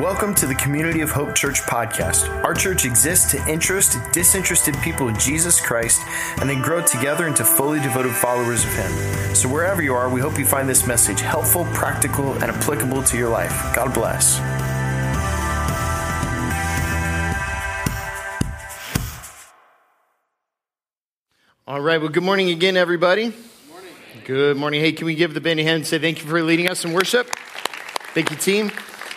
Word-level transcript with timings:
Welcome 0.00 0.34
to 0.36 0.46
the 0.46 0.56
Community 0.56 1.02
of 1.02 1.12
Hope 1.12 1.36
Church 1.36 1.60
podcast. 1.60 2.28
Our 2.42 2.52
church 2.52 2.84
exists 2.84 3.30
to 3.30 3.48
interest 3.48 3.96
disinterested 4.12 4.74
people 4.82 5.06
in 5.06 5.16
Jesus 5.20 5.60
Christ 5.60 6.02
and 6.40 6.50
then 6.50 6.60
grow 6.62 6.84
together 6.84 7.28
into 7.28 7.44
fully 7.44 7.78
devoted 7.78 8.10
followers 8.10 8.64
of 8.64 8.74
Him. 8.74 8.90
So, 9.36 9.48
wherever 9.48 9.82
you 9.82 9.94
are, 9.94 10.12
we 10.12 10.20
hope 10.20 10.36
you 10.36 10.46
find 10.46 10.68
this 10.68 10.84
message 10.84 11.20
helpful, 11.20 11.64
practical, 11.66 12.32
and 12.32 12.42
applicable 12.42 13.04
to 13.04 13.16
your 13.16 13.28
life. 13.28 13.52
God 13.72 13.94
bless. 13.94 14.40
All 21.68 21.80
right. 21.80 22.00
Well, 22.00 22.10
good 22.10 22.24
morning 22.24 22.50
again, 22.50 22.76
everybody. 22.76 23.28
Good 23.28 23.70
morning. 23.70 23.92
Good 24.24 24.56
morning. 24.56 24.80
Hey, 24.80 24.90
can 24.90 25.06
we 25.06 25.14
give 25.14 25.34
the 25.34 25.40
band 25.40 25.60
a 25.60 25.62
hand 25.62 25.76
and 25.76 25.86
say 25.86 26.00
thank 26.00 26.20
you 26.20 26.28
for 26.28 26.42
leading 26.42 26.68
us 26.68 26.84
in 26.84 26.92
worship? 26.92 27.30
Thank 28.12 28.32
you, 28.32 28.36
team. 28.36 28.72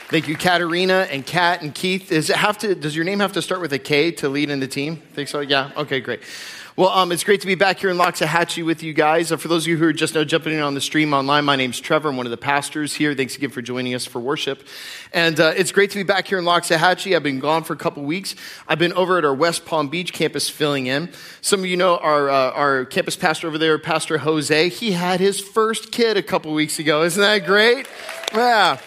Thank 0.10 0.30
you, 0.30 0.38
Katerina 0.38 1.06
and 1.12 1.26
Kat 1.26 1.62
and 1.62 1.76
Keith. 1.76 2.08
Does 2.08 2.30
it 2.30 2.38
have 2.38 2.58
to? 2.60 2.74
Does 2.74 2.96
your 2.96 3.04
name 3.04 3.20
have 3.20 3.34
to 3.34 3.42
start 3.42 3.60
with 3.60 3.74
a 3.74 3.80
K 3.80 4.10
to 4.12 4.30
lead 4.30 4.50
in 4.50 4.62
the 4.62 4.68
team? 4.68 4.96
Think 4.96 5.28
so? 5.28 5.42
Yeah. 5.42 5.72
Okay, 5.76 6.00
great. 6.00 6.22
Well, 6.78 6.88
um, 6.90 7.12
it's 7.12 7.26
great 7.26 7.42
to 7.42 7.48
be 7.48 7.56
back 7.56 7.80
here 7.80 7.90
in 7.90 7.98
Loxahatchee 7.98 8.66
with 8.66 8.84
you 8.84 8.94
guys. 8.94 9.34
Uh, 9.34 9.38
for 9.38 9.50
those 9.50 9.66
of 9.66 9.68
you 9.68 9.76
who 9.76 9.84
are 9.84 9.92
just 9.92 10.16
now 10.16 10.24
jumping 10.24 10.54
in 10.54 10.62
on 10.62 10.76
the 10.76 10.80
stream 10.80 11.14
online, 11.14 11.44
my 11.44 11.58
name's 11.58 11.82
Trevor. 11.82 12.08
I'm 12.08 12.16
one 12.16 12.26
of 12.26 12.30
the 12.30 12.38
pastors 12.38 12.94
here. 12.94 13.14
Thanks 13.16 13.36
again 13.36 13.50
for 13.50 13.62
joining 13.62 13.96
us 13.96 14.06
for 14.06 14.20
worship. 14.20 14.66
And 15.12 15.38
uh, 15.42 15.54
it's 15.58 15.74
great 15.74 15.92
to 15.92 15.98
be 15.98 16.04
back 16.04 16.26
here 16.26 16.40
in 16.40 16.46
Loxahatchee. 16.46 17.14
I've 17.14 17.24
been 17.24 17.40
gone 17.40 17.66
for 17.66 17.74
a 17.74 17.78
couple 17.78 18.04
weeks. 18.04 18.34
I've 18.66 18.80
been 18.80 18.94
over 18.94 19.18
at 19.18 19.26
our 19.26 19.34
West 19.34 19.66
Palm 19.66 19.90
Beach 19.90 20.14
campus 20.14 20.50
filling 20.50 20.88
in. 20.88 21.12
Some 21.42 21.60
of 21.60 21.66
you 21.66 21.76
know 21.76 21.98
our, 21.98 22.30
uh, 22.30 22.52
our 22.52 22.86
campus 22.86 23.18
pastor 23.18 23.48
over 23.48 23.58
there, 23.58 23.78
Pastor 23.78 24.20
Jose. 24.20 24.70
He 24.70 24.94
had 24.94 25.20
his 25.20 25.42
first 25.42 25.92
kid 25.92 26.16
a 26.16 26.24
couple 26.24 26.54
weeks 26.54 26.80
ago. 26.80 27.04
Isn't 27.04 27.22
that 27.22 27.46
great? 27.46 27.90
Yeah. 28.34 28.80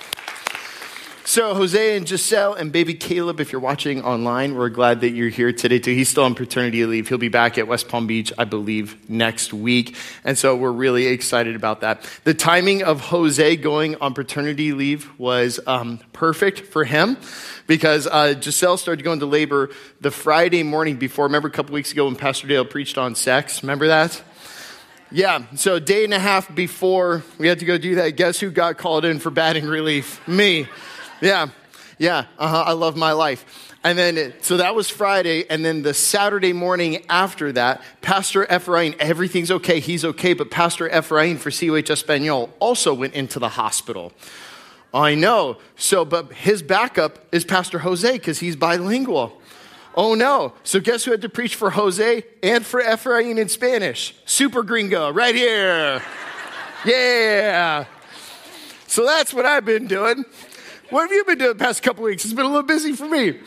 So, 1.25 1.55
Jose 1.55 1.97
and 1.97 2.09
Giselle 2.09 2.55
and 2.55 2.73
baby 2.73 2.95
Caleb, 2.95 3.41
if 3.41 3.53
you're 3.53 3.61
watching 3.61 4.03
online, 4.03 4.57
we're 4.57 4.71
glad 4.71 5.03
that 5.03 5.11
you're 5.11 5.29
here 5.29 5.53
today 5.53 5.79
too. 5.79 5.95
He's 5.95 6.09
still 6.09 6.25
on 6.25 6.35
paternity 6.35 6.85
leave. 6.87 7.09
He'll 7.09 7.19
be 7.19 7.29
back 7.29 7.59
at 7.59 7.69
West 7.69 7.89
Palm 7.89 8.07
Beach, 8.07 8.33
I 8.39 8.45
believe, 8.45 9.09
next 9.09 9.53
week. 9.53 9.97
And 10.25 10.37
so 10.37 10.57
we're 10.57 10.73
really 10.73 11.07
excited 11.07 11.57
about 11.57 11.83
that. 11.83 12.09
The 12.25 12.35
timing 12.35 12.83
of 12.83 13.01
Jose 13.01 13.57
going 13.57 13.97
on 13.97 14.15
paternity 14.15 14.73
leave 14.73 15.09
was 15.19 15.61
um, 15.67 16.01
perfect 16.13 16.61
for 16.61 16.85
him 16.85 17.17
because 17.67 18.07
uh, 18.07 18.35
Giselle 18.41 18.79
started 18.79 19.05
going 19.05 19.21
to 19.21 19.27
labor 19.27 19.71
the 20.01 20.11
Friday 20.11 20.63
morning 20.63 20.97
before. 20.97 21.27
Remember 21.27 21.49
a 21.49 21.53
couple 21.53 21.75
weeks 21.75 21.93
ago 21.93 22.07
when 22.07 22.17
Pastor 22.17 22.49
Dale 22.49 22.65
preached 22.65 22.99
on 22.99 23.15
sex? 23.15 23.63
Remember 23.63 23.89
that? 23.89 24.21
Yeah, 25.13 25.43
so 25.55 25.75
a 25.75 25.81
day 25.81 26.05
and 26.05 26.15
a 26.15 26.19
half 26.19 26.53
before 26.55 27.23
we 27.37 27.47
had 27.47 27.59
to 27.59 27.67
go 27.67 27.79
do 27.79 27.97
that, 27.97 28.17
guess 28.17 28.41
who 28.41 28.51
got 28.51 28.79
called 28.79 29.05
in 29.05 29.19
for 29.19 29.31
batting 29.31 29.67
relief? 29.67 30.27
Me. 30.27 30.67
Yeah, 31.21 31.49
yeah, 31.99 32.27
uh-huh, 32.39 32.65
I 32.67 32.73
love 32.73 32.97
my 32.97 33.13
life. 33.13 33.71
And 33.83 33.99
then, 33.99 34.35
so 34.43 34.59
that 34.59 34.75
was 34.75 34.91
Friday. 34.91 35.49
And 35.49 35.65
then 35.65 35.83
the 35.83 35.95
Saturday 35.95 36.53
morning 36.53 37.05
after 37.09 37.53
that, 37.53 37.83
Pastor 38.03 38.45
Ephraim, 38.55 38.95
everything's 38.99 39.51
okay, 39.51 39.81
he's 39.81 40.05
okay, 40.05 40.35
but 40.35 40.51
Pastor 40.51 40.87
Ephraim 40.89 41.39
for 41.39 41.51
COH 41.51 41.91
Espanol 41.91 42.51
also 42.59 42.93
went 42.93 43.15
into 43.15 43.39
the 43.39 43.51
hospital. 43.51 44.13
I 44.93 45.15
know. 45.15 45.59
So, 45.77 46.05
but 46.05 46.33
his 46.33 46.63
backup 46.63 47.19
is 47.33 47.45
Pastor 47.45 47.79
Jose 47.79 48.13
because 48.13 48.41
he's 48.41 48.57
bilingual. 48.57 49.41
Oh 49.95 50.15
no. 50.15 50.55
So, 50.63 50.81
guess 50.81 51.05
who 51.05 51.11
had 51.11 51.23
to 51.23 51.29
preach 51.29 51.55
for 51.55 51.71
Jose 51.71 52.25
and 52.43 52.65
for 52.65 52.81
Ephraim 52.81 53.39
in 53.39 53.49
Spanish? 53.49 54.15
Super 54.25 54.63
gringo, 54.63 55.11
right 55.11 55.35
here. 55.35 56.03
Yeah. 56.83 57.85
So, 58.87 59.05
that's 59.05 59.35
what 59.35 59.45
I've 59.45 59.67
been 59.67 59.87
doing. 59.87 60.25
What 60.91 61.03
have 61.03 61.13
you 61.13 61.23
been 61.25 61.39
doing 61.39 61.57
the 61.57 61.65
past 61.65 61.85
couple 61.85 62.03
weeks? 62.03 62.25
It's 62.25 62.35
been 62.35 62.47
a 62.47 62.49
little 62.49 62.65
busy 62.65 62.95
for 62.95 63.09
me. 63.09 63.39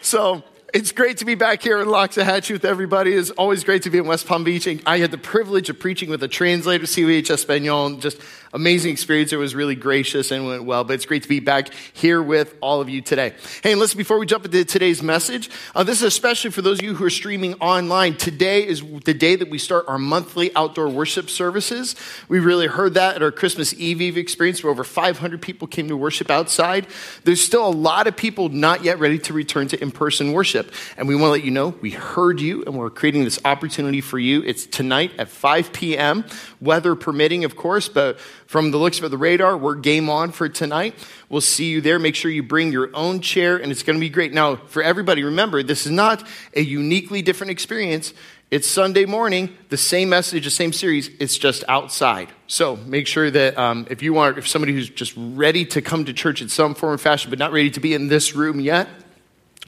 So 0.00 0.42
it's 0.72 0.92
great 0.92 1.18
to 1.18 1.26
be 1.26 1.34
back 1.34 1.62
here 1.62 1.78
in 1.78 1.88
Loxahatchee 1.88 2.52
with 2.52 2.64
everybody. 2.64 3.12
It's 3.12 3.28
always 3.32 3.64
great 3.64 3.82
to 3.82 3.90
be 3.90 3.98
in 3.98 4.06
West 4.06 4.26
Palm 4.26 4.44
Beach. 4.44 4.66
And 4.66 4.82
I 4.86 4.96
had 4.96 5.10
the 5.10 5.18
privilege 5.18 5.68
of 5.68 5.78
preaching 5.78 6.08
with 6.08 6.22
a 6.22 6.28
translator, 6.28 6.86
COH 6.86 7.34
Espanol, 7.34 7.96
just 7.98 8.18
amazing 8.52 8.92
experience. 8.92 9.32
It 9.32 9.36
was 9.36 9.54
really 9.54 9.74
gracious 9.74 10.30
and 10.30 10.46
went 10.46 10.64
well, 10.64 10.84
but 10.84 10.94
it's 10.94 11.06
great 11.06 11.22
to 11.22 11.28
be 11.28 11.40
back 11.40 11.70
here 11.92 12.22
with 12.22 12.54
all 12.60 12.80
of 12.80 12.88
you 12.88 13.00
today. 13.00 13.34
Hey, 13.62 13.72
and 13.72 13.80
listen, 13.80 13.98
before 13.98 14.18
we 14.18 14.26
jump 14.26 14.44
into 14.44 14.64
today's 14.64 15.02
message, 15.02 15.50
uh, 15.74 15.82
this 15.82 15.98
is 15.98 16.04
especially 16.04 16.50
for 16.50 16.62
those 16.62 16.78
of 16.78 16.84
you 16.84 16.94
who 16.94 17.04
are 17.04 17.10
streaming 17.10 17.54
online. 17.54 18.16
Today 18.16 18.66
is 18.66 18.82
the 19.04 19.14
day 19.14 19.36
that 19.36 19.50
we 19.50 19.58
start 19.58 19.84
our 19.88 19.98
monthly 19.98 20.54
outdoor 20.54 20.88
worship 20.88 21.30
services. 21.30 21.96
We 22.28 22.38
really 22.38 22.66
heard 22.66 22.94
that 22.94 23.16
at 23.16 23.22
our 23.22 23.32
Christmas 23.32 23.74
Eve 23.74 24.00
Eve 24.00 24.16
experience 24.16 24.62
where 24.62 24.70
over 24.70 24.84
500 24.84 25.42
people 25.42 25.68
came 25.68 25.88
to 25.88 25.96
worship 25.96 26.30
outside. 26.30 26.86
There's 27.24 27.40
still 27.40 27.66
a 27.66 27.70
lot 27.70 28.06
of 28.06 28.16
people 28.16 28.48
not 28.48 28.84
yet 28.84 28.98
ready 28.98 29.18
to 29.20 29.32
return 29.32 29.68
to 29.68 29.82
in 29.82 29.90
person 29.90 30.32
worship. 30.32 30.72
And 30.96 31.08
we 31.08 31.14
want 31.14 31.26
to 31.26 31.32
let 31.32 31.44
you 31.44 31.50
know 31.50 31.68
we 31.80 31.90
heard 31.90 32.40
you 32.40 32.64
and 32.64 32.76
we're 32.76 32.90
creating 32.90 33.24
this 33.24 33.40
opportunity 33.44 34.00
for 34.00 34.18
you. 34.18 34.42
It's 34.42 34.66
tonight 34.66 35.12
at 35.18 35.28
5 35.28 35.72
p.m., 35.72 36.24
weather 36.60 36.94
permitting, 36.94 37.44
of 37.44 37.56
course, 37.56 37.88
but 37.88 38.18
from 38.46 38.70
the 38.70 38.78
looks 38.78 39.00
of 39.00 39.10
the 39.10 39.18
radar, 39.18 39.56
we're 39.56 39.74
game 39.74 40.08
on 40.08 40.30
for 40.30 40.48
tonight. 40.48 40.94
We'll 41.28 41.40
see 41.40 41.66
you 41.66 41.80
there. 41.80 41.98
Make 41.98 42.14
sure 42.14 42.30
you 42.30 42.42
bring 42.42 42.70
your 42.70 42.90
own 42.94 43.20
chair, 43.20 43.56
and 43.56 43.72
it's 43.72 43.82
going 43.82 43.96
to 43.96 44.00
be 44.00 44.08
great. 44.08 44.32
Now, 44.32 44.56
for 44.56 44.82
everybody, 44.82 45.24
remember, 45.24 45.62
this 45.62 45.84
is 45.84 45.92
not 45.92 46.26
a 46.54 46.60
uniquely 46.60 47.22
different 47.22 47.50
experience. 47.50 48.14
It's 48.48 48.68
Sunday 48.68 49.04
morning, 49.04 49.56
the 49.70 49.76
same 49.76 50.08
message, 50.08 50.44
the 50.44 50.50
same 50.50 50.72
series, 50.72 51.10
it's 51.18 51.36
just 51.36 51.64
outside. 51.66 52.28
So 52.46 52.76
make 52.76 53.08
sure 53.08 53.28
that 53.28 53.58
um, 53.58 53.88
if 53.90 54.02
you 54.02 54.12
want, 54.12 54.38
if 54.38 54.46
somebody 54.46 54.72
who's 54.72 54.88
just 54.88 55.14
ready 55.16 55.64
to 55.66 55.82
come 55.82 56.04
to 56.04 56.12
church 56.12 56.40
in 56.40 56.48
some 56.48 56.76
form 56.76 56.92
or 56.92 56.98
fashion, 56.98 57.30
but 57.30 57.40
not 57.40 57.50
ready 57.50 57.70
to 57.70 57.80
be 57.80 57.92
in 57.92 58.06
this 58.06 58.36
room 58.36 58.60
yet, 58.60 58.88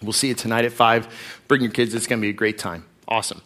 we'll 0.00 0.12
see 0.12 0.28
you 0.28 0.34
tonight 0.34 0.64
at 0.64 0.72
5. 0.72 1.42
Bring 1.48 1.62
your 1.62 1.72
kids, 1.72 1.92
it's 1.92 2.06
going 2.06 2.20
to 2.20 2.24
be 2.24 2.30
a 2.30 2.32
great 2.32 2.58
time. 2.58 2.87
Awesome. 3.10 3.40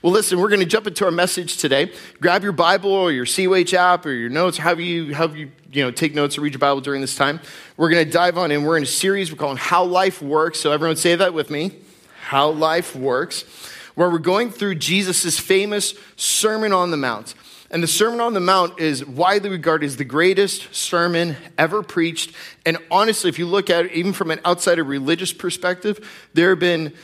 Well, 0.00 0.12
listen, 0.12 0.38
we're 0.38 0.48
going 0.48 0.60
to 0.60 0.66
jump 0.66 0.86
into 0.86 1.04
our 1.04 1.10
message 1.10 1.56
today. 1.56 1.90
Grab 2.20 2.44
your 2.44 2.52
Bible 2.52 2.92
or 2.92 3.10
your 3.10 3.26
COH 3.26 3.76
app 3.76 4.06
or 4.06 4.12
your 4.12 4.30
notes, 4.30 4.58
however 4.58 4.80
you, 4.80 5.12
however 5.12 5.36
you, 5.36 5.50
you 5.72 5.82
know, 5.82 5.90
take 5.90 6.14
notes 6.14 6.38
or 6.38 6.42
read 6.42 6.52
your 6.52 6.60
Bible 6.60 6.80
during 6.80 7.00
this 7.00 7.16
time. 7.16 7.40
We're 7.76 7.90
going 7.90 8.06
to 8.06 8.12
dive 8.12 8.38
on 8.38 8.52
in. 8.52 8.62
We're 8.62 8.76
in 8.76 8.84
a 8.84 8.86
series 8.86 9.32
we're 9.32 9.38
calling 9.38 9.56
How 9.56 9.82
Life 9.82 10.22
Works. 10.22 10.60
So, 10.60 10.70
everyone 10.70 10.94
say 10.94 11.16
that 11.16 11.34
with 11.34 11.50
me 11.50 11.72
How 12.26 12.50
Life 12.50 12.94
Works, 12.94 13.42
where 13.96 14.08
we're 14.08 14.18
going 14.18 14.50
through 14.50 14.76
Jesus' 14.76 15.36
famous 15.36 15.94
Sermon 16.14 16.72
on 16.72 16.92
the 16.92 16.96
Mount. 16.96 17.34
And 17.72 17.82
the 17.82 17.88
Sermon 17.88 18.20
on 18.20 18.34
the 18.34 18.40
Mount 18.40 18.78
is 18.78 19.04
widely 19.04 19.50
regarded 19.50 19.84
as 19.86 19.96
the 19.96 20.04
greatest 20.04 20.72
sermon 20.74 21.36
ever 21.58 21.82
preached. 21.82 22.32
And 22.64 22.78
honestly, 22.88 23.28
if 23.28 23.38
you 23.38 23.46
look 23.46 23.68
at 23.68 23.86
it, 23.86 23.92
even 23.92 24.12
from 24.12 24.30
an 24.30 24.38
outsider 24.46 24.84
religious 24.84 25.32
perspective, 25.32 26.08
there 26.34 26.50
have 26.50 26.60
been 26.60 26.94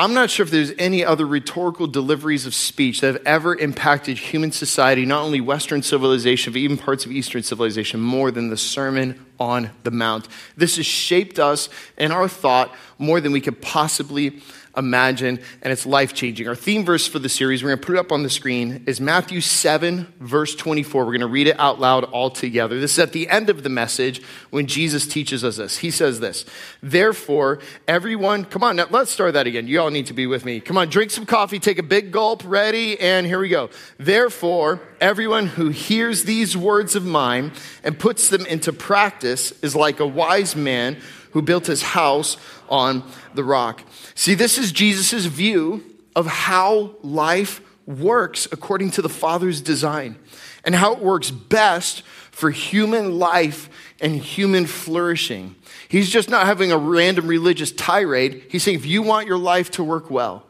I'm 0.00 0.14
not 0.14 0.30
sure 0.30 0.44
if 0.44 0.50
there's 0.50 0.72
any 0.78 1.04
other 1.04 1.26
rhetorical 1.26 1.86
deliveries 1.86 2.46
of 2.46 2.54
speech 2.54 3.02
that 3.02 3.08
have 3.08 3.22
ever 3.26 3.54
impacted 3.54 4.16
human 4.16 4.50
society, 4.50 5.04
not 5.04 5.20
only 5.20 5.42
Western 5.42 5.82
civilization, 5.82 6.54
but 6.54 6.58
even 6.60 6.78
parts 6.78 7.04
of 7.04 7.12
Eastern 7.12 7.42
civilization, 7.42 8.00
more 8.00 8.30
than 8.30 8.48
the 8.48 8.56
Sermon 8.56 9.26
on 9.38 9.68
the 9.82 9.90
Mount. 9.90 10.26
This 10.56 10.76
has 10.76 10.86
shaped 10.86 11.38
us 11.38 11.68
and 11.98 12.14
our 12.14 12.28
thought 12.28 12.74
more 12.98 13.20
than 13.20 13.30
we 13.30 13.42
could 13.42 13.60
possibly 13.60 14.40
imagine, 14.80 15.38
and 15.62 15.72
it's 15.72 15.86
life 15.86 16.12
changing. 16.12 16.48
Our 16.48 16.56
theme 16.56 16.84
verse 16.84 17.06
for 17.06 17.20
the 17.20 17.28
series, 17.28 17.62
we're 17.62 17.70
going 17.70 17.80
to 17.80 17.86
put 17.86 17.94
it 17.94 17.98
up 18.00 18.10
on 18.10 18.24
the 18.24 18.30
screen, 18.30 18.82
is 18.86 19.00
Matthew 19.00 19.40
7, 19.40 20.12
verse 20.18 20.56
24. 20.56 21.04
We're 21.04 21.12
going 21.12 21.20
to 21.20 21.28
read 21.28 21.46
it 21.46 21.60
out 21.60 21.78
loud 21.78 22.04
all 22.04 22.30
together. 22.30 22.80
This 22.80 22.94
is 22.94 22.98
at 22.98 23.12
the 23.12 23.28
end 23.28 23.48
of 23.48 23.62
the 23.62 23.68
message 23.68 24.20
when 24.50 24.66
Jesus 24.66 25.06
teaches 25.06 25.44
us 25.44 25.58
this. 25.58 25.78
He 25.78 25.92
says 25.92 26.18
this 26.18 26.44
Therefore, 26.82 27.60
everyone, 27.86 28.44
come 28.44 28.64
on, 28.64 28.74
now 28.74 28.86
let's 28.90 29.12
start 29.12 29.34
that 29.34 29.46
again. 29.46 29.68
You 29.68 29.80
all 29.80 29.90
need 29.90 30.06
to 30.06 30.14
be 30.14 30.26
with 30.26 30.44
me. 30.44 30.58
Come 30.58 30.76
on, 30.76 30.88
drink 30.88 31.12
some 31.12 31.26
coffee, 31.26 31.60
take 31.60 31.78
a 31.78 31.84
big 31.84 32.10
gulp, 32.10 32.42
ready, 32.44 32.98
and 32.98 33.24
here 33.24 33.38
we 33.38 33.48
go. 33.48 33.70
Therefore, 33.98 34.80
everyone 35.00 35.46
who 35.46 35.68
hears 35.68 36.24
these 36.24 36.56
words 36.56 36.96
of 36.96 37.04
mine 37.04 37.52
and 37.84 37.98
puts 37.98 38.28
them 38.28 38.44
into 38.46 38.72
practice 38.72 39.52
is 39.62 39.76
like 39.76 40.00
a 40.00 40.06
wise 40.06 40.56
man 40.56 40.96
who 41.32 41.42
built 41.42 41.66
his 41.66 41.82
house 41.82 42.36
on 42.68 43.02
the 43.34 43.44
rock. 43.44 43.82
See, 44.14 44.34
this 44.34 44.58
is 44.58 44.72
Jesus' 44.72 45.26
view 45.26 45.84
of 46.14 46.26
how 46.26 46.94
life 47.02 47.60
works 47.86 48.46
according 48.52 48.90
to 48.92 49.02
the 49.02 49.08
Father's 49.08 49.60
design 49.60 50.16
and 50.64 50.74
how 50.74 50.92
it 50.92 51.00
works 51.00 51.30
best 51.30 52.02
for 52.30 52.50
human 52.50 53.18
life 53.18 53.68
and 54.00 54.14
human 54.16 54.66
flourishing. 54.66 55.54
He's 55.88 56.10
just 56.10 56.30
not 56.30 56.46
having 56.46 56.72
a 56.72 56.78
random 56.78 57.26
religious 57.26 57.72
tirade. 57.72 58.44
He's 58.48 58.62
saying 58.62 58.78
if 58.78 58.86
you 58.86 59.02
want 59.02 59.26
your 59.26 59.38
life 59.38 59.70
to 59.72 59.84
work 59.84 60.10
well, 60.10 60.46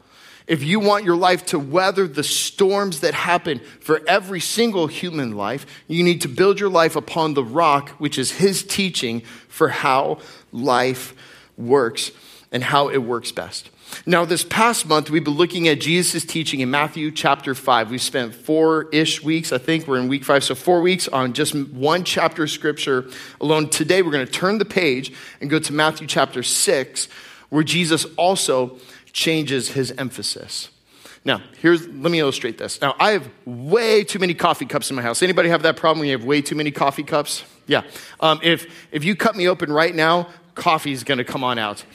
if 0.47 0.63
you 0.63 0.79
want 0.79 1.05
your 1.05 1.15
life 1.15 1.45
to 1.47 1.59
weather 1.59 2.07
the 2.07 2.23
storms 2.23 3.01
that 3.01 3.13
happen 3.13 3.61
for 3.79 4.01
every 4.07 4.39
single 4.39 4.87
human 4.87 5.35
life, 5.35 5.65
you 5.87 6.03
need 6.03 6.21
to 6.21 6.27
build 6.27 6.59
your 6.59 6.69
life 6.69 6.95
upon 6.95 7.33
the 7.33 7.43
rock, 7.43 7.89
which 7.91 8.17
is 8.17 8.31
his 8.31 8.63
teaching 8.63 9.21
for 9.47 9.69
how 9.69 10.19
life 10.51 11.13
works. 11.57 12.11
and 12.53 12.61
how 12.61 12.89
it 12.89 12.97
works 12.97 13.31
best. 13.31 13.69
Now, 14.05 14.25
this 14.25 14.43
past 14.43 14.85
month, 14.85 15.09
we've 15.09 15.23
been 15.23 15.35
looking 15.35 15.67
at 15.67 15.79
Jesus' 15.79 16.25
teaching 16.25 16.59
in 16.59 16.69
Matthew 16.69 17.11
chapter 17.11 17.53
5. 17.55 17.91
We 17.91 17.97
spent 17.97 18.33
four 18.33 18.89
ish 18.91 19.23
weeks, 19.23 19.51
I 19.51 19.57
think. 19.57 19.87
We're 19.87 19.99
in 19.99 20.07
week 20.07 20.23
five, 20.23 20.43
so 20.43 20.55
four 20.55 20.81
weeks 20.81 21.07
on 21.07 21.33
just 21.33 21.53
one 21.55 22.03
chapter 22.03 22.43
of 22.43 22.51
scripture 22.51 23.09
alone. 23.39 23.69
Today, 23.69 24.01
we're 24.01 24.11
going 24.11 24.25
to 24.25 24.31
turn 24.31 24.57
the 24.57 24.65
page 24.65 25.13
and 25.39 25.49
go 25.49 25.59
to 25.59 25.73
Matthew 25.73 26.07
chapter 26.07 26.43
6, 26.43 27.07
where 27.49 27.63
Jesus 27.63 28.05
also 28.17 28.77
changes 29.13 29.69
his 29.69 29.91
emphasis. 29.97 30.69
Now, 31.23 31.41
here's 31.59 31.87
let 31.87 32.11
me 32.11 32.19
illustrate 32.19 32.57
this. 32.57 32.81
Now, 32.81 32.95
I 32.99 33.11
have 33.11 33.29
way 33.45 34.03
too 34.03 34.17
many 34.17 34.33
coffee 34.33 34.65
cups 34.65 34.89
in 34.89 34.95
my 34.95 35.01
house. 35.01 35.21
Anybody 35.21 35.49
have 35.49 35.61
that 35.63 35.77
problem 35.77 36.05
you 36.05 36.13
have 36.13 36.23
way 36.23 36.41
too 36.41 36.55
many 36.55 36.71
coffee 36.71 37.03
cups? 37.03 37.43
Yeah. 37.67 37.83
Um, 38.19 38.39
if 38.41 38.67
if 38.91 39.03
you 39.03 39.15
cut 39.15 39.35
me 39.35 39.47
open 39.47 39.71
right 39.71 39.93
now, 39.93 40.29
coffee's 40.55 41.03
going 41.03 41.19
to 41.19 41.23
come 41.23 41.43
on 41.43 41.59
out. 41.59 41.85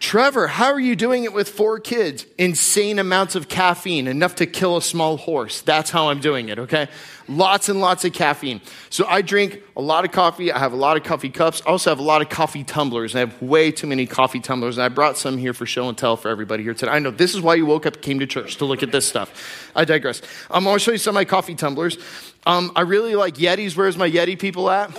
Trevor, 0.00 0.46
how 0.46 0.72
are 0.72 0.78
you 0.78 0.94
doing 0.94 1.24
it 1.24 1.32
with 1.32 1.48
four 1.48 1.80
kids? 1.80 2.24
Insane 2.38 3.00
amounts 3.00 3.34
of 3.34 3.48
caffeine, 3.48 4.06
enough 4.06 4.36
to 4.36 4.46
kill 4.46 4.76
a 4.76 4.82
small 4.82 5.16
horse. 5.16 5.60
That's 5.60 5.90
how 5.90 6.08
I'm 6.08 6.20
doing 6.20 6.50
it, 6.50 6.58
okay? 6.60 6.86
Lots 7.26 7.68
and 7.68 7.80
lots 7.80 8.04
of 8.04 8.12
caffeine. 8.12 8.60
So 8.90 9.06
I 9.06 9.22
drink 9.22 9.60
a 9.76 9.82
lot 9.82 10.04
of 10.04 10.12
coffee. 10.12 10.52
I 10.52 10.58
have 10.60 10.72
a 10.72 10.76
lot 10.76 10.96
of 10.96 11.02
coffee 11.02 11.30
cups. 11.30 11.62
I 11.66 11.70
also 11.70 11.90
have 11.90 11.98
a 11.98 12.02
lot 12.02 12.22
of 12.22 12.28
coffee 12.28 12.62
tumblers. 12.62 13.16
I 13.16 13.18
have 13.18 13.42
way 13.42 13.72
too 13.72 13.88
many 13.88 14.06
coffee 14.06 14.38
tumblers. 14.38 14.78
And 14.78 14.84
I 14.84 14.88
brought 14.88 15.18
some 15.18 15.36
here 15.36 15.52
for 15.52 15.66
show 15.66 15.88
and 15.88 15.98
tell 15.98 16.16
for 16.16 16.28
everybody 16.28 16.62
here 16.62 16.74
today. 16.74 16.92
I 16.92 17.00
know 17.00 17.10
this 17.10 17.34
is 17.34 17.40
why 17.40 17.56
you 17.56 17.66
woke 17.66 17.84
up 17.84 18.00
came 18.00 18.20
to 18.20 18.26
church 18.26 18.56
to 18.58 18.64
look 18.64 18.84
at 18.84 18.92
this 18.92 19.06
stuff. 19.06 19.70
I 19.74 19.84
digress. 19.84 20.22
I'm 20.48 20.62
going 20.62 20.76
to 20.76 20.80
show 20.80 20.92
you 20.92 20.98
some 20.98 21.10
of 21.10 21.14
my 21.16 21.24
coffee 21.24 21.56
tumblers. 21.56 21.98
Um, 22.46 22.70
I 22.76 22.82
really 22.82 23.16
like 23.16 23.34
Yetis. 23.34 23.76
Where's 23.76 23.96
my 23.96 24.08
Yeti 24.08 24.38
people 24.38 24.70
at? 24.70 24.96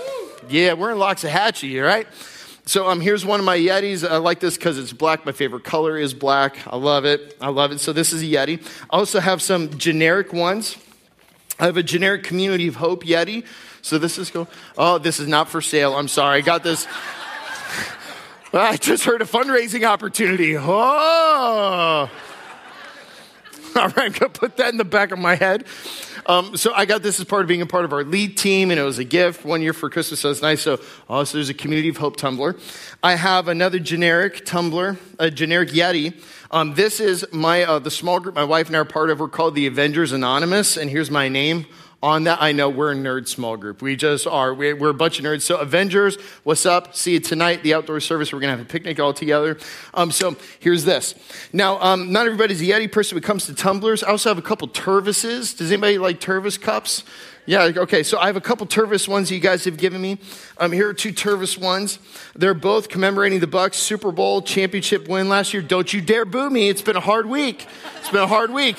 Yeah, 0.49 0.73
we're 0.73 0.91
in 0.91 0.97
Loxahatchee, 0.97 1.83
right? 1.83 2.05
So 2.69 2.87
um, 2.87 3.01
here's 3.01 3.25
one 3.25 3.39
of 3.39 3.47
my 3.47 3.57
Yetis. 3.57 4.07
I 4.07 4.17
like 4.17 4.39
this 4.39 4.55
because 4.55 4.77
it's 4.77 4.93
black. 4.93 5.25
My 5.25 5.31
favorite 5.31 5.63
color 5.63 5.97
is 5.97 6.13
black. 6.13 6.55
I 6.67 6.77
love 6.77 7.03
it. 7.03 7.35
I 7.41 7.49
love 7.49 7.71
it. 7.71 7.79
So 7.79 7.93
this 7.93 8.13
is 8.13 8.21
a 8.21 8.25
Yeti. 8.25 8.63
I 8.91 8.97
also 8.97 9.19
have 9.19 9.41
some 9.41 9.75
generic 9.79 10.33
ones. 10.33 10.77
I 11.59 11.65
have 11.65 11.77
a 11.77 11.81
generic 11.81 12.21
Community 12.21 12.67
of 12.67 12.75
Hope 12.75 13.03
Yeti. 13.05 13.43
So 13.81 13.97
this 13.97 14.19
is 14.19 14.29
go. 14.29 14.47
Oh, 14.77 14.99
this 14.99 15.19
is 15.19 15.27
not 15.27 15.49
for 15.49 15.61
sale. 15.61 15.95
I'm 15.95 16.07
sorry. 16.07 16.37
I 16.37 16.41
got 16.41 16.61
this. 16.63 16.85
I 18.53 18.77
just 18.77 19.03
heard 19.03 19.23
a 19.23 19.25
fundraising 19.25 19.83
opportunity. 19.83 20.55
Oh. 20.55 20.61
All 23.75 23.87
right, 23.87 23.97
I'm 23.97 24.11
gonna 24.11 24.29
put 24.29 24.57
that 24.57 24.69
in 24.69 24.77
the 24.77 24.85
back 24.85 25.09
of 25.09 25.17
my 25.17 25.33
head. 25.33 25.65
Um, 26.25 26.57
so 26.57 26.73
I 26.73 26.85
got 26.85 27.01
this 27.01 27.19
as 27.19 27.25
part 27.25 27.41
of 27.41 27.47
being 27.47 27.61
a 27.61 27.65
part 27.65 27.85
of 27.85 27.93
our 27.93 28.03
lead 28.03 28.37
team, 28.37 28.71
and 28.71 28.79
it 28.79 28.83
was 28.83 28.99
a 28.99 29.03
gift 29.03 29.45
one 29.45 29.61
year 29.61 29.73
for 29.73 29.89
Christmas, 29.89 30.19
so 30.19 30.29
it's 30.31 30.41
nice. 30.41 30.61
So 30.61 30.79
also 31.07 31.37
there's 31.37 31.49
a 31.49 31.53
Community 31.53 31.89
of 31.89 31.97
Hope 31.97 32.17
tumbler. 32.17 32.55
I 33.01 33.15
have 33.15 33.47
another 33.47 33.79
generic 33.79 34.45
tumbler, 34.45 34.97
a 35.17 35.31
generic 35.31 35.69
Yeti. 35.69 36.13
Um, 36.51 36.73
this 36.73 36.99
is 36.99 37.25
my 37.31 37.63
uh, 37.63 37.79
the 37.79 37.91
small 37.91 38.19
group 38.19 38.35
my 38.35 38.43
wife 38.43 38.67
and 38.67 38.75
I 38.75 38.79
are 38.79 38.85
part 38.85 39.09
of. 39.09 39.19
We're 39.19 39.29
called 39.29 39.55
the 39.55 39.67
Avengers 39.67 40.11
Anonymous, 40.11 40.77
and 40.77 40.89
here's 40.89 41.11
my 41.11 41.29
name 41.29 41.65
on 42.01 42.23
that. 42.23 42.41
I 42.41 42.51
know 42.51 42.69
we're 42.69 42.91
a 42.91 42.95
nerd 42.95 43.27
small 43.27 43.57
group. 43.57 43.81
We 43.81 43.95
just 43.95 44.25
are. 44.25 44.53
We're 44.53 44.89
a 44.89 44.93
bunch 44.93 45.19
of 45.19 45.25
nerds. 45.25 45.41
So, 45.41 45.57
Avengers, 45.57 46.17
what's 46.43 46.65
up? 46.65 46.95
See 46.95 47.13
you 47.13 47.19
tonight, 47.19 47.63
the 47.63 47.73
outdoor 47.73 47.99
service. 47.99 48.31
We're 48.31 48.39
going 48.39 48.53
to 48.53 48.57
have 48.57 48.65
a 48.65 48.69
picnic 48.69 48.99
all 48.99 49.13
together. 49.13 49.57
Um, 49.93 50.11
so, 50.11 50.35
here's 50.59 50.85
this. 50.85 51.15
Now, 51.51 51.79
um, 51.81 52.11
not 52.11 52.25
everybody's 52.25 52.61
a 52.61 52.65
Yeti 52.65 52.91
person 52.91 53.15
when 53.15 53.23
it 53.23 53.27
comes 53.27 53.45
to 53.47 53.53
tumblers. 53.53 54.03
I 54.03 54.09
also 54.09 54.29
have 54.29 54.37
a 54.37 54.43
couple 54.43 54.67
Tervises. 54.67 55.57
Does 55.57 55.71
anybody 55.71 55.97
like 55.97 56.19
Tervis 56.19 56.59
cups? 56.59 57.03
Yeah, 57.49 57.71
okay. 57.77 58.03
So 58.03 58.19
I 58.19 58.27
have 58.27 58.35
a 58.35 58.41
couple 58.41 58.67
Tervis 58.67 59.07
ones 59.07 59.31
you 59.31 59.39
guys 59.39 59.65
have 59.65 59.75
given 59.77 59.99
me. 59.99 60.19
Um, 60.59 60.71
here 60.71 60.87
are 60.87 60.93
two 60.93 61.11
Tervis 61.11 61.57
ones. 61.57 61.97
They're 62.35 62.53
both 62.53 62.89
commemorating 62.89 63.39
the 63.39 63.47
Bucks 63.47 63.77
Super 63.77 64.11
Bowl 64.11 64.43
championship 64.43 65.07
win 65.07 65.29
last 65.29 65.51
year. 65.51 65.63
Don't 65.63 65.91
you 65.91 65.99
dare 65.99 66.25
boo 66.25 66.51
me. 66.51 66.69
It's 66.69 66.83
been 66.83 66.95
a 66.95 66.99
hard 67.01 67.25
week. 67.25 67.65
It's 67.97 68.11
been 68.11 68.21
a 68.21 68.27
hard 68.27 68.51
week. 68.53 68.77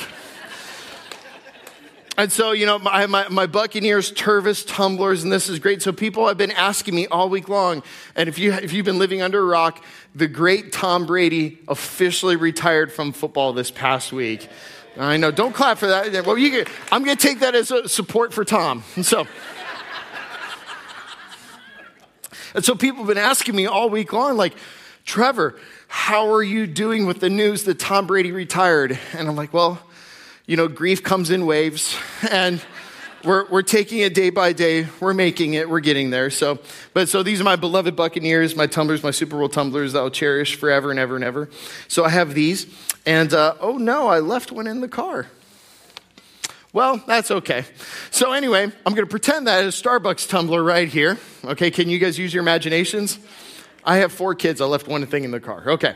And 2.19 2.31
so, 2.31 2.53
you 2.53 2.67
know, 2.67 2.81
I 2.85 3.03
have 3.03 3.11
my, 3.11 3.29
my 3.29 3.47
Buccaneers 3.47 4.13
Tervis 4.13 4.67
tumblers, 4.67 5.23
and 5.23 5.33
this 5.33 5.49
is 5.49 5.59
great. 5.59 5.81
So 5.81 5.93
people 5.93 6.29
have 6.29 6.37
been 6.37 6.51
asking 6.51 6.95
me 6.95 7.07
all 7.07 7.29
week 7.29 7.49
long, 7.49 7.83
and 8.15 8.29
if, 8.29 8.39
you, 8.39 8.53
if 8.53 8.73
you've 8.73 8.85
been 8.85 8.99
living 8.99 9.23
under 9.23 9.41
a 9.41 9.45
rock, 9.45 9.83
the 10.15 10.27
great 10.27 10.73
Tom 10.73 11.07
Brady 11.07 11.59
officially 11.69 12.37
retired 12.37 12.93
from 12.93 13.13
football 13.13 13.53
this 13.53 13.71
past 13.71 14.13
week. 14.13 14.49
I 14.99 15.17
know, 15.17 15.31
don't 15.31 15.55
clap 15.55 15.79
for 15.79 15.87
that. 15.87 16.27
Well, 16.27 16.37
you, 16.37 16.65
I'm 16.91 17.05
going 17.05 17.17
to 17.17 17.27
take 17.27 17.41
that 17.41 17.55
as 17.55 17.71
a 17.71 17.89
support 17.89 18.35
for 18.35 18.45
Tom. 18.45 18.83
And 18.97 19.07
so, 19.07 19.27
and 22.55 22.65
so 22.65 22.75
people 22.75 22.99
have 22.99 23.07
been 23.07 23.19
asking 23.19 23.55
me 23.55 23.67
all 23.67 23.89
week 23.89 24.13
long, 24.13 24.37
like, 24.37 24.55
Trevor, 25.05 25.59
how 25.89 26.33
are 26.33 26.43
you 26.43 26.67
doing 26.67 27.07
with 27.07 27.21
the 27.21 27.31
news 27.31 27.65
that 27.65 27.79
Tom 27.79 28.07
Brady 28.07 28.33
retired? 28.33 28.99
And 29.13 29.29
I'm 29.29 29.37
like, 29.37 29.53
well, 29.53 29.81
you 30.51 30.57
know, 30.57 30.67
grief 30.67 31.05
comes 31.05 31.31
in 31.31 31.47
waves, 31.47 31.97
and 32.31 32.61
we're, 33.23 33.47
we're 33.51 33.63
taking 33.63 34.01
it 34.01 34.15
day 34.15 34.31
by 34.31 34.53
day. 34.53 34.89
We're 34.99 35.15
making 35.15 35.55
it. 35.55 35.71
We're 35.71 35.79
getting 35.79 36.11
there. 36.11 36.29
So, 36.29 36.59
but 36.93 37.09
so 37.09 37.23
these 37.23 37.41
are 37.41 37.45
my 37.45 37.55
beloved 37.55 37.95
Buccaneers, 37.95 38.57
my 38.57 38.67
tumblers, 38.67 39.05
my 39.05 39.13
Super 39.13 39.39
Bowl 39.39 39.49
tumblers 39.49 39.93
that 39.93 40.01
I'll 40.01 40.11
cherish 40.11 40.57
forever 40.57 40.91
and 40.91 40.99
ever 40.99 41.15
and 41.15 41.23
ever. 41.23 41.51
So 41.87 42.05
I 42.05 42.09
have 42.09 42.35
these, 42.35 42.67
and 43.07 43.33
uh, 43.33 43.55
oh 43.61 43.79
no, 43.79 44.09
I 44.09 44.19
left 44.19 44.51
one 44.51 44.67
in 44.67 44.81
the 44.81 44.89
car. 44.89 45.29
Well, 46.73 47.01
that's 47.07 47.31
okay. 47.31 47.65
So 48.11 48.33
anyway, 48.33 48.65
I'm 48.65 48.95
going 48.95 49.07
to 49.07 49.11
pretend 49.11 49.47
that 49.47 49.65
is 49.65 49.81
Starbucks 49.81 50.29
tumbler 50.29 50.65
right 50.65 50.89
here. 50.89 51.17
Okay, 51.45 51.71
can 51.71 51.89
you 51.89 52.01
guys 52.01 52.19
use 52.19 52.35
your 52.35 52.43
imaginations? 52.43 53.21
I 53.85 53.99
have 53.99 54.11
four 54.11 54.35
kids. 54.35 54.61
I 54.61 54.65
left 54.65 54.89
one 54.89 55.07
thing 55.07 55.23
in 55.23 55.31
the 55.31 55.39
car. 55.39 55.71
Okay. 55.71 55.95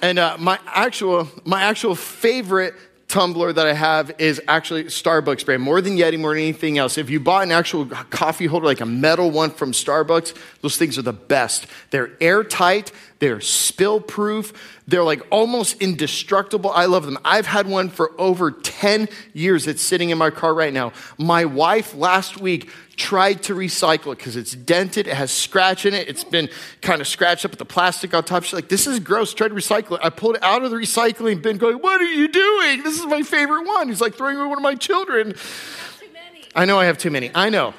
And 0.00 0.18
uh, 0.18 0.38
my 0.38 0.58
actual 0.66 1.28
my 1.44 1.62
actual 1.64 1.94
favorite 1.94 2.74
tumbler 3.12 3.52
that 3.52 3.66
I 3.66 3.74
have 3.74 4.10
is 4.18 4.40
actually 4.48 4.84
Starbucks 4.84 5.44
brand, 5.44 5.62
more 5.62 5.82
than 5.82 5.98
Yeti, 5.98 6.18
more 6.18 6.30
than 6.30 6.42
anything 6.42 6.78
else. 6.78 6.96
If 6.96 7.10
you 7.10 7.20
bought 7.20 7.42
an 7.42 7.52
actual 7.52 7.84
coffee 7.84 8.46
holder, 8.46 8.64
like 8.64 8.80
a 8.80 8.86
metal 8.86 9.30
one 9.30 9.50
from 9.50 9.72
Starbucks, 9.72 10.34
those 10.62 10.78
things 10.78 10.96
are 10.96 11.02
the 11.02 11.12
best. 11.12 11.66
They're 11.90 12.12
airtight, 12.22 12.90
they're 13.22 13.40
spill 13.40 14.00
proof, 14.00 14.52
they're 14.88 15.04
like 15.04 15.22
almost 15.30 15.80
indestructible. 15.80 16.70
I 16.70 16.86
love 16.86 17.06
them. 17.06 17.16
I've 17.24 17.46
had 17.46 17.68
one 17.68 17.88
for 17.88 18.10
over 18.20 18.50
10 18.50 19.08
years. 19.32 19.68
It's 19.68 19.80
sitting 19.80 20.10
in 20.10 20.18
my 20.18 20.30
car 20.30 20.52
right 20.52 20.72
now. 20.72 20.92
My 21.18 21.44
wife 21.44 21.94
last 21.94 22.40
week 22.40 22.68
tried 22.96 23.44
to 23.44 23.54
recycle 23.54 24.12
it 24.12 24.18
because 24.18 24.34
it's 24.34 24.56
dented, 24.56 25.06
it 25.06 25.14
has 25.14 25.30
scratch 25.30 25.86
in 25.86 25.94
it, 25.94 26.08
it's 26.08 26.24
been 26.24 26.48
kind 26.80 27.00
of 27.00 27.06
scratched 27.06 27.44
up 27.44 27.52
with 27.52 27.60
the 27.60 27.64
plastic 27.64 28.12
on 28.12 28.24
top. 28.24 28.42
She's 28.42 28.54
like, 28.54 28.68
This 28.68 28.88
is 28.88 28.98
gross, 28.98 29.32
try 29.32 29.46
to 29.46 29.54
recycle 29.54 29.92
it. 29.92 30.00
I 30.02 30.10
pulled 30.10 30.34
it 30.34 30.42
out 30.42 30.64
of 30.64 30.72
the 30.72 30.76
recycling 30.76 31.40
bin, 31.40 31.58
going, 31.58 31.76
What 31.76 32.00
are 32.00 32.12
you 32.12 32.26
doing? 32.26 32.82
This 32.82 32.98
is 32.98 33.06
my 33.06 33.22
favorite 33.22 33.64
one. 33.64 33.86
He's 33.86 34.00
like 34.00 34.16
throwing 34.16 34.36
away 34.36 34.48
one 34.48 34.58
of 34.58 34.64
my 34.64 34.74
children. 34.74 35.34
I 36.56 36.64
know 36.64 36.76
I 36.76 36.86
have 36.86 36.98
too 36.98 37.12
many. 37.12 37.30
I 37.36 37.50
know. 37.50 37.72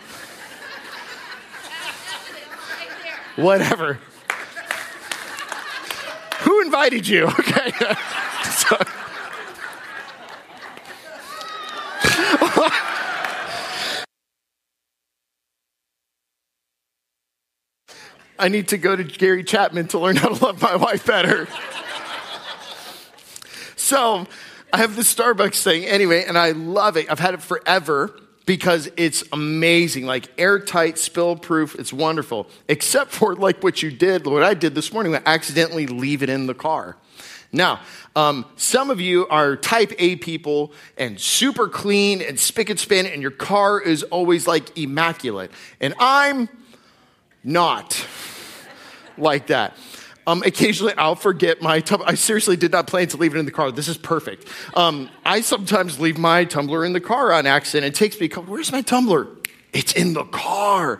Whatever. 3.35 3.99
Who 6.43 6.61
invited 6.61 7.07
you? 7.07 7.29
Okay. 7.39 7.71
I 18.39 18.49
need 18.49 18.67
to 18.69 18.77
go 18.77 18.95
to 18.95 19.03
Gary 19.03 19.43
Chapman 19.43 19.87
to 19.89 19.99
learn 19.99 20.17
how 20.17 20.27
to 20.27 20.45
love 20.45 20.61
my 20.61 20.75
wife 20.75 21.05
better. 21.05 21.47
so 23.77 24.27
I 24.73 24.77
have 24.79 24.95
the 24.97 25.03
Starbucks 25.03 25.63
thing 25.63 25.85
anyway, 25.85 26.25
and 26.27 26.37
I 26.37 26.51
love 26.51 26.97
it. 26.97 27.09
I've 27.09 27.19
had 27.19 27.35
it 27.35 27.41
forever 27.41 28.13
because 28.45 28.89
it's 28.97 29.23
amazing, 29.31 30.05
like 30.05 30.29
airtight, 30.37 30.97
spill 30.97 31.35
proof. 31.35 31.75
It's 31.75 31.93
wonderful, 31.93 32.47
except 32.67 33.11
for 33.11 33.35
like 33.35 33.63
what 33.63 33.81
you 33.81 33.91
did, 33.91 34.25
what 34.25 34.43
I 34.43 34.53
did 34.53 34.75
this 34.75 34.91
morning, 34.91 35.15
I 35.15 35.21
accidentally 35.25 35.87
leave 35.87 36.23
it 36.23 36.29
in 36.29 36.47
the 36.47 36.53
car. 36.53 36.97
Now, 37.55 37.81
um, 38.15 38.45
some 38.55 38.89
of 38.89 38.99
you 38.99 39.27
are 39.27 39.55
type 39.55 39.93
A 39.99 40.15
people 40.15 40.73
and 40.97 41.19
super 41.19 41.67
clean 41.67 42.21
and 42.21 42.39
spick 42.39 42.69
and 42.69 42.79
span, 42.79 43.05
and 43.05 43.21
your 43.21 43.31
car 43.31 43.79
is 43.79 44.03
always 44.03 44.47
like 44.47 44.75
immaculate. 44.77 45.51
And 45.79 45.93
I'm 45.99 46.49
not 47.43 48.05
like 49.17 49.47
that. 49.47 49.77
Um, 50.25 50.41
occasionally, 50.43 50.93
I'll 50.97 51.15
forget 51.15 51.61
my 51.61 51.81
tumbler. 51.81 52.07
I 52.07 52.15
seriously 52.15 52.55
did 52.55 52.71
not 52.71 52.87
plan 52.87 53.07
to 53.07 53.17
leave 53.17 53.35
it 53.35 53.39
in 53.39 53.45
the 53.45 53.51
car. 53.51 53.71
This 53.71 53.87
is 53.87 53.97
perfect. 53.97 54.47
Um, 54.73 55.09
I 55.25 55.41
sometimes 55.41 55.99
leave 55.99 56.17
my 56.17 56.45
tumbler 56.45 56.85
in 56.85 56.93
the 56.93 57.01
car 57.01 57.33
on 57.33 57.45
accident. 57.45 57.93
It 57.93 57.97
takes 57.97 58.19
me 58.19 58.29
where's 58.29 58.71
my 58.71 58.81
tumbler? 58.81 59.27
It's 59.73 59.93
in 59.93 60.13
the 60.13 60.23
car. 60.23 60.99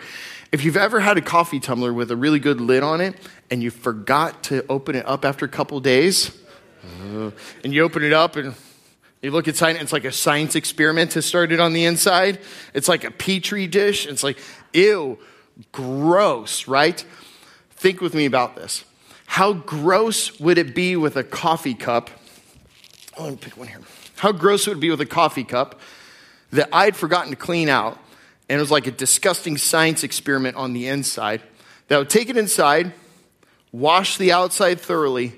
If 0.51 0.63
you've 0.65 0.77
ever 0.77 1.00
had 1.00 1.18
a 1.18 1.22
coffee 1.22 1.60
tumbler 1.60 1.94
with 1.94 2.12
a 2.12 2.15
really 2.15 2.39
good 2.39 2.60
lid 2.60 2.84
on 2.84 3.01
it 3.01 3.15
and 3.50 3.63
you 3.63 3.72
forgot 3.72 4.44
to 4.44 4.65
open 4.68 4.96
it 4.96 5.06
up 5.08 5.25
after 5.25 5.46
a 5.46 5.50
couple 5.50 5.80
days, 5.80 6.38
uh, 6.84 7.32
and 7.63 7.74
you 7.74 7.84
open 7.84 8.03
it 8.03 8.13
up 8.13 8.36
and 8.36 8.53
you 9.22 9.32
look 9.32 9.48
inside 9.48 9.72
and 9.72 9.82
it's 9.82 9.94
like 9.94 10.06
a 10.06 10.12
science 10.12 10.56
experiment 10.56 11.13
has 11.13 11.25
started 11.25 11.60
on 11.60 11.74
the 11.74 11.86
inside. 11.86 12.39
It's 12.74 12.88
like 12.88 13.03
a 13.03 13.12
petri 13.12 13.68
dish. 13.68 14.06
It's 14.06 14.24
like, 14.24 14.38
ew, 14.74 15.18
gross, 15.72 16.68
right? 16.68 17.03
Think 17.72 18.01
with 18.01 18.13
me 18.13 18.25
about 18.25 18.56
this. 18.56 18.84
How 19.25 19.53
gross 19.53 20.39
would 20.39 20.58
it 20.58 20.75
be 20.75 20.96
with 20.96 21.15
a 21.15 21.24
coffee 21.24 21.74
cup? 21.74 22.10
Oh, 23.18 23.24
let 23.24 23.32
me 23.32 23.38
pick 23.38 23.58
one 23.58 23.68
here. 23.68 23.82
How 24.18 24.32
gross 24.32 24.68
would 24.68 24.77
it 24.77 24.80
be 24.80 24.89
with 24.89 25.01
a 25.01 25.06
coffee 25.06 25.44
cup 25.44 25.80
that 26.51 26.70
I'd 26.72 26.96
forgotten 26.96 27.32
to 27.32 27.36
clean 27.36 27.68
out, 27.68 28.00
and 28.48 28.58
it 28.58 28.62
was 28.62 28.72
like 28.72 28.88
a 28.88 28.92
disgusting 28.92 29.58
science 29.58 30.03
experiment 30.03 30.56
on 30.56 30.74
the 30.74 30.88
inside 30.88 31.42
that 31.88 31.98
would 31.98 32.10
take 32.10 32.30
it 32.30 32.38
inside, 32.38 32.94
wash 33.72 34.18
the 34.18 34.32
outside 34.32 34.80
thoroughly, 34.80 35.34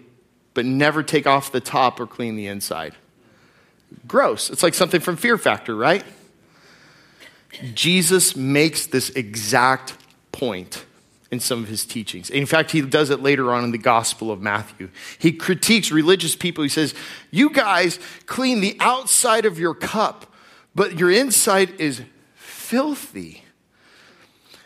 but 0.54 0.65
never 0.65 1.04
take 1.04 1.25
off 1.25 1.51
the 1.51 1.60
top 1.60 2.00
or 2.00 2.08
clean 2.08 2.36
the 2.36 2.48
inside. 2.48 2.96
Gross. 4.08 4.50
It's 4.50 4.63
like 4.63 4.74
something 4.74 5.01
from 5.01 5.15
Fear 5.15 5.38
Factor, 5.38 5.75
right? 5.75 6.04
Jesus 7.74 8.36
makes 8.36 8.88
this 8.88 9.10
exact 9.12 9.96
point 10.32 10.85
in 11.32 11.39
some 11.39 11.63
of 11.63 11.70
his 11.70 11.86
teachings. 11.86 12.29
In 12.29 12.46
fact, 12.46 12.72
he 12.72 12.82
does 12.82 13.10
it 13.10 13.22
later 13.22 13.51
on 13.51 13.63
in 13.63 13.72
the 13.72 13.77
Gospel 13.77 14.32
of 14.32 14.41
Matthew. 14.41 14.89
He 15.17 15.32
critiques 15.32 15.91
religious 15.91 16.36
people. 16.36 16.63
He 16.63 16.70
says, 16.70 16.94
You 17.32 17.50
guys 17.50 18.00
clean 18.25 18.62
the 18.62 18.77
outside 18.79 19.46
of 19.46 19.60
your 19.60 19.74
cup, 19.74 20.32
but 20.75 21.00
your 21.00 21.12
inside 21.12 21.79
is 21.79 22.01
filthy. 22.36 23.44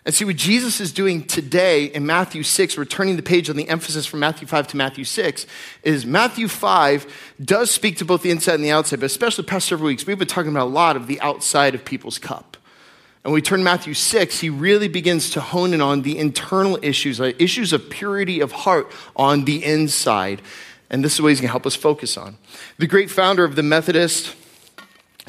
And 0.06 0.16
see 0.16 0.26
what 0.26 0.38
Jesus 0.38 0.80
is 0.80 0.92
doing 0.92 1.24
today 1.24 1.86
in 1.86 2.06
Matthew 2.06 2.42
6, 2.42 2.78
we're 2.78 2.86
turning 2.86 3.16
the 3.16 3.22
page 3.22 3.50
on 3.50 3.58
the 3.58 3.68
emphasis 3.70 4.06
from 4.06 4.22
Matthew 4.22 4.48
5 4.48 4.68
to 4.70 4.78
Matthew 4.78 5.04
6, 5.04 5.46
is 5.84 6.06
Matthew 6.06 6.48
5 6.48 7.34
does 7.44 7.70
speak 7.70 7.98
to 7.98 8.06
both 8.06 8.24
the 8.24 8.32
inside 8.32 8.56
and 8.56 8.64
the 8.64 8.72
outside, 8.72 9.02
but 9.02 9.08
especially 9.08 9.44
the 9.44 9.50
past 9.50 9.68
several 9.68 9.88
weeks, 9.88 10.08
we've 10.08 10.18
been 10.18 10.28
talking 10.28 10.52
about 10.52 10.66
a 10.66 10.72
lot 10.72 10.96
of 10.96 11.08
the 11.08 11.20
outside 11.22 11.76
of 11.76 11.84
people's 11.84 12.18
cup. 12.18 12.58
And 13.24 13.34
we 13.34 13.42
turn 13.42 13.64
Matthew 13.64 13.94
6, 13.94 14.40
he 14.40 14.50
really 14.50 14.88
begins 14.88 15.32
to 15.32 15.42
hone 15.42 15.74
in 15.74 15.82
on 15.82 16.04
the 16.04 16.18
internal 16.18 16.80
issues, 16.82 17.20
like 17.20 17.40
issues 17.42 17.74
of 17.74 17.90
purity 17.90 18.40
of 18.40 18.52
heart 18.52 18.92
on 19.16 19.46
the 19.46 19.64
inside. 19.64 20.42
And 20.90 21.04
this 21.04 21.16
is 21.16 21.22
what 21.22 21.30
he's 21.30 21.42
going 21.42 21.50
to 21.50 21.52
help 21.52 21.66
us 21.66 21.76
focus 21.76 22.18
on. 22.18 22.38
The 22.78 22.88
great 22.88 23.12
founder 23.12 23.44
of 23.44 23.56
the 23.56 23.64
Methodist 23.64 24.36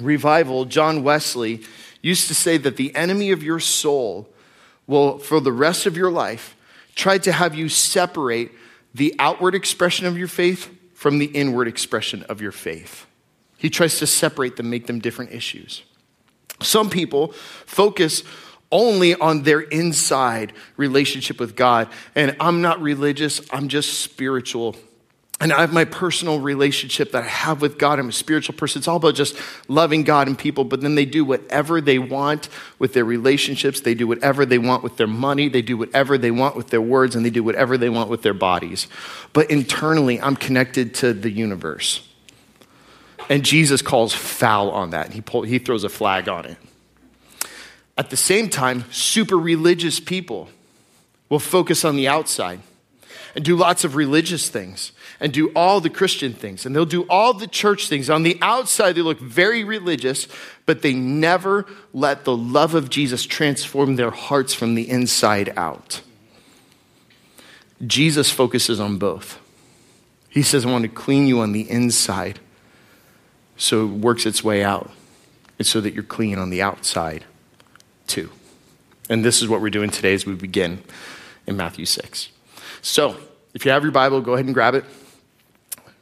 revival, 0.00 0.64
John 0.64 1.02
Wesley, 1.02 1.62
used 2.00 2.28
to 2.28 2.34
say 2.34 2.56
that 2.58 2.76
the 2.76 2.94
enemy 2.94 3.32
of 3.32 3.42
your 3.42 3.60
soul 3.60 4.28
will, 4.86 5.18
for 5.18 5.40
the 5.40 5.52
rest 5.52 5.84
of 5.84 5.96
your 5.96 6.10
life, 6.10 6.56
try 6.94 7.18
to 7.18 7.32
have 7.32 7.54
you 7.54 7.68
separate 7.68 8.52
the 8.94 9.14
outward 9.18 9.54
expression 9.54 10.06
of 10.06 10.16
your 10.16 10.28
faith 10.28 10.74
from 10.94 11.18
the 11.18 11.26
inward 11.26 11.68
expression 11.68 12.22
of 12.24 12.40
your 12.40 12.52
faith. 12.52 13.06
He 13.58 13.68
tries 13.68 13.98
to 13.98 14.06
separate 14.06 14.56
them, 14.56 14.70
make 14.70 14.86
them 14.86 15.00
different 15.00 15.32
issues. 15.32 15.82
Some 16.62 16.90
people 16.90 17.28
focus 17.66 18.22
only 18.72 19.14
on 19.14 19.42
their 19.42 19.60
inside 19.60 20.52
relationship 20.76 21.40
with 21.40 21.56
God. 21.56 21.88
And 22.14 22.36
I'm 22.38 22.62
not 22.62 22.80
religious, 22.80 23.40
I'm 23.50 23.68
just 23.68 24.00
spiritual. 24.00 24.76
And 25.42 25.54
I 25.54 25.62
have 25.62 25.72
my 25.72 25.86
personal 25.86 26.38
relationship 26.38 27.12
that 27.12 27.24
I 27.24 27.26
have 27.26 27.62
with 27.62 27.78
God. 27.78 27.98
I'm 27.98 28.10
a 28.10 28.12
spiritual 28.12 28.54
person. 28.54 28.80
It's 28.80 28.88
all 28.88 28.98
about 28.98 29.14
just 29.14 29.34
loving 29.68 30.04
God 30.04 30.28
and 30.28 30.38
people, 30.38 30.64
but 30.64 30.82
then 30.82 30.96
they 30.96 31.06
do 31.06 31.24
whatever 31.24 31.80
they 31.80 31.98
want 31.98 32.50
with 32.78 32.92
their 32.92 33.06
relationships. 33.06 33.80
They 33.80 33.94
do 33.94 34.06
whatever 34.06 34.44
they 34.44 34.58
want 34.58 34.82
with 34.82 34.98
their 34.98 35.06
money. 35.06 35.48
They 35.48 35.62
do 35.62 35.78
whatever 35.78 36.18
they 36.18 36.30
want 36.30 36.56
with 36.56 36.68
their 36.68 36.82
words, 36.82 37.16
and 37.16 37.24
they 37.24 37.30
do 37.30 37.42
whatever 37.42 37.78
they 37.78 37.88
want 37.88 38.10
with 38.10 38.20
their 38.20 38.34
bodies. 38.34 38.86
But 39.32 39.50
internally, 39.50 40.20
I'm 40.20 40.36
connected 40.36 40.94
to 40.96 41.14
the 41.14 41.30
universe. 41.30 42.06
And 43.30 43.44
Jesus 43.44 43.80
calls 43.80 44.12
foul 44.12 44.70
on 44.72 44.90
that. 44.90 45.12
He, 45.12 45.20
pull, 45.20 45.42
he 45.42 45.60
throws 45.60 45.84
a 45.84 45.88
flag 45.88 46.28
on 46.28 46.46
it. 46.46 46.56
At 47.96 48.10
the 48.10 48.16
same 48.16 48.50
time, 48.50 48.84
super 48.90 49.38
religious 49.38 50.00
people 50.00 50.48
will 51.28 51.38
focus 51.38 51.84
on 51.84 51.94
the 51.94 52.08
outside 52.08 52.58
and 53.36 53.44
do 53.44 53.54
lots 53.54 53.84
of 53.84 53.94
religious 53.94 54.48
things 54.48 54.90
and 55.20 55.32
do 55.32 55.52
all 55.54 55.80
the 55.80 55.90
Christian 55.90 56.32
things 56.32 56.66
and 56.66 56.74
they'll 56.74 56.84
do 56.84 57.02
all 57.08 57.32
the 57.32 57.46
church 57.46 57.88
things. 57.88 58.10
On 58.10 58.24
the 58.24 58.36
outside, 58.42 58.96
they 58.96 59.02
look 59.02 59.20
very 59.20 59.62
religious, 59.62 60.26
but 60.66 60.82
they 60.82 60.92
never 60.92 61.66
let 61.92 62.24
the 62.24 62.36
love 62.36 62.74
of 62.74 62.90
Jesus 62.90 63.24
transform 63.24 63.94
their 63.94 64.10
hearts 64.10 64.54
from 64.54 64.74
the 64.74 64.90
inside 64.90 65.52
out. 65.56 66.00
Jesus 67.86 68.28
focuses 68.28 68.80
on 68.80 68.98
both. 68.98 69.38
He 70.28 70.42
says, 70.42 70.66
I 70.66 70.70
want 70.70 70.82
to 70.82 70.88
clean 70.88 71.28
you 71.28 71.38
on 71.40 71.52
the 71.52 71.70
inside 71.70 72.40
so 73.60 73.84
it 73.84 73.90
works 73.90 74.24
its 74.24 74.42
way 74.42 74.64
out. 74.64 74.90
and 75.58 75.66
so 75.66 75.82
that 75.82 75.92
you're 75.92 76.02
clean 76.02 76.38
on 76.38 76.48
the 76.48 76.62
outside 76.62 77.26
too. 78.06 78.30
And 79.10 79.22
this 79.22 79.42
is 79.42 79.48
what 79.48 79.60
we're 79.60 79.68
doing 79.68 79.90
today 79.90 80.14
as 80.14 80.24
we 80.24 80.34
begin 80.34 80.82
in 81.46 81.54
Matthew 81.58 81.84
6. 81.84 82.30
So, 82.80 83.18
if 83.52 83.66
you 83.66 83.70
have 83.70 83.82
your 83.82 83.92
Bible, 83.92 84.22
go 84.22 84.32
ahead 84.32 84.46
and 84.46 84.54
grab 84.54 84.74
it. 84.74 84.86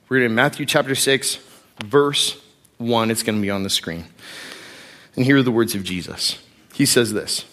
We're 0.08 0.24
in 0.24 0.34
Matthew 0.36 0.64
chapter 0.64 0.94
6, 0.94 1.38
verse 1.84 2.40
1. 2.76 3.10
It's 3.10 3.24
going 3.24 3.36
to 3.36 3.42
be 3.42 3.50
on 3.50 3.64
the 3.64 3.70
screen. 3.70 4.04
And 5.16 5.24
here 5.24 5.38
are 5.38 5.42
the 5.42 5.50
words 5.50 5.74
of 5.74 5.82
Jesus. 5.82 6.38
He 6.74 6.86
says 6.86 7.12
this 7.12 7.44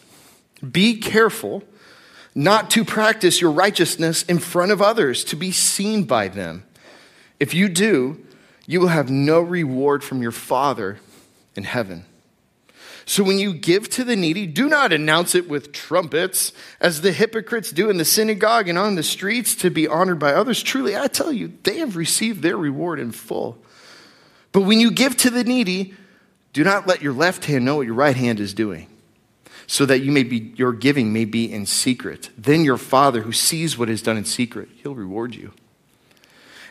Be 0.72 1.00
careful 1.00 1.64
not 2.36 2.70
to 2.72 2.86
practice 2.86 3.42
your 3.42 3.52
righteousness 3.52 4.22
in 4.24 4.38
front 4.38 4.72
of 4.72 4.82
others 4.82 5.24
to 5.24 5.36
be 5.36 5.52
seen 5.52 6.04
by 6.04 6.28
them. 6.28 6.66
If 7.40 7.56
you 7.56 7.68
do, 7.68 8.25
you 8.68 8.80
will 8.80 8.88
have 8.88 9.10
no 9.10 9.40
reward 9.40 10.04
from 10.04 10.22
your 10.22 10.32
Father 10.32 11.00
in 11.56 11.64
heaven. 11.64 12.06
So 13.08 13.24
when 13.24 13.38
you 13.38 13.54
give 13.54 13.88
to 13.92 14.04
the 14.04 14.16
needy, 14.16 14.48
do 14.48 14.68
not 14.68 14.92
announce 14.92 15.36
it 15.36 15.48
with 15.48 15.72
trumpets, 15.72 16.52
as 16.82 17.02
the 17.02 17.12
hypocrites 17.12 17.72
do 17.72 17.90
in 17.92 17.98
the 17.98 18.06
synagogue 18.06 18.68
and 18.68 18.80
on 18.80 18.96
the 18.96 19.04
streets 19.04 19.54
to 19.58 19.70
be 19.70 19.88
honored 19.88 20.18
by 20.18 20.34
others. 20.34 20.64
Truly, 20.64 20.98
I 20.98 21.08
tell 21.08 21.32
you, 21.32 21.54
they 21.64 21.78
have 21.78 21.96
received 21.96 22.42
their 22.42 22.58
reward 22.58 23.00
in 23.00 23.12
full. 23.12 23.60
But 24.52 24.62
when 24.62 24.80
you 24.80 24.90
give 24.90 25.16
to 25.18 25.30
the 25.30 25.44
needy, 25.44 25.94
do 26.52 26.64
not 26.64 26.88
let 26.88 27.04
your 27.04 27.14
left 27.14 27.46
hand 27.46 27.64
know 27.64 27.76
what 27.76 27.86
your 27.86 27.96
right 27.96 28.16
hand 28.16 28.40
is 28.40 28.56
doing, 28.56 28.88
so 29.68 29.86
that 29.86 30.00
you 30.00 30.12
may 30.12 30.24
be 30.24 30.54
your 30.56 30.74
giving 30.74 31.14
may 31.14 31.26
be 31.26 31.52
in 31.52 31.68
secret. 31.68 32.32
Then 32.36 32.64
your 32.64 32.78
Father, 32.78 33.22
who 33.22 33.34
sees 33.34 33.78
what 33.78 33.90
is 33.90 34.02
done 34.02 34.18
in 34.18 34.26
secret, 34.26 34.70
he'll 34.82 34.96
reward 34.96 35.36
you. 35.36 35.52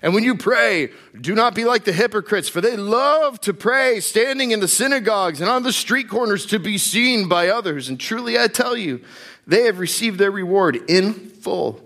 And 0.04 0.12
when 0.12 0.22
you 0.22 0.34
pray, 0.34 0.90
do 1.18 1.34
not 1.34 1.54
be 1.54 1.64
like 1.64 1.84
the 1.84 1.92
hypocrites, 1.92 2.50
for 2.50 2.60
they 2.60 2.76
love 2.76 3.40
to 3.40 3.54
pray 3.54 4.00
standing 4.00 4.50
in 4.50 4.60
the 4.60 4.68
synagogues 4.68 5.40
and 5.40 5.48
on 5.48 5.62
the 5.62 5.72
street 5.72 6.10
corners 6.10 6.44
to 6.46 6.58
be 6.58 6.76
seen 6.76 7.26
by 7.26 7.48
others. 7.48 7.88
And 7.88 7.98
truly 7.98 8.38
I 8.38 8.48
tell 8.48 8.76
you, 8.76 9.02
they 9.46 9.62
have 9.62 9.78
received 9.78 10.18
their 10.18 10.30
reward 10.30 10.76
in 10.90 11.14
full. 11.14 11.80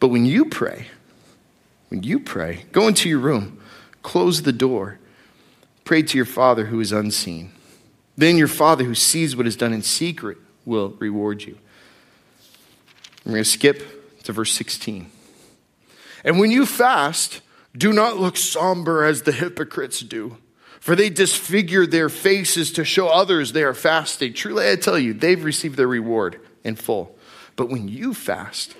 But 0.00 0.08
when 0.08 0.26
you 0.26 0.44
pray, 0.44 0.88
when 1.88 2.02
you 2.02 2.20
pray, 2.20 2.66
go 2.72 2.86
into 2.86 3.08
your 3.08 3.20
room, 3.20 3.58
close 4.02 4.42
the 4.42 4.52
door, 4.52 4.98
pray 5.84 6.02
to 6.02 6.18
your 6.18 6.26
Father 6.26 6.66
who 6.66 6.78
is 6.78 6.92
unseen. 6.92 7.52
Then 8.18 8.36
your 8.36 8.48
Father 8.48 8.84
who 8.84 8.94
sees 8.94 9.34
what 9.34 9.46
is 9.46 9.56
done 9.56 9.72
in 9.72 9.80
secret 9.80 10.36
will 10.66 10.90
reward 10.98 11.42
you. 11.42 11.56
I'm 13.24 13.32
going 13.32 13.42
to 13.42 13.48
skip 13.48 14.22
to 14.24 14.32
verse 14.34 14.52
16. 14.52 15.10
And 16.24 16.38
when 16.38 16.50
you 16.50 16.66
fast, 16.66 17.40
do 17.76 17.92
not 17.92 18.18
look 18.18 18.36
somber 18.36 19.04
as 19.04 19.22
the 19.22 19.32
hypocrites 19.32 20.00
do, 20.00 20.36
for 20.80 20.96
they 20.96 21.10
disfigure 21.10 21.86
their 21.86 22.08
faces 22.08 22.72
to 22.72 22.84
show 22.84 23.08
others 23.08 23.52
they 23.52 23.62
are 23.62 23.74
fasting. 23.74 24.32
Truly, 24.32 24.70
I 24.70 24.76
tell 24.76 24.98
you, 24.98 25.12
they've 25.12 25.42
received 25.42 25.76
their 25.76 25.86
reward 25.86 26.40
in 26.64 26.76
full. 26.76 27.16
But 27.56 27.68
when 27.68 27.88
you 27.88 28.14
fast, 28.14 28.74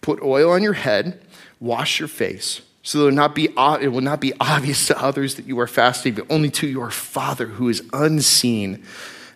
put 0.00 0.22
oil 0.22 0.50
on 0.50 0.62
your 0.62 0.74
head, 0.74 1.20
wash 1.58 1.98
your 1.98 2.08
face, 2.08 2.60
so 2.82 2.98
that 2.98 3.04
it 3.04 3.08
will 3.08 3.16
not 3.16 3.34
be, 3.34 3.44
it 3.46 3.92
will 3.92 4.00
not 4.00 4.20
be 4.20 4.32
obvious 4.38 4.86
to 4.86 5.02
others 5.02 5.34
that 5.36 5.46
you 5.46 5.58
are 5.58 5.66
fasting, 5.66 6.14
but 6.14 6.26
only 6.30 6.50
to 6.50 6.66
your 6.66 6.90
Father 6.90 7.46
who 7.46 7.68
is 7.68 7.82
unseen. 7.92 8.84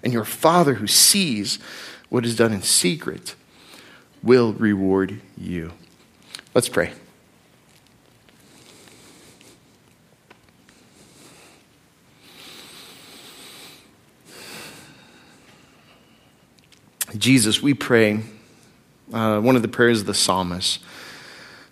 And 0.02 0.12
your 0.12 0.24
Father 0.24 0.74
who 0.74 0.86
sees 0.86 1.58
what 2.08 2.24
is 2.24 2.36
done 2.36 2.52
in 2.52 2.62
secret 2.62 3.34
will 4.22 4.52
reward 4.52 5.20
you. 5.36 5.72
Let's 6.54 6.68
pray. 6.68 6.92
Jesus, 17.16 17.60
we 17.60 17.74
pray, 17.74 18.20
uh, 19.12 19.40
one 19.40 19.56
of 19.56 19.62
the 19.62 19.68
prayers 19.68 20.00
of 20.00 20.06
the 20.06 20.14
psalmist, 20.14 20.80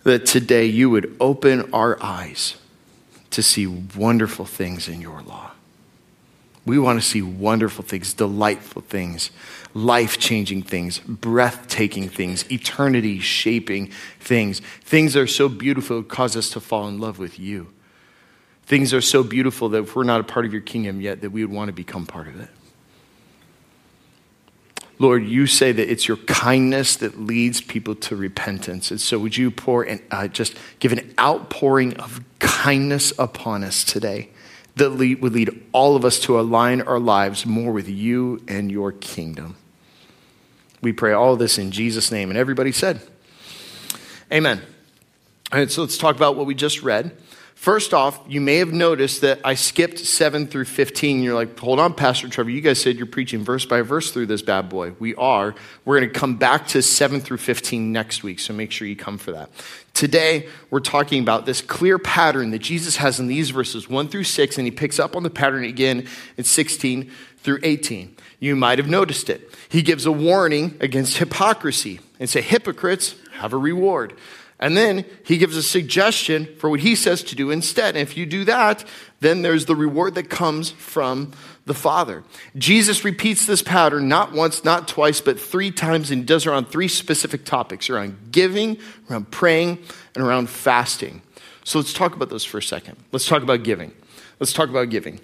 that 0.03 0.25
today 0.25 0.65
you 0.65 0.89
would 0.89 1.15
open 1.19 1.73
our 1.73 2.01
eyes 2.01 2.55
to 3.31 3.43
see 3.43 3.67
wonderful 3.67 4.45
things 4.45 4.87
in 4.87 5.01
your 5.01 5.21
law. 5.21 5.51
We 6.65 6.77
want 6.77 7.01
to 7.01 7.07
see 7.07 7.21
wonderful 7.21 7.83
things, 7.83 8.13
delightful 8.13 8.81
things, 8.83 9.31
life 9.73 10.19
changing 10.19 10.63
things, 10.63 10.99
breathtaking 10.99 12.09
things, 12.09 12.49
eternity 12.51 13.19
shaping 13.19 13.91
things. 14.19 14.61
Things 14.81 15.13
that 15.13 15.21
are 15.21 15.27
so 15.27 15.49
beautiful, 15.49 16.03
cause 16.03 16.35
us 16.35 16.49
to 16.51 16.59
fall 16.59 16.87
in 16.87 16.99
love 16.99 17.17
with 17.17 17.39
you. 17.39 17.71
Things 18.65 18.93
are 18.93 19.01
so 19.01 19.23
beautiful 19.23 19.69
that 19.69 19.83
if 19.83 19.95
we're 19.95 20.03
not 20.03 20.21
a 20.21 20.23
part 20.23 20.45
of 20.45 20.53
your 20.53 20.61
kingdom 20.61 21.01
yet, 21.01 21.21
that 21.21 21.31
we 21.31 21.43
would 21.43 21.55
want 21.55 21.69
to 21.69 21.73
become 21.73 22.05
part 22.05 22.27
of 22.27 22.39
it. 22.39 22.49
Lord, 25.01 25.25
you 25.25 25.47
say 25.47 25.71
that 25.71 25.89
it's 25.89 26.09
your 26.09 26.17
kindness 26.17 26.97
that 26.97 27.19
leads 27.19 27.61
people 27.61 27.95
to 27.95 28.17
repentance. 28.17 28.91
And 28.91 28.99
so, 28.99 29.17
would 29.17 29.37
you 29.37 29.49
pour 29.49 29.83
and 29.83 30.01
uh, 30.11 30.27
just 30.27 30.57
give 30.79 30.91
an 30.91 31.13
outpouring 31.17 31.95
of 31.95 32.21
kindness 32.39 33.13
upon 33.17 33.63
us 33.63 33.85
today 33.85 34.29
that 34.75 34.89
lead, 34.89 35.21
would 35.21 35.33
lead 35.33 35.65
all 35.71 35.95
of 35.95 36.03
us 36.03 36.19
to 36.19 36.37
align 36.37 36.81
our 36.81 36.99
lives 36.99 37.45
more 37.45 37.71
with 37.71 37.87
you 37.87 38.43
and 38.47 38.69
your 38.69 38.91
kingdom? 38.91 39.55
We 40.81 40.91
pray 40.91 41.13
all 41.13 41.37
this 41.37 41.57
in 41.57 41.71
Jesus' 41.71 42.11
name. 42.11 42.29
And 42.29 42.37
everybody 42.37 42.73
said, 42.73 43.01
Amen. 44.31 44.61
All 45.51 45.59
right, 45.59 45.71
so 45.71 45.81
let's 45.81 45.97
talk 45.97 46.17
about 46.17 46.35
what 46.35 46.45
we 46.45 46.53
just 46.53 46.83
read. 46.83 47.15
First 47.59 47.93
off, 47.93 48.21
you 48.25 48.39
may 48.39 48.55
have 48.59 48.71
noticed 48.71 49.19
that 49.19 49.41
I 49.43 49.55
skipped 49.55 49.99
7 49.99 50.47
through 50.47 50.63
15. 50.63 51.21
You're 51.21 51.35
like, 51.35 51.59
hold 51.59 51.77
on, 51.77 51.93
Pastor 51.93 52.29
Trevor. 52.29 52.51
You 52.51 52.61
guys 52.61 52.79
said 52.81 52.95
you're 52.95 53.05
preaching 53.05 53.43
verse 53.43 53.65
by 53.65 53.81
verse 53.81 54.13
through 54.13 54.27
this 54.27 54.41
bad 54.41 54.69
boy. 54.69 54.93
We 54.97 55.13
are. 55.15 55.53
We're 55.83 55.99
going 55.99 56.09
to 56.09 56.17
come 56.17 56.37
back 56.37 56.67
to 56.67 56.81
7 56.81 57.19
through 57.19 57.35
15 57.35 57.91
next 57.91 58.23
week, 58.23 58.39
so 58.39 58.53
make 58.53 58.71
sure 58.71 58.87
you 58.87 58.95
come 58.95 59.17
for 59.17 59.33
that. 59.33 59.49
Today, 59.93 60.47
we're 60.69 60.79
talking 60.79 61.21
about 61.21 61.45
this 61.45 61.59
clear 61.59 61.99
pattern 61.99 62.51
that 62.51 62.59
Jesus 62.59 62.95
has 62.95 63.19
in 63.19 63.27
these 63.27 63.49
verses 63.49 63.89
1 63.89 64.07
through 64.07 64.23
6, 64.23 64.57
and 64.57 64.65
he 64.65 64.71
picks 64.71 64.97
up 64.97 65.17
on 65.17 65.23
the 65.23 65.29
pattern 65.29 65.65
again 65.65 66.07
in 66.37 66.45
16 66.45 67.11
through 67.39 67.59
18. 67.61 68.15
You 68.39 68.55
might 68.55 68.79
have 68.79 68.87
noticed 68.87 69.29
it. 69.29 69.53
He 69.67 69.81
gives 69.81 70.05
a 70.05 70.13
warning 70.13 70.77
against 70.79 71.17
hypocrisy 71.17 71.99
and 72.21 72.29
say, 72.29 72.39
hypocrites 72.39 73.15
have 73.33 73.51
a 73.51 73.57
reward. 73.57 74.13
And 74.59 74.75
then 74.75 75.05
he 75.23 75.37
gives 75.37 75.55
a 75.55 75.63
suggestion 75.63 76.45
for 76.57 76.69
what 76.69 76.81
he 76.81 76.93
says 76.93 77.23
to 77.23 77.35
do 77.35 77.49
instead. 77.49 77.95
And 77.95 78.01
if 78.01 78.17
you 78.17 78.25
do 78.25 78.43
that, 78.45 78.83
then 79.21 79.41
there's 79.41 79.65
the 79.65 79.75
reward 79.75 80.15
that 80.15 80.29
comes 80.29 80.71
from 80.71 81.31
the 81.65 81.73
Father. 81.73 82.23
Jesus 82.57 83.05
repeats 83.05 83.45
this 83.45 83.61
pattern 83.61 84.09
not 84.09 84.33
once, 84.33 84.65
not 84.65 84.87
twice, 84.87 85.21
but 85.21 85.39
three 85.39 85.71
times, 85.71 86.11
and 86.11 86.25
does 86.25 86.45
it 86.45 86.49
around 86.49 86.65
three 86.65 86.89
specific 86.89 87.45
topics 87.45 87.89
around 87.89 88.31
giving, 88.31 88.77
around 89.09 89.31
praying, 89.31 89.77
and 90.15 90.23
around 90.23 90.49
fasting. 90.49 91.21
So 91.63 91.79
let's 91.79 91.93
talk 91.93 92.15
about 92.15 92.29
those 92.29 92.43
for 92.43 92.57
a 92.57 92.63
second. 92.63 92.97
Let's 93.11 93.27
talk 93.27 93.43
about 93.43 93.63
giving. 93.63 93.93
Let's 94.39 94.51
talk 94.51 94.69
about 94.69 94.89
giving. 94.89 95.21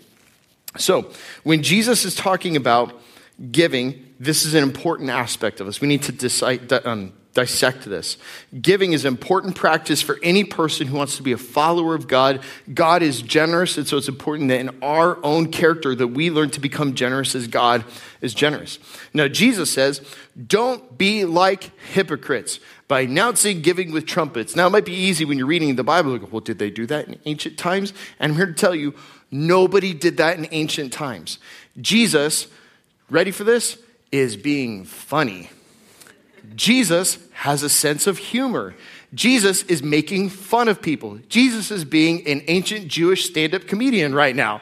So, 0.77 1.09
when 1.43 1.63
Jesus 1.63 2.05
is 2.05 2.15
talking 2.15 2.55
about 2.55 3.01
giving, 3.51 4.13
this 4.19 4.45
is 4.45 4.53
an 4.53 4.63
important 4.63 5.09
aspect 5.09 5.61
of 5.61 5.67
us. 5.67 5.81
We 5.81 5.87
need 5.87 6.03
to 6.03 6.11
decide, 6.11 6.71
um, 6.85 7.13
dissect 7.35 7.83
this. 7.83 8.17
Giving 8.59 8.93
is 8.93 9.05
important 9.05 9.55
practice 9.55 10.01
for 10.01 10.17
any 10.23 10.43
person 10.43 10.87
who 10.87 10.97
wants 10.97 11.17
to 11.17 11.23
be 11.23 11.33
a 11.33 11.37
follower 11.37 11.93
of 11.93 12.07
God. 12.07 12.41
God 12.73 13.03
is 13.03 13.21
generous, 13.21 13.77
and 13.77 13.85
so 13.85 13.97
it's 13.97 14.07
important 14.07 14.49
that 14.49 14.61
in 14.61 14.81
our 14.81 15.23
own 15.23 15.51
character 15.51 15.93
that 15.93 16.07
we 16.07 16.31
learn 16.31 16.49
to 16.51 16.61
become 16.61 16.95
generous 16.95 17.35
as 17.35 17.47
God 17.47 17.83
is 18.21 18.33
generous. 18.33 18.79
Now, 19.13 19.27
Jesus 19.27 19.69
says, 19.69 20.01
don't 20.47 20.97
be 20.97 21.25
like 21.25 21.77
hypocrites 21.91 22.59
by 22.87 23.01
announcing 23.01 23.61
giving 23.61 23.91
with 23.91 24.05
trumpets. 24.05 24.55
Now, 24.55 24.67
it 24.67 24.71
might 24.71 24.85
be 24.85 24.93
easy 24.93 25.25
when 25.25 25.37
you're 25.37 25.45
reading 25.45 25.75
the 25.75 25.83
Bible, 25.83 26.13
like, 26.13 26.31
well, 26.31 26.39
did 26.39 26.57
they 26.57 26.69
do 26.69 26.85
that 26.87 27.07
in 27.09 27.19
ancient 27.25 27.57
times? 27.57 27.91
And 28.17 28.31
I'm 28.31 28.37
here 28.37 28.47
to 28.47 28.53
tell 28.53 28.73
you, 28.73 28.95
nobody 29.29 29.93
did 29.93 30.17
that 30.17 30.37
in 30.37 30.47
ancient 30.51 30.93
times. 30.93 31.39
Jesus, 31.81 32.47
ready 33.09 33.31
for 33.31 33.43
this, 33.43 33.77
is 34.13 34.37
being 34.37 34.85
funny. 34.85 35.49
Jesus 36.55 37.17
has 37.33 37.63
a 37.63 37.69
sense 37.69 38.07
of 38.07 38.17
humor. 38.17 38.75
Jesus 39.13 39.63
is 39.63 39.83
making 39.83 40.29
fun 40.29 40.67
of 40.67 40.81
people. 40.81 41.19
Jesus 41.29 41.71
is 41.71 41.85
being 41.85 42.27
an 42.27 42.43
ancient 42.47 42.87
Jewish 42.87 43.25
stand 43.25 43.53
up 43.53 43.67
comedian 43.67 44.13
right 44.13 44.35
now. 44.35 44.61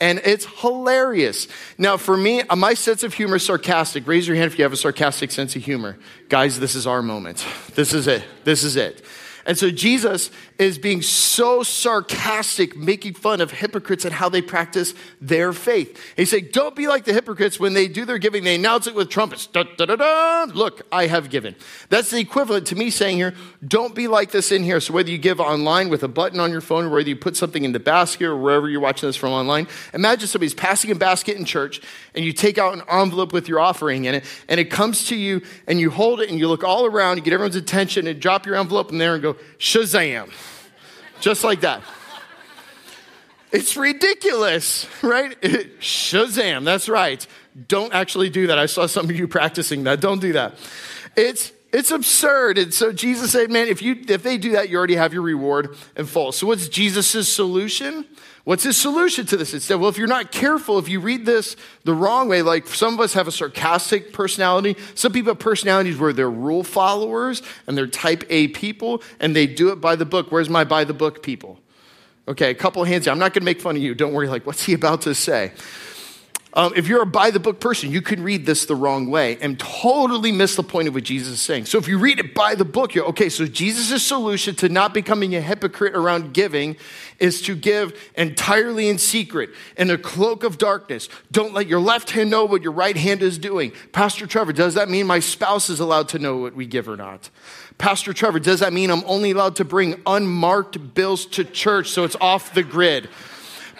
And 0.00 0.20
it's 0.24 0.44
hilarious. 0.60 1.48
Now, 1.78 1.96
for 1.96 2.16
me, 2.16 2.42
uh, 2.42 2.56
my 2.56 2.74
sense 2.74 3.04
of 3.04 3.14
humor 3.14 3.36
is 3.36 3.46
sarcastic. 3.46 4.06
Raise 4.06 4.26
your 4.26 4.36
hand 4.36 4.52
if 4.52 4.58
you 4.58 4.64
have 4.64 4.72
a 4.72 4.76
sarcastic 4.76 5.30
sense 5.30 5.54
of 5.56 5.62
humor. 5.62 5.96
Guys, 6.28 6.58
this 6.58 6.74
is 6.74 6.86
our 6.86 7.00
moment. 7.00 7.46
This 7.74 7.94
is 7.94 8.06
it. 8.06 8.24
This 8.42 8.64
is 8.64 8.76
it. 8.76 9.04
And 9.46 9.58
so 9.58 9.70
Jesus 9.70 10.30
is 10.58 10.78
being 10.78 11.02
so 11.02 11.62
sarcastic, 11.62 12.76
making 12.76 13.14
fun 13.14 13.40
of 13.40 13.50
hypocrites 13.50 14.04
and 14.04 14.14
how 14.14 14.28
they 14.28 14.40
practice 14.40 14.94
their 15.20 15.52
faith. 15.52 16.00
He 16.16 16.24
said, 16.24 16.52
Don't 16.52 16.74
be 16.74 16.86
like 16.86 17.04
the 17.04 17.12
hypocrites 17.12 17.60
when 17.60 17.74
they 17.74 17.88
do 17.88 18.04
their 18.04 18.18
giving, 18.18 18.44
they 18.44 18.54
announce 18.54 18.86
it 18.86 18.94
with 18.94 19.10
trumpets. 19.10 19.46
Da, 19.46 19.64
da, 19.76 19.86
da, 19.86 19.96
da. 19.96 20.44
Look, 20.52 20.82
I 20.90 21.06
have 21.06 21.28
given. 21.30 21.54
That's 21.88 22.10
the 22.10 22.18
equivalent 22.18 22.66
to 22.68 22.76
me 22.76 22.90
saying 22.90 23.16
here, 23.16 23.34
Don't 23.66 23.94
be 23.94 24.08
like 24.08 24.30
this 24.30 24.50
in 24.50 24.62
here. 24.62 24.80
So 24.80 24.94
whether 24.94 25.10
you 25.10 25.18
give 25.18 25.40
online 25.40 25.88
with 25.88 26.02
a 26.02 26.08
button 26.08 26.40
on 26.40 26.50
your 26.50 26.60
phone, 26.60 26.84
or 26.86 26.90
whether 26.90 27.08
you 27.08 27.16
put 27.16 27.36
something 27.36 27.64
in 27.64 27.72
the 27.72 27.80
basket 27.80 28.26
or 28.26 28.36
wherever 28.36 28.68
you're 28.68 28.80
watching 28.80 29.08
this 29.08 29.16
from 29.16 29.32
online, 29.32 29.68
imagine 29.92 30.26
somebody's 30.28 30.54
passing 30.54 30.90
a 30.90 30.94
basket 30.94 31.36
in 31.36 31.44
church 31.44 31.80
and 32.14 32.24
you 32.24 32.32
take 32.32 32.58
out 32.58 32.74
an 32.74 32.82
envelope 32.90 33.32
with 33.32 33.48
your 33.48 33.60
offering 33.60 34.04
in 34.04 34.14
it, 34.14 34.24
and 34.48 34.60
it 34.60 34.70
comes 34.70 35.08
to 35.08 35.16
you, 35.16 35.42
and 35.66 35.80
you 35.80 35.90
hold 35.90 36.20
it 36.20 36.30
and 36.30 36.38
you 36.38 36.48
look 36.48 36.62
all 36.62 36.86
around, 36.86 37.16
you 37.16 37.22
get 37.22 37.32
everyone's 37.32 37.56
attention, 37.56 38.06
and 38.06 38.20
drop 38.20 38.46
your 38.46 38.54
envelope 38.54 38.92
in 38.92 38.98
there 38.98 39.14
and 39.14 39.22
go, 39.22 39.33
Shazam. 39.58 40.30
Just 41.20 41.44
like 41.44 41.60
that. 41.60 41.82
It's 43.52 43.76
ridiculous, 43.76 44.86
right? 45.02 45.40
Shazam, 45.80 46.64
that's 46.64 46.88
right. 46.88 47.24
Don't 47.68 47.94
actually 47.94 48.28
do 48.28 48.48
that. 48.48 48.58
I 48.58 48.66
saw 48.66 48.86
some 48.86 49.08
of 49.08 49.16
you 49.16 49.28
practicing 49.28 49.84
that. 49.84 50.00
Don't 50.00 50.20
do 50.20 50.32
that. 50.32 50.54
It's 51.16 51.52
it's 51.72 51.90
absurd. 51.90 52.58
And 52.58 52.74
so 52.74 52.92
Jesus 52.92 53.32
said, 53.32 53.50
man, 53.50 53.68
if 53.68 53.80
you 53.82 53.96
if 54.08 54.22
they 54.22 54.38
do 54.38 54.52
that, 54.52 54.70
you 54.70 54.76
already 54.76 54.96
have 54.96 55.12
your 55.12 55.22
reward 55.22 55.76
and 55.96 56.08
full. 56.08 56.32
So 56.32 56.46
what's 56.46 56.68
Jesus' 56.68 57.28
solution? 57.28 58.06
What's 58.44 58.62
his 58.62 58.76
solution 58.76 59.24
to 59.26 59.38
this? 59.38 59.54
It 59.54 59.62
said, 59.62 59.76
well, 59.76 59.88
if 59.88 59.96
you're 59.96 60.06
not 60.06 60.30
careful, 60.30 60.78
if 60.78 60.86
you 60.86 61.00
read 61.00 61.24
this 61.24 61.56
the 61.84 61.94
wrong 61.94 62.28
way, 62.28 62.42
like 62.42 62.66
some 62.66 62.92
of 62.92 63.00
us 63.00 63.14
have 63.14 63.26
a 63.26 63.32
sarcastic 63.32 64.12
personality, 64.12 64.76
some 64.94 65.12
people 65.12 65.30
have 65.30 65.38
personalities 65.38 65.98
where 65.98 66.12
they're 66.12 66.30
rule 66.30 66.62
followers 66.62 67.42
and 67.66 67.76
they're 67.76 67.86
type 67.86 68.22
A 68.28 68.48
people 68.48 69.02
and 69.18 69.34
they 69.34 69.46
do 69.46 69.70
it 69.70 69.80
by 69.80 69.96
the 69.96 70.04
book. 70.04 70.30
Where's 70.30 70.50
my 70.50 70.64
by 70.64 70.84
the 70.84 70.92
book 70.92 71.22
people? 71.22 71.58
Okay, 72.28 72.50
a 72.50 72.54
couple 72.54 72.84
hands. 72.84 73.08
I'm 73.08 73.18
not 73.18 73.32
going 73.32 73.42
to 73.42 73.46
make 73.46 73.62
fun 73.62 73.76
of 73.76 73.82
you. 73.82 73.94
Don't 73.94 74.12
worry. 74.12 74.28
Like, 74.28 74.46
what's 74.46 74.64
he 74.64 74.74
about 74.74 75.02
to 75.02 75.14
say? 75.14 75.52
Um, 76.56 76.72
if 76.76 76.86
you're 76.86 77.02
a 77.02 77.06
by 77.06 77.32
the 77.32 77.40
book 77.40 77.58
person, 77.58 77.90
you 77.90 78.00
could 78.00 78.20
read 78.20 78.46
this 78.46 78.66
the 78.66 78.76
wrong 78.76 79.10
way 79.10 79.36
and 79.40 79.58
totally 79.58 80.30
miss 80.30 80.54
the 80.54 80.62
point 80.62 80.86
of 80.86 80.94
what 80.94 81.02
Jesus 81.02 81.34
is 81.34 81.40
saying. 81.40 81.66
So 81.66 81.78
if 81.78 81.88
you 81.88 81.98
read 81.98 82.20
it 82.20 82.32
by 82.32 82.54
the 82.54 82.64
book, 82.64 82.94
you're 82.94 83.06
okay. 83.06 83.28
So 83.28 83.44
Jesus' 83.46 84.04
solution 84.04 84.54
to 84.56 84.68
not 84.68 84.94
becoming 84.94 85.34
a 85.34 85.40
hypocrite 85.40 85.96
around 85.96 86.32
giving 86.32 86.76
is 87.18 87.42
to 87.42 87.56
give 87.56 88.00
entirely 88.14 88.88
in 88.88 88.98
secret 88.98 89.50
in 89.76 89.90
a 89.90 89.98
cloak 89.98 90.44
of 90.44 90.56
darkness. 90.56 91.08
Don't 91.32 91.54
let 91.54 91.66
your 91.66 91.80
left 91.80 92.10
hand 92.10 92.30
know 92.30 92.44
what 92.44 92.62
your 92.62 92.72
right 92.72 92.96
hand 92.96 93.22
is 93.22 93.36
doing. 93.36 93.72
Pastor 93.90 94.24
Trevor, 94.24 94.52
does 94.52 94.74
that 94.74 94.88
mean 94.88 95.08
my 95.08 95.18
spouse 95.18 95.68
is 95.68 95.80
allowed 95.80 96.08
to 96.10 96.20
know 96.20 96.36
what 96.36 96.54
we 96.54 96.66
give 96.66 96.88
or 96.88 96.96
not? 96.96 97.30
Pastor 97.78 98.12
Trevor, 98.12 98.38
does 98.38 98.60
that 98.60 98.72
mean 98.72 98.90
I'm 98.90 99.02
only 99.06 99.32
allowed 99.32 99.56
to 99.56 99.64
bring 99.64 100.00
unmarked 100.06 100.94
bills 100.94 101.26
to 101.26 101.44
church 101.44 101.90
so 101.90 102.04
it's 102.04 102.16
off 102.20 102.54
the 102.54 102.62
grid? 102.62 103.08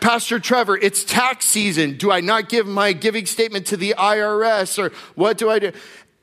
Pastor 0.00 0.38
Trevor, 0.38 0.76
it's 0.76 1.04
tax 1.04 1.46
season. 1.46 1.96
Do 1.96 2.11
I 2.11 2.20
not 2.20 2.48
give 2.48 2.66
my 2.66 2.92
giving 2.92 3.26
statement 3.26 3.66
to 3.66 3.76
the 3.76 3.94
IRS 3.96 4.78
or 4.83 4.92
what 5.14 5.38
do 5.38 5.50
I 5.50 5.59
do? 5.59 5.72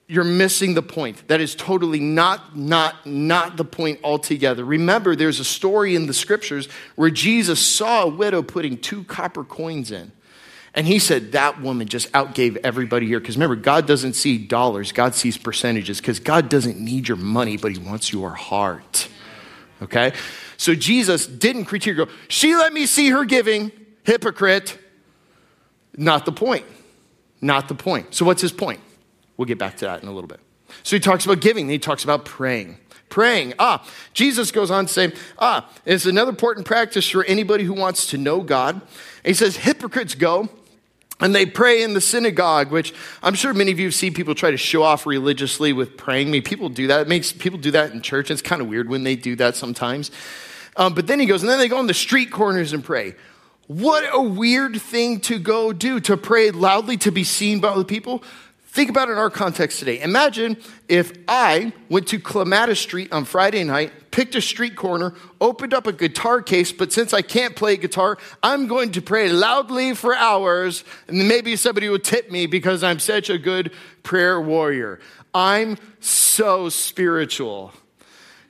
You're 0.07 0.23
missing 0.25 0.73
the 0.73 0.81
point. 0.81 1.25
That 1.29 1.39
is 1.39 1.55
totally 1.55 2.01
not, 2.01 2.57
not, 2.57 3.05
not 3.05 3.55
the 3.55 3.63
point 3.63 4.01
altogether. 4.03 4.65
Remember, 4.65 5.15
there's 5.15 5.39
a 5.39 5.45
story 5.45 5.95
in 5.95 6.05
the 6.05 6.13
scriptures 6.13 6.67
where 6.95 7.09
Jesus 7.09 7.65
saw 7.65 8.03
a 8.03 8.07
widow 8.07 8.41
putting 8.41 8.77
two 8.77 9.05
copper 9.05 9.45
coins 9.45 9.89
in. 9.89 10.11
And 10.73 10.87
he 10.87 10.99
said, 10.99 11.33
That 11.33 11.61
woman 11.61 11.87
just 11.87 12.11
outgave 12.11 12.57
everybody 12.63 13.07
here. 13.07 13.19
Because 13.19 13.35
remember, 13.35 13.55
God 13.55 13.87
doesn't 13.87 14.13
see 14.13 14.37
dollars, 14.37 14.91
God 14.91 15.15
sees 15.15 15.37
percentages. 15.37 15.99
Because 15.99 16.19
God 16.19 16.49
doesn't 16.49 16.79
need 16.79 17.07
your 17.07 17.17
money, 17.17 17.57
but 17.57 17.71
he 17.71 17.77
wants 17.77 18.11
your 18.11 18.31
heart. 18.31 19.07
Okay? 19.81 20.13
So 20.61 20.75
Jesus 20.75 21.25
didn't 21.25 21.65
critique 21.65 21.97
her. 21.97 22.05
She 22.27 22.55
let 22.55 22.71
me 22.71 22.85
see 22.85 23.09
her 23.09 23.25
giving. 23.25 23.71
Hypocrite. 24.03 24.77
Not 25.97 26.23
the 26.25 26.31
point. 26.31 26.67
Not 27.41 27.67
the 27.67 27.73
point. 27.73 28.13
So 28.13 28.25
what's 28.25 28.43
his 28.43 28.51
point? 28.51 28.79
We'll 29.37 29.47
get 29.47 29.57
back 29.57 29.77
to 29.77 29.85
that 29.85 30.03
in 30.03 30.07
a 30.07 30.11
little 30.11 30.27
bit. 30.27 30.39
So 30.83 30.95
he 30.95 30.99
talks 30.99 31.25
about 31.25 31.41
giving, 31.41 31.65
then 31.65 31.71
he 31.71 31.79
talks 31.79 32.03
about 32.03 32.25
praying. 32.25 32.77
Praying. 33.09 33.55
Ah, 33.57 33.83
Jesus 34.13 34.51
goes 34.51 34.69
on 34.69 34.85
to 34.85 34.93
say, 34.93 35.13
ah, 35.39 35.67
it's 35.83 36.05
another 36.05 36.29
important 36.29 36.67
practice 36.67 37.09
for 37.09 37.23
anybody 37.23 37.63
who 37.63 37.73
wants 37.73 38.05
to 38.11 38.19
know 38.19 38.41
God. 38.41 38.81
He 39.25 39.33
says, 39.33 39.57
hypocrites 39.57 40.13
go 40.13 40.47
and 41.19 41.33
they 41.33 41.47
pray 41.47 41.81
in 41.81 41.95
the 41.95 42.01
synagogue, 42.01 42.69
which 42.69 42.93
I'm 43.23 43.33
sure 43.33 43.51
many 43.55 43.71
of 43.71 43.79
you 43.79 43.87
have 43.87 43.95
seen 43.95 44.13
people 44.13 44.35
try 44.35 44.51
to 44.51 44.57
show 44.57 44.83
off 44.83 45.07
religiously 45.07 45.73
with 45.73 45.97
praying. 45.97 46.27
I 46.27 46.31
mean, 46.31 46.43
people 46.43 46.69
do 46.69 46.85
that. 46.85 47.01
It 47.01 47.07
makes 47.07 47.31
people 47.31 47.57
do 47.57 47.71
that 47.71 47.93
in 47.93 48.03
church. 48.03 48.29
It's 48.29 48.43
kind 48.43 48.61
of 48.61 48.67
weird 48.67 48.89
when 48.89 49.03
they 49.03 49.15
do 49.15 49.35
that 49.37 49.55
sometimes. 49.55 50.11
Um, 50.75 50.93
but 50.93 51.07
then 51.07 51.19
he 51.19 51.25
goes, 51.25 51.41
and 51.41 51.49
then 51.49 51.59
they 51.59 51.67
go 51.67 51.77
on 51.77 51.87
the 51.87 51.93
street 51.93 52.31
corners 52.31 52.73
and 52.73 52.83
pray. 52.83 53.15
What 53.67 54.03
a 54.11 54.21
weird 54.21 54.81
thing 54.81 55.19
to 55.21 55.39
go 55.39 55.73
do, 55.73 55.99
to 56.01 56.17
pray 56.17 56.51
loudly 56.51 56.97
to 56.97 57.11
be 57.11 57.23
seen 57.23 57.59
by 57.59 57.69
other 57.69 57.83
people. 57.83 58.23
Think 58.67 58.89
about 58.89 59.09
it 59.09 59.13
in 59.13 59.17
our 59.17 59.29
context 59.29 59.79
today. 59.79 59.99
Imagine 59.99 60.55
if 60.87 61.11
I 61.27 61.73
went 61.89 62.07
to 62.07 62.19
Clematis 62.19 62.79
Street 62.79 63.11
on 63.11 63.25
Friday 63.25 63.65
night, 63.65 63.91
picked 64.11 64.33
a 64.35 64.41
street 64.41 64.77
corner, 64.77 65.13
opened 65.41 65.73
up 65.73 65.87
a 65.87 65.93
guitar 65.93 66.41
case, 66.41 66.71
but 66.71 66.93
since 66.93 67.13
I 67.13 67.21
can't 67.21 67.53
play 67.53 67.75
guitar, 67.75 68.17
I'm 68.41 68.67
going 68.67 68.93
to 68.93 69.01
pray 69.01 69.27
loudly 69.27 69.93
for 69.93 70.15
hours, 70.15 70.85
and 71.09 71.27
maybe 71.27 71.57
somebody 71.57 71.89
will 71.89 71.99
tip 71.99 72.31
me 72.31 72.45
because 72.45 72.81
I'm 72.81 72.99
such 72.99 73.29
a 73.29 73.37
good 73.37 73.73
prayer 74.03 74.39
warrior. 74.39 75.01
I'm 75.33 75.77
so 75.99 76.69
spiritual. 76.69 77.73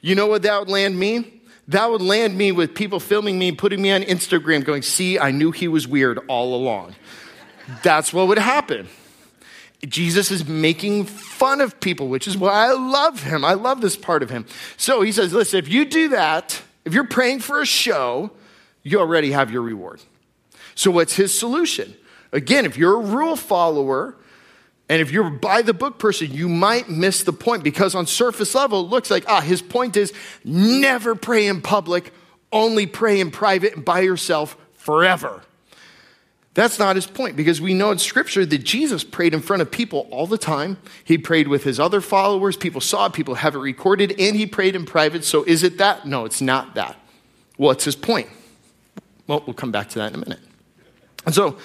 You 0.02 0.14
know 0.14 0.28
what 0.28 0.44
that 0.44 0.60
would 0.60 0.70
land 0.70 1.00
me? 1.00 1.41
That 1.68 1.90
would 1.90 2.02
land 2.02 2.38
me 2.38 2.52
with 2.52 2.76
people 2.76 3.00
filming 3.00 3.40
me 3.40 3.50
and 3.50 3.58
putting 3.58 3.82
me 3.82 3.92
on 3.92 4.02
Instagram 4.02 4.64
going, 4.64 4.82
see, 4.82 5.20
I 5.20 5.32
knew 5.32 5.52
he 5.52 5.68
was 5.68 5.88
weird 5.88 6.20
all 6.28 6.56
along. 6.56 6.96
That's 7.84 8.12
what 8.12 8.28
would 8.28 8.40
happen. 8.40 8.90
Jesus 9.86 10.30
is 10.30 10.48
making 10.48 11.06
fun 11.06 11.62
of 11.62 11.80
people, 11.80 12.08
which 12.08 12.28
is 12.28 12.38
why 12.38 12.68
I 12.68 12.74
love 12.74 13.24
him. 13.24 13.44
I 13.44 13.54
love 13.54 13.82
this 13.82 13.96
part 13.96 14.22
of 14.22 14.30
him. 14.30 14.46
So 14.78 15.02
he 15.02 15.12
says, 15.12 15.34
listen, 15.34 15.60
if 15.60 15.70
you 15.70 15.86
do 15.86 16.10
that, 16.10 16.62
if 16.86 16.94
you're 16.94 17.08
praying 17.08 17.40
for 17.40 17.62
a 17.62 17.66
show, 17.66 18.32
you 18.84 19.00
already 19.00 19.32
have 19.32 19.52
your 19.52 19.62
reward. 19.62 20.02
So 20.76 20.92
what's 20.92 21.16
his 21.16 21.38
solution? 21.38 21.96
Again, 22.32 22.66
if 22.66 22.78
you're 22.78 23.00
a 23.00 23.06
rule 23.06 23.36
follower, 23.36 24.18
and 24.92 25.02
if 25.02 25.10
you're 25.10 25.30
by 25.30 25.62
the 25.62 25.74
book 25.74 26.00
person, 26.00 26.34
you 26.34 26.50
might 26.50 26.90
miss 26.90 27.24
the 27.24 27.32
point 27.32 27.64
because 27.64 27.96
on 27.96 28.06
surface 28.06 28.54
level, 28.54 28.82
it 28.82 28.90
looks 28.90 29.10
like, 29.10 29.24
ah, 29.26 29.40
his 29.40 29.62
point 29.62 29.96
is 29.96 30.12
never 30.44 31.16
pray 31.16 31.48
in 31.48 31.62
public, 31.62 32.12
only 32.52 32.86
pray 32.86 33.22
in 33.22 33.32
private 33.32 33.74
and 33.74 33.86
by 33.86 34.02
yourself 34.02 34.58
forever. 34.74 35.44
That's 36.56 36.78
not 36.78 36.98
his 36.98 37.08
point 37.08 37.38
because 37.38 37.62
we 37.62 37.74
know 37.74 37.92
in 37.92 38.00
scripture 38.00 38.46
that 38.46 38.58
Jesus 38.66 39.06
prayed 39.06 39.34
in 39.34 39.40
front 39.40 39.62
of 39.62 39.72
people 39.72 40.10
all 40.12 40.28
the 40.28 40.38
time. 40.38 40.78
He 41.06 41.18
prayed 41.18 41.48
with 41.48 41.64
his 41.64 41.80
other 41.80 42.02
followers. 42.02 42.58
People 42.58 42.82
saw 42.82 43.06
it, 43.06 43.14
people 43.14 43.36
have 43.36 43.56
it 43.56 43.60
recorded, 43.60 44.14
and 44.20 44.36
he 44.36 44.46
prayed 44.46 44.76
in 44.76 44.86
private. 44.86 45.24
So 45.24 45.44
is 45.44 45.64
it 45.64 45.78
that? 45.78 46.06
No, 46.06 46.26
it's 46.26 46.42
not 46.42 46.76
that. 46.76 46.98
What's 47.56 47.86
his 47.86 47.96
point? 47.96 48.28
Well, 49.26 49.42
we'll 49.48 49.54
come 49.54 49.72
back 49.72 49.88
to 49.88 50.00
that 50.00 50.10
in 50.10 50.16
a 50.16 50.26
minute. 50.26 50.42
And 51.26 51.34
so 51.34 51.58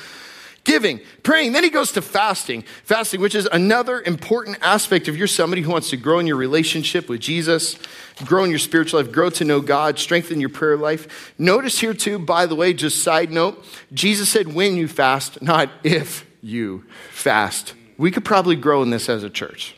giving, 0.67 1.01
praying. 1.23 1.53
Then 1.53 1.65
he 1.65 1.71
goes 1.71 1.93
to 1.93 2.03
fasting. 2.03 2.63
Fasting, 2.85 3.21
which 3.21 3.35
is 3.35 3.47
another 3.51 4.03
important 4.03 4.59
aspect 4.61 5.09
of 5.09 5.17
you're 5.17 5.27
somebody 5.27 5.63
who 5.63 5.71
wants 5.71 5.89
to 5.91 5.97
grow 5.97 6.19
in 6.19 6.27
your 6.27 6.37
relationship 6.37 7.09
with 7.09 7.21
Jesus, 7.21 7.79
grow 8.27 8.45
in 8.45 8.51
your 8.51 8.59
spiritual 8.59 9.01
life, 9.01 9.11
grow 9.11 9.31
to 9.31 9.45
know 9.45 9.61
God, 9.61 9.99
strengthen 9.99 10.41
your 10.41 10.51
prayer 10.51 10.77
life. 10.77 11.33
Notice 11.39 11.79
here, 11.79 11.95
too, 11.95 12.19
by 12.19 12.45
the 12.45 12.55
way, 12.55 12.75
just 12.75 13.03
side 13.03 13.31
note, 13.31 13.65
Jesus 13.95 14.29
said 14.29 14.53
when 14.53 14.77
you 14.77 14.89
fast, 14.89 15.41
not 15.41 15.71
if 15.83 16.27
you 16.43 16.85
fast. 17.11 17.73
We 17.97 18.11
could 18.11 18.25
probably 18.25 18.57
grow 18.57 18.83
in 18.83 18.91
this 18.91 19.09
as 19.09 19.23
a 19.23 19.31
church. 19.31 19.75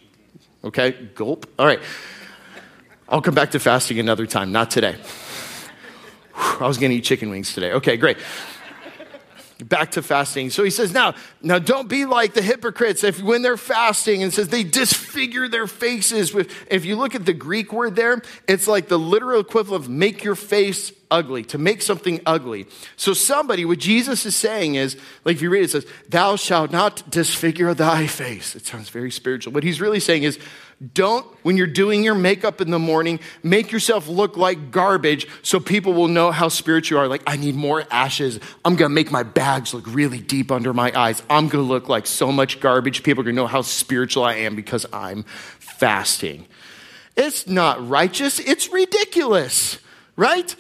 Okay? 0.65 0.93
Gulp. 1.15 1.47
All 1.59 1.67
right. 1.67 1.81
I'll 3.09 3.23
come 3.23 3.35
back 3.35 3.53
to 3.53 3.61
fasting 3.61 4.01
another 4.01 4.27
time, 4.27 4.53
not 4.53 4.71
today. 4.71 4.97
I 6.35 6.67
was 6.67 6.79
going 6.79 6.91
to 6.91 6.97
eat 6.97 7.05
chicken 7.05 7.31
wings 7.31 7.53
today. 7.53 7.73
Okay, 7.73 7.97
great 7.97 8.19
back 9.65 9.93
to 9.93 10.03
fasting. 10.03 10.51
So 10.51 10.63
he 10.63 10.71
says, 10.71 10.93
now, 10.93 11.15
now 11.43 11.59
don't 11.59 11.89
be 11.89 12.05
like 12.05 12.35
the 12.35 12.43
hypocrites 12.43 13.03
if 13.03 13.21
when 13.21 13.43
they're 13.43 13.57
fasting 13.57 14.23
and 14.23 14.33
says 14.33 14.49
they 14.49 14.63
disfigure 14.63 15.49
their 15.49 15.67
faces. 15.67 16.33
With, 16.33 16.53
if 16.71 16.85
you 16.85 16.97
look 16.97 17.15
at 17.15 17.27
the 17.27 17.33
Greek 17.33 17.73
word 17.73 17.97
there, 17.97 18.23
it's 18.47 18.69
like 18.69 18.89
the 18.89 18.99
literal 18.99 19.41
equivalent 19.41 19.85
of 19.85 19.91
make 19.91 20.23
your 20.23 20.37
face 20.37 20.93
ugly, 21.11 21.43
to 21.43 21.59
make 21.59 21.83
something 21.83 22.21
ugly. 22.27 22.67
So 22.97 23.15
somebody, 23.15 23.65
what 23.65 23.79
Jesus 23.79 24.27
is 24.27 24.37
saying 24.37 24.77
is, 24.77 24.97
like 25.25 25.37
if 25.37 25.43
you 25.43 25.51
read 25.51 25.63
it, 25.63 25.65
it 25.65 25.71
says, 25.71 25.87
thou 26.09 26.37
shalt 26.37 26.71
not 26.71 27.11
disfigure 27.11 27.75
thy 27.75 28.07
face. 28.07 28.55
It 28.55 28.67
sounds 28.67 28.91
very 28.91 29.11
spiritual. 29.11 29.53
What 29.53 29.65
he's 29.65 29.81
really 29.81 30.01
saying 30.01 30.23
is, 30.23 30.39
don't, 30.95 31.27
when 31.43 31.57
you're 31.57 31.67
doing 31.67 32.05
your 32.05 32.15
makeup 32.15 32.61
in 32.61 32.71
the 32.71 32.79
morning, 32.79 33.19
make 33.43 33.73
yourself 33.73 34.07
look 34.07 34.37
like 34.37 34.71
garbage 34.71 35.27
so 35.43 35.59
people 35.59 35.93
will 35.93 36.07
know 36.07 36.31
how 36.31 36.49
spiritual 36.49 36.99
you 36.99 37.03
are. 37.03 37.09
Like, 37.09 37.23
I 37.27 37.37
need 37.37 37.57
more 37.57 37.85
ashes. 37.91 38.39
I'm 38.65 38.77
going 38.77 38.91
to 38.91 38.95
make 38.95 39.11
my 39.11 39.25
bags 39.25 39.75
look 39.75 39.87
really 39.89 40.21
deep 40.21 40.53
under 40.53 40.73
my 40.73 40.93
eyes. 40.97 41.21
I'm 41.29 41.49
going 41.49 41.65
to 41.65 41.69
look 41.69 41.89
like 41.89 42.07
so 42.07 42.31
much 42.31 42.61
garbage. 42.61 43.03
People 43.03 43.23
are 43.23 43.25
going 43.25 43.35
to 43.35 43.43
know 43.43 43.49
how 43.49 43.63
spiritual 43.63 44.23
I 44.23 44.35
am 44.35 44.55
because 44.55 44.87
I'm 44.93 45.25
fasting. 45.59 46.47
It's 47.17 47.49
not 47.49 47.89
righteous, 47.89 48.39
it's 48.39 48.69
ridiculous, 48.73 49.79
right? 50.15 50.55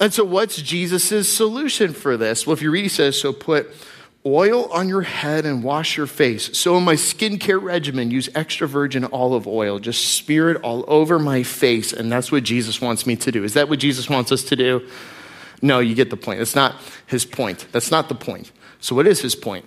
And 0.00 0.14
so, 0.14 0.24
what's 0.24 0.56
Jesus' 0.62 1.30
solution 1.30 1.92
for 1.92 2.16
this? 2.16 2.46
Well, 2.46 2.54
if 2.54 2.62
you 2.62 2.70
read, 2.70 2.84
he 2.84 2.88
says, 2.88 3.20
So 3.20 3.32
put 3.34 3.68
oil 4.34 4.66
on 4.66 4.88
your 4.88 5.02
head 5.02 5.44
and 5.46 5.62
wash 5.62 5.96
your 5.96 6.06
face. 6.06 6.56
So, 6.56 6.76
in 6.76 6.84
my 6.84 6.94
skincare 6.94 7.62
regimen, 7.62 8.10
use 8.10 8.28
extra 8.34 8.68
virgin 8.68 9.04
olive 9.04 9.46
oil. 9.46 9.78
Just 9.78 10.16
smear 10.16 10.50
it 10.50 10.62
all 10.62 10.84
over 10.86 11.18
my 11.18 11.42
face. 11.42 11.92
And 11.92 12.10
that's 12.10 12.30
what 12.30 12.44
Jesus 12.44 12.80
wants 12.80 13.06
me 13.06 13.16
to 13.16 13.32
do. 13.32 13.44
Is 13.44 13.54
that 13.54 13.68
what 13.68 13.78
Jesus 13.78 14.08
wants 14.08 14.30
us 14.32 14.42
to 14.44 14.56
do? 14.56 14.86
No, 15.60 15.80
you 15.80 15.94
get 15.94 16.10
the 16.10 16.16
point. 16.16 16.38
That's 16.38 16.54
not 16.54 16.76
his 17.06 17.24
point. 17.24 17.66
That's 17.72 17.90
not 17.90 18.08
the 18.08 18.14
point. 18.14 18.52
So, 18.80 18.94
what 18.94 19.06
is 19.06 19.20
his 19.20 19.34
point? 19.34 19.64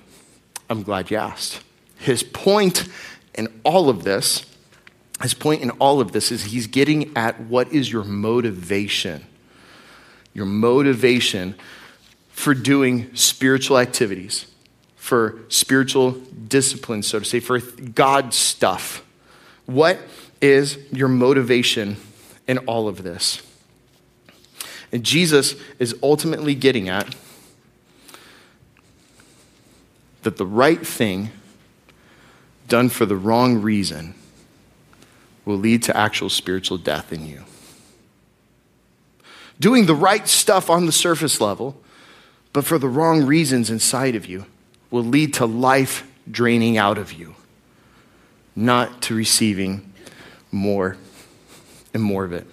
I'm 0.70 0.84
glad 0.84 1.12
you 1.12 1.18
asked. 1.18 1.62
His 1.98 2.24
point 2.24 2.88
in 3.36 3.48
all 3.64 3.90
of 3.90 4.04
this, 4.04 4.46
his 5.22 5.34
point 5.34 5.62
in 5.62 5.70
all 5.72 6.00
of 6.00 6.12
this 6.12 6.32
is 6.32 6.46
he's 6.46 6.68
getting 6.68 7.16
at 7.16 7.40
what 7.42 7.72
is 7.72 7.92
your 7.92 8.04
motivation. 8.04 9.26
Your 10.34 10.46
motivation 10.46 11.56
for 12.30 12.54
doing 12.54 13.16
spiritual 13.16 13.78
activities, 13.78 14.48
for 15.12 15.40
spiritual 15.50 16.12
discipline, 16.48 17.04
so 17.04 17.20
to 17.20 17.26
say, 17.26 17.42
for 17.42 17.60
God 17.60 18.34
stuff. 18.34 19.04
What 19.66 20.00
is 20.40 20.78
your 20.90 21.10
motivation 21.10 21.98
in 22.48 22.60
all 22.60 22.88
of 22.88 23.04
this? 23.04 23.42
And 24.90 25.04
Jesus 25.04 25.56
is 25.80 25.94
ultimately 26.02 26.56
getting 26.56 26.88
at 26.88 27.14
that 30.24 30.38
the 30.38 30.46
right 30.46 30.88
thing 30.88 31.32
done 32.70 32.88
for 32.88 33.06
the 33.06 33.18
wrong 33.18 33.62
reason 33.62 34.16
will 35.44 35.58
lead 35.58 35.84
to 35.84 35.98
actual 35.98 36.30
spiritual 36.30 36.78
death 36.78 37.12
in 37.12 37.28
you. 37.28 37.44
Doing 39.60 39.88
the 39.88 39.94
right 39.94 40.26
stuff 40.26 40.70
on 40.70 40.86
the 40.86 40.94
surface 40.94 41.42
level 41.42 41.76
but 42.54 42.64
for 42.64 42.78
the 42.78 42.88
wrong 42.88 43.24
reasons 43.24 43.70
inside 43.70 44.16
of 44.16 44.26
you, 44.26 44.46
will 44.92 45.04
lead 45.04 45.34
to 45.36 45.46
life 45.46 46.08
draining 46.30 46.78
out 46.78 46.98
of 46.98 47.14
you, 47.14 47.36
not 48.56 49.02
to 49.02 49.16
receiving 49.16 49.92
more 50.52 50.98
and 51.94 52.04
more 52.04 52.26
of 52.26 52.34
it. 52.34 52.46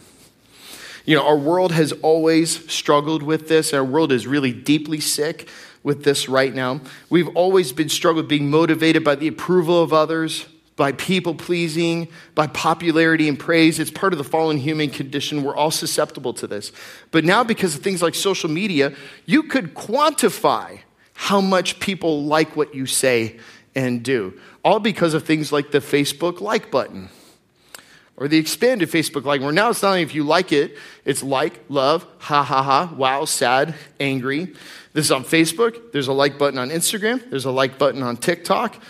You 1.05 1.17
know, 1.17 1.27
our 1.27 1.39
world 1.39 1.73
has 1.73 1.93
always 1.93 2.71
struggled 2.71 3.23
with 3.23 3.49
this. 3.49 3.73
Our 3.73 3.85
world 3.85 4.13
is 4.13 4.27
really 4.27 4.53
deeply 4.53 5.01
sick 5.01 5.49
with 5.83 6.05
this 6.05 6.29
right 6.29 6.55
now. 6.55 6.81
We've 7.09 7.29
always 7.35 7.73
been 7.73 7.89
struggled 7.89 8.29
being 8.29 8.51
motivated 8.51 9.05
by 9.05 9.15
the 9.15 9.27
approval 9.29 9.83
of 9.83 9.93
others, 9.93 10.47
by 10.77 10.93
people 10.93 11.35
pleasing, 11.35 12.09
by 12.35 12.47
popularity 12.49 13.27
and 13.27 13.39
praise. 13.39 13.79
It's 13.79 13.91
part 13.91 14.13
of 14.13 14.19
the 14.19 14.25
fallen 14.25 14.59
human 14.59 14.91
condition. 14.91 15.43
We're 15.43 15.57
all 15.57 15.71
susceptible 15.71 16.35
to 16.35 16.47
this. 16.47 16.73
But 17.11 17.25
now, 17.25 17.43
because 17.43 17.75
of 17.75 17.83
things 17.83 18.03
like 18.03 18.15
social 18.15 18.51
media, 18.51 18.95
you 19.25 19.45
could 19.45 19.75
quantify 19.75 20.81
how 21.21 21.41
much 21.41 21.81
people 21.81 22.23
like 22.23 22.55
what 22.55 22.77
you 22.77 22.87
say 22.87 23.41
and 23.75 24.05
do, 24.05 24.39
all 24.65 24.79
because 24.79 25.15
of 25.15 25.25
things 25.25 25.51
like 25.51 25.73
the 25.73 25.81
Facebook 25.81 26.41
like 26.41 26.71
button 26.71 27.09
or 28.17 28.29
the 28.29 28.39
expanded 28.39 28.89
Facebook 28.89 29.25
like, 29.25 29.41
where 29.41 29.51
now 29.51 29.69
it's 29.69 29.83
not 29.83 29.89
only 29.91 30.03
if 30.03 30.15
you 30.15 30.23
like 30.23 30.53
it, 30.53 30.79
it's 31.05 31.21
like, 31.25 31.65
love, 31.69 32.07
ha 32.19 32.45
ha 32.45 32.63
ha, 32.63 32.95
wow, 32.97 33.25
sad, 33.25 33.75
angry. 33.99 34.55
This 34.93 35.07
is 35.07 35.11
on 35.11 35.25
Facebook. 35.25 35.91
There's 35.91 36.07
a 36.07 36.13
like 36.13 36.39
button 36.39 36.57
on 36.57 36.71
Instagram. 36.71 37.29
There's 37.29 37.47
a 37.47 37.51
like 37.51 37.79
button 37.79 38.05
on 38.05 38.17
TikTok. 38.17 38.81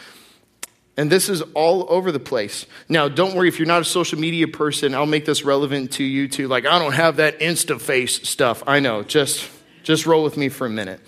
And 0.99 1.11
this 1.11 1.31
is 1.31 1.41
all 1.55 1.87
over 1.89 2.13
the 2.13 2.21
place. 2.21 2.67
Now, 2.91 3.09
don't 3.09 3.35
worry 3.35 3.49
if 3.49 3.59
you're 3.59 3.67
not 3.67 3.81
a 3.81 3.87
social 3.87 4.19
media 4.19 4.49
person, 4.49 4.95
I'll 4.95 5.07
make 5.07 5.25
this 5.25 5.45
relevant 5.45 5.93
to 5.93 6.05
you 6.05 6.29
too. 6.29 6.47
Like, 6.47 6.67
I 6.67 6.79
don't 6.79 6.93
have 6.93 7.17
that 7.17 7.41
Insta 7.41 7.81
face 7.81 8.29
stuff. 8.29 8.63
I 8.67 8.81
know. 8.81 9.03
Just 9.03 9.49
just 9.83 10.05
roll 10.05 10.23
with 10.23 10.37
me 10.37 10.51
for 10.51 10.67
a 10.67 10.71
minute. 10.71 11.01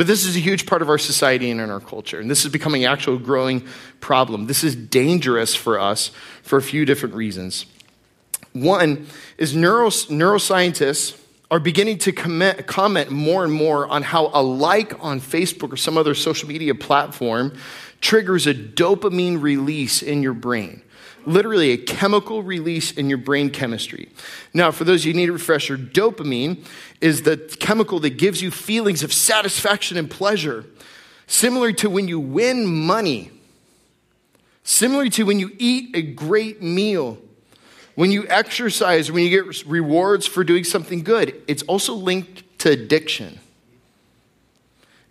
But 0.00 0.06
this 0.06 0.24
is 0.24 0.34
a 0.34 0.38
huge 0.40 0.64
part 0.64 0.80
of 0.80 0.88
our 0.88 0.96
society 0.96 1.50
and 1.50 1.60
in 1.60 1.68
our 1.68 1.78
culture. 1.78 2.20
And 2.20 2.30
this 2.30 2.46
is 2.46 2.50
becoming 2.50 2.86
an 2.86 2.90
actual 2.90 3.18
growing 3.18 3.66
problem. 4.00 4.46
This 4.46 4.64
is 4.64 4.74
dangerous 4.74 5.54
for 5.54 5.78
us 5.78 6.10
for 6.42 6.56
a 6.56 6.62
few 6.62 6.86
different 6.86 7.14
reasons. 7.14 7.66
One 8.54 9.08
is 9.36 9.54
neuroscientists 9.54 11.20
are 11.50 11.60
beginning 11.60 11.98
to 11.98 12.12
comment, 12.12 12.66
comment 12.66 13.10
more 13.10 13.44
and 13.44 13.52
more 13.52 13.86
on 13.88 14.02
how 14.02 14.30
a 14.32 14.40
like 14.42 14.94
on 15.04 15.20
Facebook 15.20 15.70
or 15.70 15.76
some 15.76 15.98
other 15.98 16.14
social 16.14 16.48
media 16.48 16.74
platform 16.74 17.54
triggers 18.00 18.46
a 18.46 18.54
dopamine 18.54 19.42
release 19.42 20.00
in 20.00 20.22
your 20.22 20.32
brain. 20.32 20.80
Literally, 21.26 21.70
a 21.72 21.76
chemical 21.76 22.42
release 22.42 22.92
in 22.92 23.08
your 23.08 23.18
brain 23.18 23.50
chemistry. 23.50 24.08
Now, 24.54 24.70
for 24.70 24.84
those 24.84 25.04
you 25.04 25.12
need 25.12 25.28
a 25.28 25.32
refresher, 25.32 25.76
dopamine 25.76 26.64
is 27.00 27.22
the 27.22 27.36
chemical 27.60 28.00
that 28.00 28.16
gives 28.16 28.40
you 28.40 28.50
feelings 28.50 29.02
of 29.02 29.12
satisfaction 29.12 29.96
and 29.96 30.10
pleasure, 30.10 30.64
similar 31.26 31.72
to 31.72 31.90
when 31.90 32.08
you 32.08 32.18
win 32.18 32.66
money, 32.66 33.30
similar 34.64 35.08
to 35.10 35.24
when 35.24 35.38
you 35.38 35.54
eat 35.58 35.94
a 35.94 36.02
great 36.02 36.62
meal, 36.62 37.18
When 38.00 38.10
you 38.10 38.26
exercise, 38.28 39.12
when 39.12 39.24
you 39.24 39.44
get 39.44 39.66
rewards 39.66 40.26
for 40.26 40.44
doing 40.44 40.64
something 40.64 41.02
good, 41.02 41.34
it's 41.46 41.62
also 41.64 41.92
linked 41.94 42.58
to 42.60 42.70
addiction. 42.70 43.40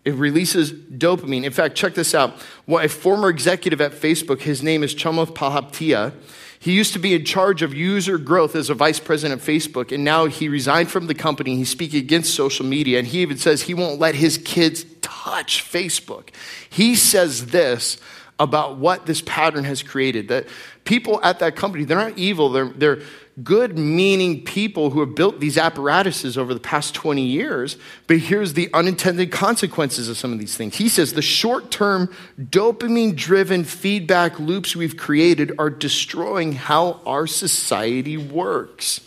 It 0.06 0.16
releases 0.16 0.72
dopamine. 0.72 1.44
In 1.44 1.52
fact, 1.52 1.76
check 1.76 1.94
this 1.94 2.16
out. 2.16 2.34
What 2.66 2.86
a 2.86 2.90
former 2.90 3.30
executive 3.30 3.82
at 3.82 3.92
Facebook, 3.92 4.42
his 4.42 4.64
name 4.64 4.84
is 4.84 4.96
Chamath 4.96 5.34
Palihapitiya, 5.34 6.14
he 6.62 6.74
used 6.74 6.92
to 6.92 7.00
be 7.00 7.14
in 7.14 7.24
charge 7.24 7.62
of 7.62 7.74
user 7.74 8.18
growth 8.18 8.54
as 8.54 8.70
a 8.70 8.74
vice 8.74 9.00
president 9.00 9.42
of 9.42 9.48
Facebook, 9.48 9.94
and 9.94 10.04
now 10.04 10.26
he 10.26 10.50
resigned 10.50 10.92
from 10.92 11.08
the 11.08 11.14
company. 11.14 11.56
He's 11.56 11.70
speaking 11.70 12.00
against 12.00 12.34
social 12.34 12.66
media, 12.66 13.00
and 13.00 13.08
he 13.08 13.22
even 13.22 13.38
says 13.38 13.62
he 13.62 13.74
won't 13.74 13.98
let 13.98 14.16
his 14.16 14.38
kids 14.38 14.84
touch 15.00 15.64
Facebook. 15.64 16.30
He 16.70 16.96
says 16.96 17.48
this 17.48 17.98
about 18.40 18.78
what 18.78 19.06
this 19.06 19.22
pattern 19.22 19.64
has 19.64 19.82
created 19.82 20.28
that 20.30 20.48
people 20.84 21.22
at 21.24 21.40
that 21.40 21.56
company, 21.56 21.86
they're 21.86 21.98
not 21.98 22.18
evil, 22.18 22.50
they're, 22.50 22.70
they're 22.70 23.02
good 23.44 23.78
meaning 23.78 24.44
people 24.44 24.90
who 24.90 25.00
have 25.00 25.16
built 25.16 25.40
these 25.40 25.58
apparatuses 25.58 26.38
over 26.38 26.54
the 26.54 26.60
past 26.60 26.94
20 26.96 27.22
years. 27.22 27.78
But 28.08 28.18
here's 28.18 28.54
the 28.54 28.70
unintended 28.74 29.32
consequences 29.32 30.10
of 30.10 30.18
some 30.18 30.34
of 30.34 30.40
these 30.40 30.56
things. 30.56 30.76
He 30.76 30.90
says 30.90 31.14
the 31.14 31.22
short 31.22 31.72
term, 31.72 32.14
dopamine 32.40 33.16
driven 33.16 33.64
feedback 33.64 34.40
loops 34.40 34.76
we've 34.76 34.98
created 34.98 35.52
are 35.60 35.70
destroying 35.70 36.54
how 36.54 37.02
our 37.06 37.28
society 37.28 38.18
works. 38.18 39.02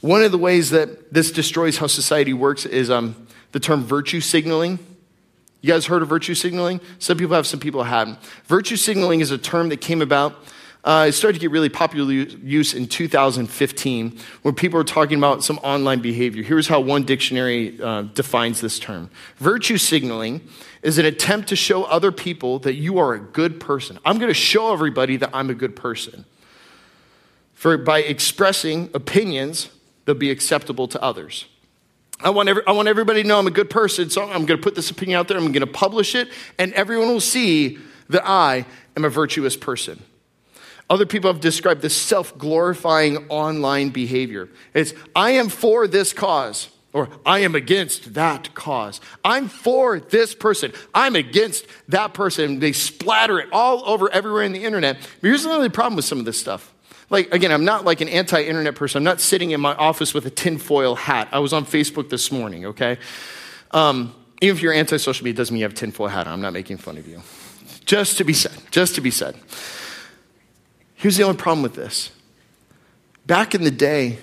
One 0.00 0.22
of 0.22 0.32
the 0.32 0.38
ways 0.38 0.70
that 0.70 1.12
this 1.12 1.30
destroys 1.30 1.76
how 1.76 1.86
society 1.86 2.32
works 2.32 2.64
is 2.64 2.90
um, 2.90 3.26
the 3.52 3.60
term 3.60 3.84
virtue 3.84 4.20
signaling. 4.20 4.78
You 5.60 5.68
guys 5.68 5.84
heard 5.86 6.00
of 6.00 6.08
virtue 6.08 6.34
signaling? 6.34 6.80
Some 6.98 7.18
people 7.18 7.36
have, 7.36 7.46
some 7.46 7.60
people 7.60 7.82
haven't. 7.82 8.18
Virtue 8.46 8.76
signaling 8.76 9.20
is 9.20 9.30
a 9.30 9.36
term 9.36 9.68
that 9.68 9.82
came 9.82 10.00
about 10.00 10.34
uh, 10.82 11.06
it 11.08 11.12
started 11.12 11.34
to 11.34 11.40
get 11.40 11.50
really 11.50 11.68
popular 11.68 12.10
use 12.10 12.72
in 12.72 12.86
2015 12.86 14.18
when 14.42 14.54
people 14.54 14.78
were 14.78 14.84
talking 14.84 15.18
about 15.18 15.44
some 15.44 15.58
online 15.58 16.00
behavior. 16.00 16.42
Here's 16.42 16.68
how 16.68 16.80
one 16.80 17.04
dictionary 17.04 17.80
uh, 17.80 18.02
defines 18.02 18.60
this 18.60 18.78
term 18.78 19.10
Virtue 19.36 19.76
signaling 19.76 20.40
is 20.82 20.96
an 20.96 21.04
attempt 21.04 21.50
to 21.50 21.56
show 21.56 21.84
other 21.84 22.10
people 22.10 22.58
that 22.60 22.74
you 22.74 22.98
are 22.98 23.12
a 23.12 23.20
good 23.20 23.60
person. 23.60 23.98
I'm 24.04 24.16
going 24.16 24.30
to 24.30 24.34
show 24.34 24.72
everybody 24.72 25.16
that 25.18 25.30
I'm 25.34 25.50
a 25.50 25.54
good 25.54 25.76
person. 25.76 26.24
For, 27.52 27.76
by 27.76 27.98
expressing 27.98 28.88
opinions 28.94 29.68
that'll 30.06 30.18
be 30.18 30.30
acceptable 30.30 30.88
to 30.88 31.02
others. 31.02 31.44
I 32.22 32.30
want, 32.30 32.48
every, 32.48 32.62
I 32.66 32.72
want 32.72 32.88
everybody 32.88 33.22
to 33.22 33.28
know 33.28 33.38
I'm 33.38 33.46
a 33.46 33.50
good 33.50 33.68
person, 33.68 34.08
so 34.08 34.22
I'm 34.22 34.46
going 34.46 34.58
to 34.58 34.62
put 34.62 34.74
this 34.74 34.90
opinion 34.90 35.18
out 35.18 35.28
there, 35.28 35.36
I'm 35.36 35.52
going 35.52 35.60
to 35.60 35.66
publish 35.66 36.14
it, 36.14 36.28
and 36.58 36.72
everyone 36.72 37.08
will 37.08 37.20
see 37.20 37.78
that 38.08 38.26
I 38.26 38.64
am 38.96 39.04
a 39.04 39.10
virtuous 39.10 39.56
person. 39.56 40.02
Other 40.90 41.06
people 41.06 41.32
have 41.32 41.40
described 41.40 41.82
this 41.82 41.96
self 41.96 42.36
glorifying 42.36 43.28
online 43.28 43.90
behavior. 43.90 44.48
It's, 44.74 44.92
I 45.14 45.30
am 45.30 45.48
for 45.48 45.86
this 45.86 46.12
cause, 46.12 46.68
or 46.92 47.08
I 47.24 47.38
am 47.38 47.54
against 47.54 48.14
that 48.14 48.52
cause. 48.54 49.00
I'm 49.24 49.48
for 49.48 50.00
this 50.00 50.34
person. 50.34 50.72
I'm 50.92 51.14
against 51.14 51.66
that 51.88 52.12
person. 52.12 52.58
They 52.58 52.72
splatter 52.72 53.38
it 53.38 53.48
all 53.52 53.88
over 53.88 54.10
everywhere 54.10 54.42
in 54.42 54.50
the 54.50 54.64
internet. 54.64 54.96
But 55.20 55.28
here's 55.28 55.44
another 55.44 55.70
problem 55.70 55.94
with 55.94 56.06
some 56.06 56.18
of 56.18 56.24
this 56.24 56.40
stuff. 56.40 56.74
Like, 57.08 57.32
again, 57.32 57.52
I'm 57.52 57.64
not 57.64 57.84
like 57.84 58.00
an 58.00 58.08
anti 58.08 58.42
internet 58.42 58.74
person. 58.74 58.98
I'm 58.98 59.04
not 59.04 59.20
sitting 59.20 59.52
in 59.52 59.60
my 59.60 59.74
office 59.76 60.12
with 60.12 60.26
a 60.26 60.30
tinfoil 60.30 60.96
hat. 60.96 61.28
I 61.30 61.38
was 61.38 61.52
on 61.52 61.66
Facebook 61.66 62.10
this 62.10 62.32
morning, 62.32 62.66
okay? 62.66 62.98
Um, 63.70 64.12
even 64.40 64.56
if 64.56 64.62
you're 64.62 64.72
anti 64.72 64.96
social 64.96 65.22
media, 65.22 65.36
doesn't 65.36 65.54
mean 65.54 65.60
you 65.60 65.66
have 65.66 65.72
a 65.72 65.76
tinfoil 65.76 66.08
hat 66.08 66.26
on. 66.26 66.32
I'm 66.32 66.40
not 66.40 66.52
making 66.52 66.78
fun 66.78 66.98
of 66.98 67.06
you. 67.06 67.22
Just 67.84 68.18
to 68.18 68.24
be 68.24 68.32
said, 68.32 68.52
just 68.72 68.96
to 68.96 69.00
be 69.00 69.12
said. 69.12 69.36
Here's 71.00 71.16
the 71.16 71.22
only 71.22 71.38
problem 71.38 71.62
with 71.62 71.76
this. 71.76 72.10
Back 73.24 73.54
in 73.54 73.64
the 73.64 73.70
day, 73.70 74.18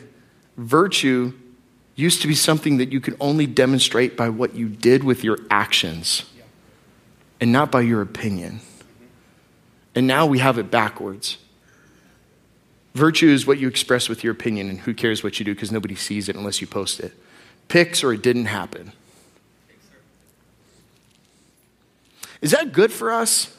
virtue 0.58 1.34
used 1.96 2.22
to 2.22 2.28
be 2.28 2.36
something 2.36 2.78
that 2.78 2.92
you 2.92 3.02
could 3.02 3.18
only 3.20 3.48
demonstrate 3.48 4.16
by 4.16 4.30
what 4.30 4.54
you 4.54 4.70
did 4.70 5.04
with 5.04 5.24
your 5.24 5.40
actions 5.50 6.26
and 7.42 7.52
not 7.52 7.72
by 7.72 7.82
your 7.82 8.04
opinion. 8.04 8.60
And 9.96 10.06
now 10.06 10.28
we 10.28 10.38
have 10.38 10.60
it 10.60 10.70
backwards. 10.70 11.40
Virtue 12.94 13.30
is 13.30 13.48
what 13.48 13.58
you 13.58 13.68
express 13.68 14.08
with 14.08 14.24
your 14.24 14.34
opinion, 14.34 14.70
and 14.70 14.80
who 14.82 14.94
cares 14.94 15.24
what 15.24 15.40
you 15.40 15.46
do 15.46 15.56
because 15.56 15.72
nobody 15.72 15.96
sees 15.96 16.30
it 16.30 16.36
unless 16.36 16.62
you 16.62 16.68
post 16.68 17.00
it. 17.00 17.12
Pics 17.70 18.04
or 18.04 18.14
it 18.14 18.22
didn't 18.22 18.46
happen. 18.46 18.92
Is 22.40 22.52
that 22.52 22.72
good 22.72 22.92
for 22.92 23.12
us? 23.12 23.57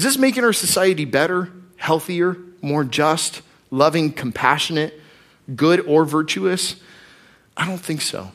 Is 0.00 0.04
this 0.04 0.16
making 0.16 0.44
our 0.44 0.54
society 0.54 1.04
better, 1.04 1.52
healthier, 1.76 2.38
more 2.62 2.84
just, 2.84 3.42
loving, 3.70 4.10
compassionate, 4.14 4.98
good, 5.54 5.80
or 5.80 6.06
virtuous? 6.06 6.76
I 7.54 7.66
don't 7.66 7.76
think 7.76 8.00
so. 8.00 8.32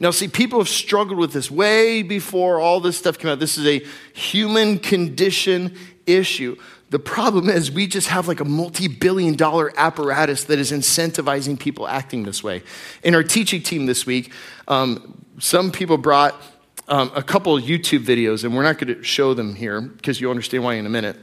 Now, 0.00 0.10
see, 0.10 0.26
people 0.26 0.58
have 0.58 0.68
struggled 0.68 1.20
with 1.20 1.32
this 1.32 1.52
way 1.52 2.02
before 2.02 2.58
all 2.58 2.80
this 2.80 2.98
stuff 2.98 3.16
came 3.16 3.30
out. 3.30 3.38
This 3.38 3.56
is 3.58 3.64
a 3.64 3.86
human 4.12 4.80
condition 4.80 5.76
issue. 6.04 6.56
The 6.90 6.98
problem 6.98 7.48
is, 7.48 7.70
we 7.70 7.86
just 7.86 8.08
have 8.08 8.26
like 8.26 8.40
a 8.40 8.44
multi 8.44 8.88
billion 8.88 9.36
dollar 9.36 9.72
apparatus 9.76 10.42
that 10.46 10.58
is 10.58 10.72
incentivizing 10.72 11.60
people 11.60 11.86
acting 11.86 12.24
this 12.24 12.42
way. 12.42 12.64
In 13.04 13.14
our 13.14 13.22
teaching 13.22 13.62
team 13.62 13.86
this 13.86 14.04
week, 14.04 14.32
um, 14.66 15.24
some 15.38 15.70
people 15.70 15.96
brought 15.96 16.34
um, 16.88 17.12
a 17.14 17.22
couple 17.22 17.56
YouTube 17.58 18.04
videos, 18.04 18.44
and 18.44 18.56
we're 18.56 18.62
not 18.62 18.78
going 18.78 18.94
to 18.94 19.02
show 19.02 19.34
them 19.34 19.54
here 19.54 19.80
because 19.80 20.20
you'll 20.20 20.30
understand 20.30 20.64
why 20.64 20.74
in 20.74 20.86
a 20.86 20.90
minute. 20.90 21.16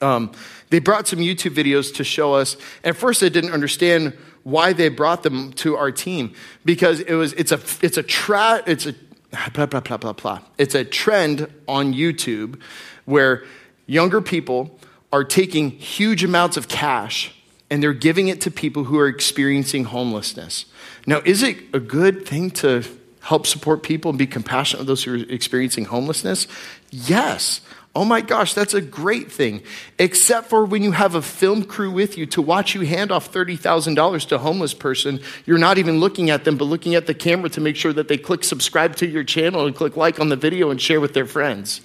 Um, 0.00 0.32
they 0.70 0.78
brought 0.78 1.08
some 1.08 1.18
YouTube 1.18 1.54
videos 1.54 1.94
to 1.96 2.04
show 2.04 2.34
us. 2.34 2.56
At 2.84 2.96
first, 2.96 3.22
I 3.22 3.28
didn't 3.28 3.52
understand 3.52 4.16
why 4.44 4.72
they 4.72 4.88
brought 4.88 5.24
them 5.24 5.52
to 5.52 5.76
our 5.76 5.90
team 5.90 6.32
because 6.64 7.00
it 7.00 7.14
was 7.14 7.32
it's 7.34 7.52
a 7.52 7.60
it's 7.82 7.96
a 7.96 8.02
tra- 8.02 8.62
it's 8.66 8.86
a 8.86 8.94
blah 9.52 9.66
blah 9.66 9.80
blah 9.80 9.96
blah 9.96 10.12
blah. 10.12 10.40
It's 10.56 10.74
a 10.74 10.84
trend 10.84 11.52
on 11.66 11.92
YouTube 11.92 12.60
where 13.04 13.44
younger 13.86 14.20
people 14.20 14.78
are 15.12 15.24
taking 15.24 15.70
huge 15.70 16.22
amounts 16.22 16.56
of 16.56 16.68
cash 16.68 17.34
and 17.70 17.82
they're 17.82 17.92
giving 17.92 18.28
it 18.28 18.40
to 18.42 18.50
people 18.50 18.84
who 18.84 18.98
are 18.98 19.08
experiencing 19.08 19.84
homelessness. 19.84 20.66
Now, 21.06 21.20
is 21.24 21.42
it 21.42 21.58
a 21.72 21.80
good 21.80 22.26
thing 22.26 22.50
to 22.52 22.82
help 23.28 23.46
support 23.46 23.82
people 23.82 24.08
and 24.08 24.18
be 24.18 24.26
compassionate 24.26 24.80
with 24.80 24.86
those 24.86 25.04
who 25.04 25.12
are 25.12 25.24
experiencing 25.28 25.84
homelessness? 25.84 26.46
Yes. 26.90 27.60
Oh 27.94 28.06
my 28.06 28.22
gosh, 28.22 28.54
that's 28.54 28.72
a 28.72 28.80
great 28.80 29.30
thing. 29.30 29.62
Except 29.98 30.48
for 30.48 30.64
when 30.64 30.82
you 30.82 30.92
have 30.92 31.14
a 31.14 31.20
film 31.20 31.64
crew 31.64 31.90
with 31.90 32.16
you 32.16 32.24
to 32.24 32.40
watch 32.40 32.74
you 32.74 32.82
hand 32.82 33.12
off 33.12 33.30
$30,000 33.30 34.28
to 34.28 34.36
a 34.36 34.38
homeless 34.38 34.72
person, 34.72 35.20
you're 35.44 35.58
not 35.58 35.76
even 35.76 36.00
looking 36.00 36.30
at 36.30 36.44
them, 36.44 36.56
but 36.56 36.64
looking 36.64 36.94
at 36.94 37.06
the 37.06 37.12
camera 37.12 37.50
to 37.50 37.60
make 37.60 37.76
sure 37.76 37.92
that 37.92 38.08
they 38.08 38.16
click 38.16 38.44
subscribe 38.44 38.96
to 38.96 39.06
your 39.06 39.24
channel 39.24 39.66
and 39.66 39.76
click 39.76 39.94
like 39.94 40.18
on 40.18 40.30
the 40.30 40.36
video 40.36 40.70
and 40.70 40.80
share 40.80 41.00
with 41.00 41.12
their 41.12 41.26
friends. 41.26 41.82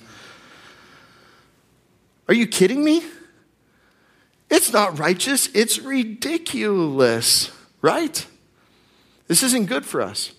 Are 2.29 2.34
you 2.34 2.47
kidding 2.47 2.86
me? 2.86 3.03
It's 4.49 4.71
not 4.71 4.97
righteous, 4.97 5.49
it's 5.53 5.79
ridiculous, 5.79 7.51
right? 7.82 8.25
This 9.27 9.43
isn't 9.43 9.65
good 9.65 9.86
for 9.86 10.01
us. 10.01 10.32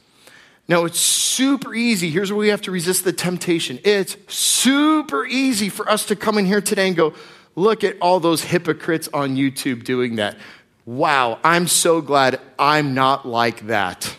Now, 0.67 0.87
it's 0.87 0.99
super 0.99 1.75
easy. 1.75 2.11
Here's 2.11 2.33
where 2.33 2.39
we 2.39 2.49
have 2.49 2.63
to 2.63 2.71
resist 2.71 3.05
the 3.05 3.13
temptation. 3.13 3.79
It's 3.85 4.17
super 4.29 5.27
easy 5.27 5.69
for 5.69 5.89
us 5.89 6.07
to 6.07 6.17
come 6.17 6.39
in 6.39 6.47
here 6.47 6.63
today 6.63 6.87
and 6.87 6.97
go, 6.97 7.13
look 7.55 7.85
at 7.85 7.97
all 8.01 8.19
those 8.19 8.43
hypocrites 8.45 9.09
on 9.13 9.37
YouTube 9.37 9.85
doing 9.85 10.17
that. 10.17 10.37
Wow, 10.87 11.39
I'm 11.45 11.67
so 11.67 12.01
glad 12.01 12.41
I'm 12.59 12.95
not 12.95 13.27
like 13.27 13.67
that. 13.67 14.17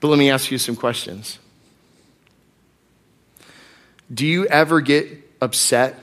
But 0.00 0.08
let 0.08 0.18
me 0.18 0.30
ask 0.30 0.50
you 0.50 0.58
some 0.58 0.76
questions. 0.76 1.38
Do 4.12 4.26
you 4.26 4.46
ever 4.46 4.80
get 4.80 5.08
upset 5.40 5.98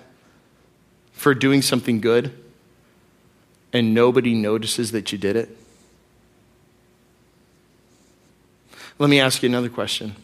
for 1.13 1.33
doing 1.33 1.61
something 1.61 2.01
good 2.01 2.33
and 3.73 3.93
nobody 3.93 4.33
notices 4.33 4.91
that 4.91 5.11
you 5.11 5.17
did 5.17 5.35
it? 5.35 5.57
Let 8.97 9.09
me 9.09 9.19
ask 9.19 9.43
you 9.43 9.49
another 9.49 9.69
question. 9.69 10.15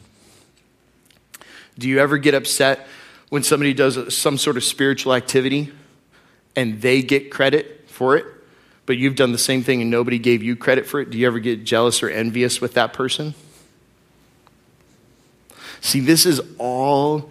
Do 1.78 1.90
you 1.90 2.00
ever 2.00 2.18
get 2.18 2.34
upset 2.34 2.88
when 3.30 3.44
somebody 3.44 3.74
does 3.74 4.16
some 4.16 4.38
sort 4.38 4.56
of 4.56 4.64
spiritual 4.64 5.14
activity 5.14 5.72
and 6.56 6.82
they 6.82 7.02
get 7.02 7.32
credit 7.32 7.86
for 7.88 8.16
it, 8.16 8.26
but 8.86 8.98
you've 8.98 9.16
done 9.16 9.34
the 9.34 9.38
same 9.38 9.64
thing 9.64 9.82
and 9.82 9.92
nobody 9.92 10.20
gave 10.20 10.42
you 10.42 10.56
credit 10.56 10.86
for 10.86 11.02
it? 11.02 11.10
Do 11.10 11.18
you 11.18 11.28
ever 11.28 11.40
get 11.40 11.66
jealous 11.66 12.02
or 12.02 12.10
envious 12.10 12.62
with 12.62 12.74
that 12.76 12.94
person? 12.94 13.34
See, 15.82 16.00
this 16.00 16.26
is 16.26 16.42
all 16.58 17.30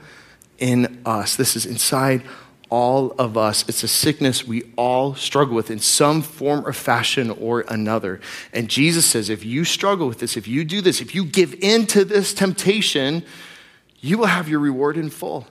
in 0.59 1.00
us. 1.07 1.37
This 1.37 1.57
is 1.57 1.64
inside 1.64 2.22
all 2.70 3.12
of 3.18 3.37
us. 3.37 3.68
It's 3.68 3.83
a 3.83 3.88
sickness 3.88 4.46
we 4.46 4.62
all 4.76 5.14
struggle 5.14 5.54
with 5.54 5.70
in 5.70 5.80
some 5.80 6.22
form 6.22 6.64
or 6.64 6.72
fashion 6.72 7.30
or 7.30 7.64
another. 7.68 8.20
And 8.52 8.70
Jesus 8.70 9.04
says, 9.04 9.28
if 9.28 9.44
you 9.44 9.64
struggle 9.64 10.06
with 10.06 10.20
this, 10.20 10.37
if 10.37 10.48
you 10.48 10.64
do 10.64 10.80
this, 10.80 11.00
if 11.00 11.14
you 11.14 11.24
give 11.24 11.54
in 11.61 11.87
to 11.88 12.04
this 12.04 12.33
temptation, 12.33 13.24
you 14.00 14.16
will 14.16 14.26
have 14.26 14.48
your 14.48 14.61
reward 14.61 14.96
in 14.96 15.11
full. 15.11 15.46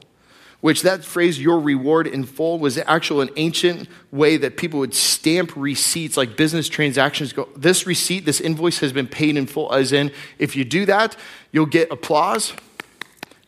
which 0.61 0.81
that 0.81 1.05
phrase, 1.05 1.39
your 1.39 1.59
reward 1.59 2.05
in 2.05 2.25
full, 2.25 2.59
was 2.59 2.77
actual 2.79 3.21
an 3.21 3.29
ancient 3.37 3.87
way 4.11 4.35
that 4.37 4.57
people 4.57 4.79
would 4.79 4.93
stamp 4.93 5.51
receipts 5.55 6.17
like 6.17 6.35
business 6.35 6.67
transactions 6.67 7.31
go, 7.31 7.47
this 7.55 7.87
receipt, 7.87 8.25
this 8.25 8.41
invoice 8.41 8.79
has 8.79 8.91
been 8.91 9.07
paid 9.07 9.37
in 9.37 9.47
full, 9.47 9.71
as 9.73 9.93
in, 9.93 10.11
if 10.37 10.55
you 10.55 10.65
do 10.65 10.85
that, 10.85 11.15
you'll 11.51 11.65
get 11.65 11.89
applause, 11.91 12.53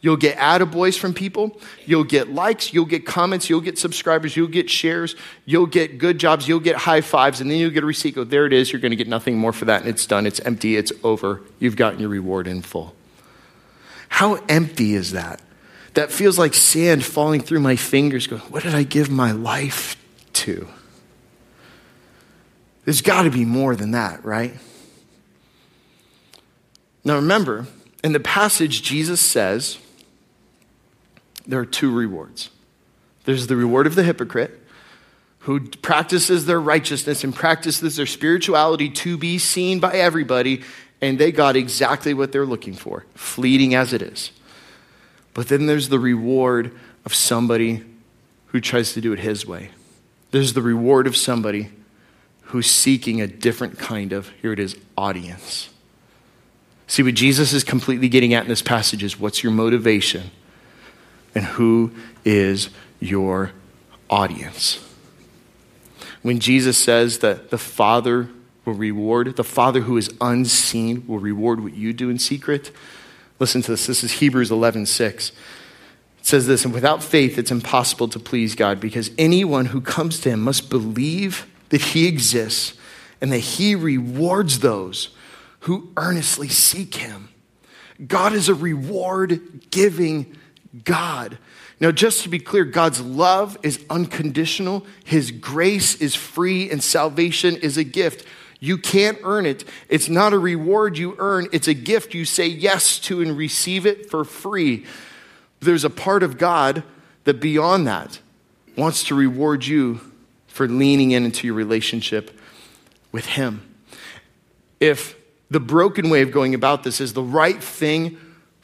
you'll 0.02 0.18
get 0.18 0.38
attaboys 0.38 0.98
from 0.98 1.14
people, 1.14 1.60
you'll 1.86 2.04
get 2.04 2.30
likes, 2.30 2.74
you'll 2.74 2.86
get 2.86 3.06
comments, 3.06 3.50
you'll 3.50 3.62
get 3.62 3.78
subscribers, 3.78 4.36
you'll 4.36 4.48
get 4.48 4.70
shares, 4.70 5.16
you'll 5.46 5.66
get 5.66 5.98
good 5.98 6.18
jobs, 6.18 6.48
you'll 6.48 6.60
get 6.60 6.76
high 6.76 7.02
fives, 7.02 7.40
and 7.40 7.50
then 7.50 7.58
you'll 7.58 7.72
get 7.72 7.84
a 7.84 7.86
receipt, 7.86 8.16
go, 8.16 8.24
there 8.24 8.46
it 8.46 8.54
is, 8.54 8.72
you're 8.72 8.82
going 8.82 8.92
to 8.92 8.96
get 8.96 9.08
nothing 9.08 9.38
more 9.38 9.54
for 9.54 9.66
that, 9.66 9.82
and 9.82 9.90
it's 9.90 10.06
done, 10.06 10.26
it's 10.26 10.40
empty, 10.42 10.76
it's 10.76 10.92
over, 11.04 11.42
you've 11.60 11.76
gotten 11.76 12.00
your 12.00 12.10
reward 12.10 12.48
in 12.48 12.62
full. 12.62 12.94
How 14.10 14.36
empty 14.50 14.94
is 14.94 15.12
that? 15.12 15.42
that 15.94 16.12
feels 16.12 16.40
like 16.40 16.54
sand 16.54 17.04
falling 17.04 17.42
through 17.42 17.60
my 17.60 17.76
fingers, 17.76 18.28
going, 18.28 18.42
What 18.44 18.64
did 18.64 18.76
I 18.76 18.84
give 18.84 19.10
my 19.10 19.32
life 19.32 19.96
to? 20.34 20.68
There's 22.86 23.02
got 23.02 23.24
to 23.24 23.30
be 23.30 23.46
more 23.46 23.76
than 23.76 23.92
that, 23.92 24.24
right? 24.26 24.54
Now 27.04 27.16
remember, 27.16 27.68
in 28.04 28.14
the 28.14 28.20
passage, 28.20 28.82
Jesus 28.82 29.20
says 29.22 29.78
there 31.48 31.60
are 31.60 31.66
two 31.66 31.92
rewards 31.92 32.50
there's 33.26 33.48
the 33.48 33.56
reward 33.56 33.88
of 33.88 33.96
the 33.96 34.04
hypocrite. 34.04 34.58
Who 35.46 35.68
practices 35.70 36.46
their 36.46 36.62
righteousness 36.62 37.24
and 37.24 37.34
practices 37.34 37.96
their 37.96 38.06
spirituality 38.06 38.90
to 38.90 39.18
be 39.18 39.40
seen 39.40 39.80
by 39.80 39.94
everybody, 39.94 40.62
and 41.02 41.18
they 41.18 41.32
got 41.32 41.56
exactly 41.56 42.14
what 42.14 42.32
they're 42.32 42.46
looking 42.46 42.74
for, 42.74 43.06
fleeting 43.16 43.74
as 43.74 43.92
it 43.92 44.04
is. 44.04 44.32
But 45.34 45.48
then 45.48 45.66
there's 45.66 45.90
the 45.90 46.00
reward 46.00 46.78
of 47.06 47.16
somebody 47.16 47.84
who 48.48 48.62
tries 48.62 48.94
to 48.94 49.02
do 49.02 49.14
it 49.14 49.20
his 49.20 49.46
way. 49.46 49.72
There's 50.30 50.54
the 50.54 50.62
reward 50.62 51.08
of 51.08 51.18
somebody 51.18 51.72
who's 52.42 52.70
seeking 52.70 53.20
a 53.20 53.28
different 53.28 53.80
kind 53.80 54.14
of, 54.14 54.30
here 54.42 54.54
it 54.54 54.60
is, 54.60 54.78
audience. 54.96 55.70
See, 56.86 57.02
what 57.02 57.16
Jesus 57.16 57.52
is 57.54 57.64
completely 57.64 58.10
getting 58.10 58.34
at 58.34 58.44
in 58.44 58.50
this 58.50 58.62
passage 58.62 59.04
is 59.04 59.20
what's 59.20 59.42
your 59.42 59.54
motivation 59.54 60.30
and 61.34 61.46
who 61.46 61.91
is 62.26 62.70
your 63.00 63.52
audience. 64.10 64.86
When 66.22 66.39
Jesus 66.39 66.78
says 66.78 67.20
that 67.20 67.50
the 67.50 67.58
Father 67.58 68.30
will 68.65 68.74
reward, 68.74 69.36
the 69.36 69.44
Father 69.44 69.82
who 69.82 69.98
is 69.98 70.13
unseen 70.22 71.06
will 71.08 71.20
reward 71.20 71.63
what 71.63 71.74
you 71.74 71.94
do 71.94 72.10
in 72.10 72.20
secret, 72.20 72.72
Listen 73.41 73.63
to 73.63 73.72
this. 73.72 73.88
This 73.88 74.04
is 74.04 74.12
Hebrews 74.12 74.52
11 74.52 74.86
6. 74.86 75.30
It 75.30 75.36
says 76.22 76.46
this, 76.46 76.63
and 76.63 76.72
without 76.72 77.02
faith, 77.02 77.39
it's 77.39 77.50
impossible 77.50 78.08
to 78.10 78.20
please 78.20 78.54
God 78.54 78.80
because 78.80 79.10
anyone 79.17 79.65
who 79.65 79.82
comes 79.82 80.20
to 80.20 80.30
him 80.30 80.41
must 80.41 80.70
believe 80.70 81.48
that 81.70 81.82
he 81.82 82.08
exists 82.08 82.78
and 83.20 83.32
that 83.32 83.39
he 83.39 83.74
rewards 83.74 84.60
those 84.60 85.10
who 85.62 85.91
earnestly 85.98 86.50
seek 86.50 86.94
him. 86.94 87.30
God 88.06 88.34
is 88.34 88.48
a 88.48 88.54
reward 88.54 89.72
giving 89.72 90.38
God. 90.84 91.38
Now, 91.80 91.92
just 91.92 92.22
to 92.24 92.30
be 92.30 92.40
clear, 92.40 92.64
God's 92.64 93.02
love 93.02 93.58
is 93.64 93.84
unconditional, 93.90 94.86
His 95.04 95.32
grace 95.32 95.96
is 95.96 96.16
free, 96.16 96.70
and 96.70 96.84
salvation 96.84 97.56
is 97.56 97.78
a 97.78 97.84
gift. 97.84 98.26
You 98.60 98.78
can't 98.78 99.18
earn 99.24 99.48
it. 99.48 99.64
It's 99.90 100.08
not 100.08 100.34
a 100.34 100.40
reward 100.40 100.98
you 100.98 101.16
earn, 101.18 101.48
it's 101.52 101.68
a 101.68 101.74
gift 101.74 102.14
you 102.14 102.26
say 102.26 102.48
yes 102.48 103.00
to 103.00 103.22
and 103.22 103.36
receive 103.36 103.86
it 103.86 104.10
for 104.10 104.24
free. 104.24 104.86
There's 105.60 105.84
a 105.84 105.90
part 105.90 106.24
of 106.24 106.38
God 106.38 106.84
that 107.24 107.40
beyond 107.40 107.88
that 107.88 108.20
wants 108.78 109.04
to 109.06 109.16
reward 109.16 109.66
you 109.66 110.00
for 110.48 110.68
leaning 110.68 111.12
in 111.12 111.26
into 111.26 111.48
your 111.48 111.56
relationship 111.56 112.38
with 113.12 113.26
Him. 113.26 113.62
If 114.80 115.16
the 115.50 115.60
broken 115.60 116.10
way 116.10 116.22
of 116.22 116.32
going 116.32 116.54
about 116.54 116.84
this 116.84 117.02
is 117.02 117.14
the 117.14 117.24
right 117.24 117.62
thing 117.62 118.18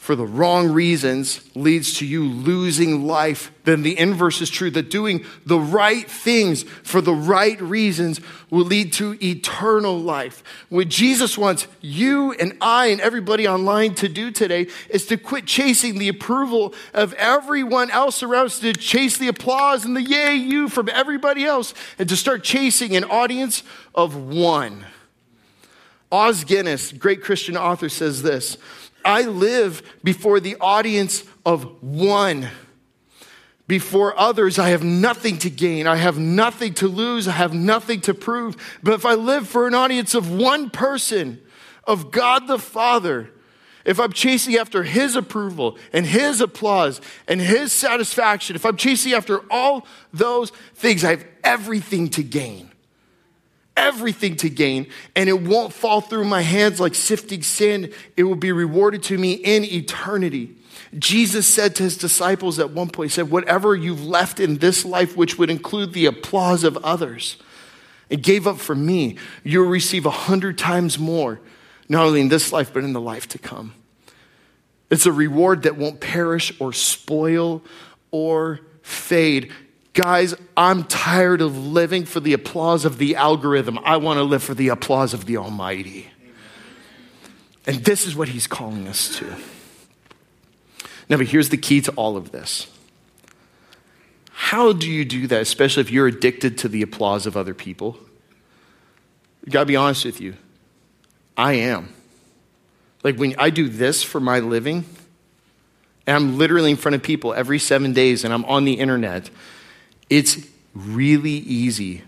for 0.08 0.16
the 0.16 0.26
wrong 0.26 0.72
reasons 0.72 1.42
leads 1.54 1.96
to 1.96 2.06
you 2.06 2.24
losing 2.24 3.06
life, 3.06 3.52
then 3.66 3.82
the 3.82 4.00
inverse 4.00 4.40
is 4.40 4.50
true 4.50 4.72
that 4.72 4.90
doing 4.90 5.26
the 5.46 5.60
right 5.60 6.10
things 6.10 6.64
for 6.64 7.02
the 7.02 7.14
right 7.14 7.62
reasons 7.62 8.22
will 8.50 8.64
lead 8.64 8.94
to 8.94 9.18
eternal 9.22 10.00
life. 10.00 10.46
What 10.70 10.88
Jesus 10.88 11.38
wants 11.38 11.68
you 11.82 12.32
and 12.32 12.56
I 12.62 12.86
and 12.86 13.02
everybody 13.02 13.50
online 13.50 13.96
to 13.96 14.08
do 14.08 14.32
today 14.32 14.68
is 14.90 15.06
to 15.08 15.18
quit 15.18 15.46
chasing 15.46 16.00
the 16.00 16.08
approval 16.08 16.74
of 16.94 17.12
everyone 17.16 17.92
else 17.92 18.24
around 18.24 18.46
us, 18.46 18.60
to 18.60 18.72
chase 18.72 19.18
the 19.18 19.28
applause 19.28 19.84
and 19.84 19.94
the 19.94 20.02
yay 20.02 20.36
you 20.36 20.70
from 20.70 20.88
everybody 20.88 21.44
else, 21.44 21.74
and 22.00 22.08
to 22.08 22.16
start 22.16 22.46
chasing 22.46 22.96
an 22.96 23.04
audience 23.04 23.62
of 23.94 24.16
one. 24.16 24.86
Os 26.12 26.44
Guinness, 26.44 26.92
great 26.92 27.22
Christian 27.22 27.58
author, 27.58 27.90
says 27.90 28.22
this 28.22 28.58
I 29.04 29.24
live 29.24 29.82
before 30.04 30.40
the 30.40 30.58
audience 30.60 31.24
of 31.46 31.82
one. 31.82 32.50
Before 33.68 34.18
others, 34.18 34.60
I 34.60 34.70
have 34.70 34.84
nothing 34.84 35.38
to 35.40 35.50
gain. 35.50 35.88
I 35.88 35.98
have 35.98 36.18
nothing 36.18 36.74
to 36.76 36.88
lose. 36.88 37.28
I 37.28 37.34
have 37.34 37.54
nothing 37.54 38.00
to 38.02 38.14
prove. 38.14 38.56
But 38.82 38.94
if 38.94 39.06
I 39.06 39.16
live 39.16 39.48
for 39.48 39.68
an 39.68 39.74
audience 39.74 40.14
of 40.14 40.32
one 40.32 40.70
person, 40.70 41.42
of 41.84 42.12
God 42.12 42.48
the 42.48 42.60
Father, 42.60 43.30
if 43.84 44.00
I'm 44.00 44.14
chasing 44.14 44.56
after 44.56 44.84
His 44.84 45.18
approval 45.18 45.78
and 45.92 46.06
His 46.06 46.40
applause 46.40 47.02
and 47.28 47.42
His 47.42 47.74
satisfaction, 47.74 48.56
if 48.56 48.66
I'm 48.66 48.78
chasing 48.78 49.12
after 49.14 49.42
all 49.52 49.86
those 50.14 50.52
things, 50.76 51.04
I 51.04 51.12
have 51.12 51.26
everything 51.44 52.10
to 52.12 52.24
gain 52.24 52.72
everything 53.78 54.36
to 54.38 54.50
gain, 54.50 54.88
and 55.16 55.30
it 55.30 55.42
won't 55.42 55.72
fall 55.72 56.02
through 56.02 56.26
my 56.26 56.42
hands 56.42 56.80
like 56.80 56.96
sifting 56.96 57.44
sand. 57.44 57.94
It 58.18 58.24
will 58.24 58.36
be 58.36 58.52
rewarded 58.52 59.04
to 59.04 59.18
me 59.18 59.34
in 59.34 59.64
eternity. 59.64 60.56
Jesus 60.98 61.48
said 61.48 61.76
to 61.76 61.84
his 61.84 61.98
disciples 61.98 62.60
at 62.60 62.72
one 62.72 62.90
point, 62.90 63.12
He 63.12 63.16
said, 63.16 63.30
Whatever 63.30 63.76
you've 63.76 64.04
left 64.04 64.40
in 64.40 64.58
this 64.58 64.84
life, 64.84 65.16
which 65.16 65.38
would 65.38 65.50
include 65.50 65.94
the 65.94 66.08
applause 66.08 66.64
of 66.64 66.78
others, 66.78 67.38
and 68.10 68.22
gave 68.22 68.48
up 68.48 68.58
for 68.58 68.76
me, 68.76 69.18
you'll 69.44 69.68
receive 69.68 70.06
a 70.06 70.12
hundred 70.12 70.58
times 70.58 70.98
more, 70.98 71.40
not 71.88 72.06
only 72.06 72.22
in 72.22 72.30
this 72.30 72.52
life, 72.52 72.74
but 72.74 72.84
in 72.84 72.94
the 72.94 73.02
life 73.02 73.28
to 73.30 73.38
come. 73.38 73.74
It's 74.90 75.06
a 75.06 75.12
reward 75.12 75.64
that 75.64 75.78
won't 75.78 76.00
perish 76.00 76.54
or 76.60 76.72
spoil 76.72 77.62
or 78.12 78.62
fade. 78.82 79.52
Guys, 79.98 80.36
I'm 80.56 80.84
tired 80.84 81.42
of 81.42 81.58
living 81.58 82.06
for 82.06 82.20
the 82.20 82.34
applause 82.34 82.86
of 82.86 83.00
the 83.00 83.16
algorithm. 83.16 83.80
I 83.84 83.98
want 83.98 84.18
to 84.18 84.24
live 84.24 84.44
for 84.44 84.54
the 84.54 84.68
applause 84.68 85.16
of 85.16 85.26
the 85.26 85.38
Almighty. 85.38 86.06
And 87.66 87.84
this 87.84 88.06
is 88.06 88.16
what 88.16 88.28
he's 88.28 88.46
calling 88.46 88.88
us 88.88 89.18
to. 89.18 89.26
Now, 91.10 91.18
but 91.18 91.26
here's 91.26 91.50
the 91.50 91.58
key 91.58 91.82
to 91.82 91.92
all 91.94 92.16
of 92.16 92.32
this. 92.32 92.68
How 94.30 94.72
do 94.72 94.88
you 94.88 95.04
do 95.04 95.26
that, 95.26 95.42
especially 95.42 95.82
if 95.82 95.90
you're 95.90 96.06
addicted 96.06 96.60
to 96.60 96.68
the 96.68 96.84
applause 96.84 97.26
of 97.26 97.36
other 97.36 97.56
people? 97.56 97.98
You 99.48 99.52
gotta 99.52 99.66
be 99.66 99.78
honest 99.78 100.06
with 100.06 100.22
you. 100.22 100.36
I 101.36 101.54
am. 101.54 101.92
Like 103.04 103.18
when 103.18 103.34
I 103.40 103.50
do 103.50 103.68
this 103.68 104.04
for 104.04 104.20
my 104.20 104.42
living, 104.42 104.86
and 106.06 106.16
I'm 106.16 106.38
literally 106.38 106.70
in 106.70 106.78
front 106.78 106.94
of 106.94 107.02
people 107.02 107.34
every 107.34 107.58
seven 107.58 107.94
days, 107.94 108.24
and 108.24 108.32
I'm 108.32 108.46
on 108.46 108.64
the 108.64 108.74
internet, 108.74 109.32
it's 110.10 110.38
really 110.74 111.32
easy 111.32 112.04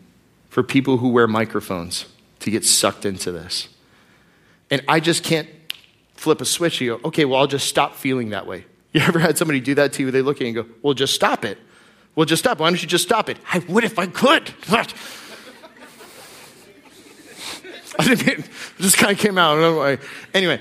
for 0.49 0.63
people 0.63 0.97
who 0.97 1.09
wear 1.09 1.27
microphones 1.27 2.05
to 2.39 2.51
get 2.51 2.65
sucked 2.65 3.05
into 3.05 3.31
this. 3.31 3.67
And 4.71 4.81
I 4.87 4.99
just 4.99 5.23
can't 5.23 5.49
flip 6.15 6.41
a 6.41 6.45
switch 6.45 6.81
and 6.81 6.89
go, 6.89 6.99
okay, 7.05 7.25
well, 7.25 7.39
I'll 7.39 7.47
just 7.47 7.67
stop 7.67 7.95
feeling 7.95 8.29
that 8.29 8.47
way. 8.47 8.65
You 8.91 9.01
ever 9.01 9.19
had 9.19 9.37
somebody 9.37 9.59
do 9.59 9.75
that 9.75 9.93
to 9.93 10.03
you? 10.03 10.09
They 10.09 10.23
look 10.23 10.37
at 10.37 10.41
you 10.41 10.47
and 10.47 10.55
go, 10.55 10.65
well, 10.81 10.95
just 10.95 11.13
stop 11.13 11.45
it. 11.45 11.59
Well, 12.15 12.25
just 12.25 12.41
stop. 12.41 12.57
Why 12.59 12.71
don't 12.71 12.81
you 12.81 12.87
just 12.87 13.03
stop 13.03 13.29
it? 13.29 13.37
I 13.53 13.59
would 13.59 13.83
if 13.83 13.99
I 13.99 14.07
could. 14.07 14.51
I 17.99 18.03
didn't 18.03 18.25
mean, 18.25 18.43
just 18.79 18.97
kind 18.97 19.11
of 19.11 19.19
came 19.19 19.37
out. 19.37 19.99
Anyway. 20.33 20.59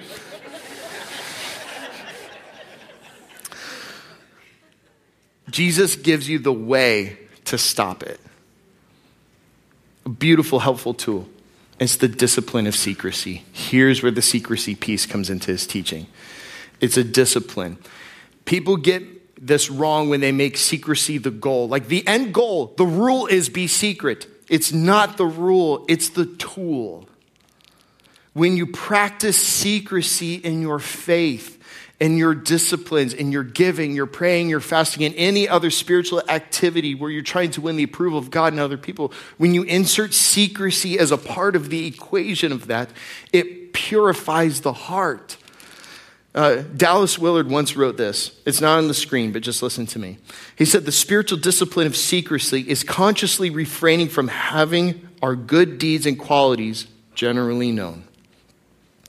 Jesus 5.50 5.96
gives 5.96 6.28
you 6.28 6.38
the 6.38 6.52
way 6.52 7.16
to 7.48 7.58
stop 7.58 8.02
it. 8.02 8.20
A 10.06 10.08
beautiful, 10.08 10.60
helpful 10.60 10.94
tool. 10.94 11.28
It's 11.80 11.96
the 11.96 12.08
discipline 12.08 12.66
of 12.66 12.74
secrecy. 12.74 13.44
Here's 13.52 14.02
where 14.02 14.10
the 14.10 14.22
secrecy 14.22 14.74
piece 14.74 15.06
comes 15.06 15.30
into 15.30 15.50
his 15.50 15.66
teaching 15.66 16.06
it's 16.80 16.96
a 16.96 17.04
discipline. 17.04 17.78
People 18.44 18.76
get 18.76 19.02
this 19.44 19.70
wrong 19.70 20.08
when 20.08 20.20
they 20.20 20.32
make 20.32 20.56
secrecy 20.56 21.18
the 21.18 21.30
goal. 21.30 21.68
Like 21.68 21.88
the 21.88 22.06
end 22.06 22.32
goal, 22.32 22.74
the 22.76 22.86
rule 22.86 23.26
is 23.26 23.48
be 23.48 23.66
secret. 23.66 24.26
It's 24.48 24.72
not 24.72 25.16
the 25.16 25.26
rule, 25.26 25.84
it's 25.88 26.08
the 26.08 26.26
tool. 26.26 27.08
When 28.32 28.56
you 28.56 28.66
practice 28.66 29.36
secrecy 29.36 30.34
in 30.34 30.62
your 30.62 30.78
faith, 30.78 31.57
in 32.00 32.16
your 32.16 32.34
disciplines, 32.34 33.12
in 33.12 33.32
your 33.32 33.42
giving, 33.42 33.94
your 33.94 34.06
praying, 34.06 34.48
your 34.48 34.60
fasting, 34.60 35.04
and 35.04 35.14
any 35.16 35.48
other 35.48 35.70
spiritual 35.70 36.22
activity 36.28 36.94
where 36.94 37.10
you're 37.10 37.22
trying 37.22 37.50
to 37.50 37.60
win 37.60 37.76
the 37.76 37.82
approval 37.82 38.18
of 38.18 38.30
God 38.30 38.52
and 38.52 38.60
other 38.60 38.76
people, 38.76 39.12
when 39.36 39.52
you 39.52 39.64
insert 39.64 40.14
secrecy 40.14 40.98
as 40.98 41.10
a 41.10 41.18
part 41.18 41.56
of 41.56 41.70
the 41.70 41.86
equation 41.86 42.52
of 42.52 42.68
that, 42.68 42.90
it 43.32 43.72
purifies 43.72 44.60
the 44.60 44.72
heart. 44.72 45.36
Uh, 46.34 46.62
Dallas 46.76 47.18
Willard 47.18 47.48
once 47.48 47.76
wrote 47.76 47.96
this. 47.96 48.38
It's 48.46 48.60
not 48.60 48.78
on 48.78 48.86
the 48.86 48.94
screen, 48.94 49.32
but 49.32 49.42
just 49.42 49.60
listen 49.60 49.86
to 49.86 49.98
me. 49.98 50.18
He 50.54 50.64
said, 50.64 50.84
The 50.84 50.92
spiritual 50.92 51.38
discipline 51.38 51.88
of 51.88 51.96
secrecy 51.96 52.60
is 52.68 52.84
consciously 52.84 53.50
refraining 53.50 54.08
from 54.08 54.28
having 54.28 55.08
our 55.20 55.34
good 55.34 55.78
deeds 55.78 56.06
and 56.06 56.16
qualities 56.16 56.86
generally 57.16 57.72
known, 57.72 58.04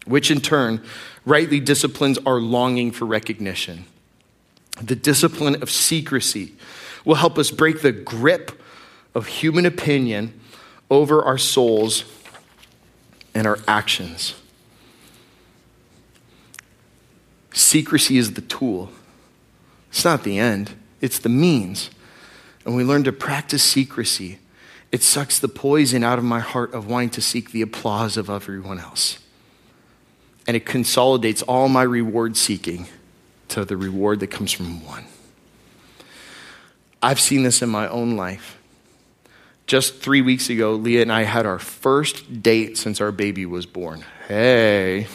which 0.08 0.32
in 0.32 0.42
turn 0.42 0.84
rightly 1.30 1.60
disciplines 1.60 2.18
our 2.26 2.40
longing 2.40 2.92
for 2.92 3.06
recognition. 3.06 3.86
The 4.82 4.96
discipline 4.96 5.62
of 5.62 5.70
secrecy 5.70 6.54
will 7.06 7.16
help 7.16 7.38
us 7.38 7.52
break 7.52 7.82
the 7.82 7.92
grip 7.92 8.60
of 9.14 9.28
human 9.28 9.66
opinion 9.66 10.40
over 10.90 11.24
our 11.24 11.38
souls 11.38 12.04
and 13.36 13.46
our 13.46 13.60
actions. 13.68 14.34
Secrecy 17.54 18.18
is 18.18 18.34
the 18.34 18.42
tool, 18.42 18.90
it's 19.90 20.04
not 20.04 20.24
the 20.24 20.40
end, 20.40 20.74
it's 21.00 21.20
the 21.20 21.30
means. 21.30 21.92
And 22.66 22.76
we 22.76 22.84
learn 22.84 23.04
to 23.06 23.12
practice 23.12 23.64
secrecy. 23.64 24.40
It 24.92 25.02
sucks 25.02 25.40
the 25.40 25.48
poison 25.48 26.04
out 26.04 26.20
of 26.20 26.26
my 26.26 26.40
heart 26.40 26.74
of 26.74 26.88
wanting 26.88 27.12
to 27.12 27.22
seek 27.22 27.52
the 27.52 27.62
applause 27.62 28.18
of 28.18 28.30
everyone 28.30 28.80
else 28.80 29.20
and 30.50 30.56
it 30.56 30.66
consolidates 30.66 31.44
all 31.44 31.70
my 31.70 31.84
reward 31.84 32.36
seeking 32.36 32.88
to 33.50 33.64
the 33.64 33.78
reward 33.78 34.20
that 34.22 34.32
comes 34.32 34.52
from 34.52 34.84
one. 34.84 35.06
I've 37.04 37.20
seen 37.20 37.44
this 37.44 37.62
in 37.62 37.70
my 37.70 37.88
own 37.88 38.18
life. 38.18 38.58
Just 39.68 40.02
three 40.02 40.22
weeks 40.22 40.50
ago, 40.50 40.74
Leah 40.74 41.04
and 41.04 41.12
I 41.12 41.22
had 41.22 41.46
our 41.46 41.60
first 41.60 42.42
date 42.42 42.80
since 42.80 43.00
our 43.00 43.12
baby 43.12 43.46
was 43.46 43.68
born. 43.68 44.04
Hey. 44.28 45.06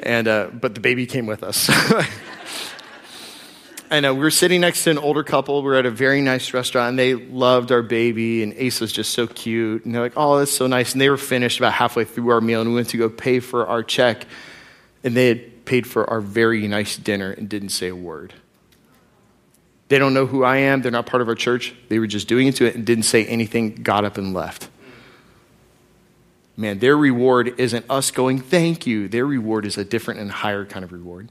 And, 0.00 0.28
uh, 0.28 0.50
but 0.52 0.76
the 0.76 0.80
baby 0.80 1.06
came 1.06 1.26
with 1.26 1.42
us. 1.42 1.68
And 3.90 4.06
uh, 4.06 4.14
we 4.14 4.20
were 4.20 4.30
sitting 4.30 4.60
next 4.60 4.84
to 4.84 4.90
an 4.90 4.98
older 4.98 5.24
couple. 5.24 5.62
We 5.62 5.68
were 5.68 5.74
at 5.74 5.84
a 5.84 5.90
very 5.90 6.22
nice 6.22 6.54
restaurant, 6.54 6.90
and 6.90 6.98
they 6.98 7.14
loved 7.14 7.72
our 7.72 7.82
baby, 7.82 8.44
and 8.44 8.52
Ace 8.54 8.80
was 8.80 8.92
just 8.92 9.12
so 9.12 9.26
cute. 9.26 9.84
And 9.84 9.92
they're 9.92 10.02
like, 10.02 10.12
oh, 10.16 10.38
that's 10.38 10.52
so 10.52 10.68
nice. 10.68 10.92
And 10.92 11.00
they 11.00 11.10
were 11.10 11.16
finished 11.16 11.58
about 11.58 11.72
halfway 11.72 12.04
through 12.04 12.30
our 12.30 12.40
meal, 12.40 12.60
and 12.60 12.70
we 12.70 12.76
went 12.76 12.90
to 12.90 12.96
go 12.96 13.08
pay 13.08 13.40
for 13.40 13.66
our 13.66 13.82
check. 13.82 14.26
And 15.02 15.16
they 15.16 15.26
had 15.26 15.64
paid 15.64 15.88
for 15.88 16.08
our 16.08 16.20
very 16.20 16.68
nice 16.68 16.96
dinner 16.96 17.32
and 17.32 17.48
didn't 17.48 17.70
say 17.70 17.88
a 17.88 17.96
word. 17.96 18.32
They 19.88 19.98
don't 19.98 20.14
know 20.14 20.26
who 20.26 20.44
I 20.44 20.58
am. 20.58 20.82
They're 20.82 20.92
not 20.92 21.06
part 21.06 21.20
of 21.20 21.28
our 21.28 21.34
church. 21.34 21.74
They 21.88 21.98
were 21.98 22.06
just 22.06 22.28
doing 22.28 22.46
into 22.46 22.64
it 22.64 22.76
and 22.76 22.86
didn't 22.86 23.04
say 23.04 23.26
anything, 23.26 23.74
got 23.74 24.04
up 24.04 24.18
and 24.18 24.32
left. 24.32 24.68
Man, 26.56 26.78
their 26.78 26.96
reward 26.96 27.54
isn't 27.58 27.86
us 27.90 28.12
going, 28.12 28.38
thank 28.38 28.86
you. 28.86 29.08
Their 29.08 29.26
reward 29.26 29.66
is 29.66 29.76
a 29.76 29.84
different 29.84 30.20
and 30.20 30.30
higher 30.30 30.64
kind 30.64 30.84
of 30.84 30.92
reward. 30.92 31.30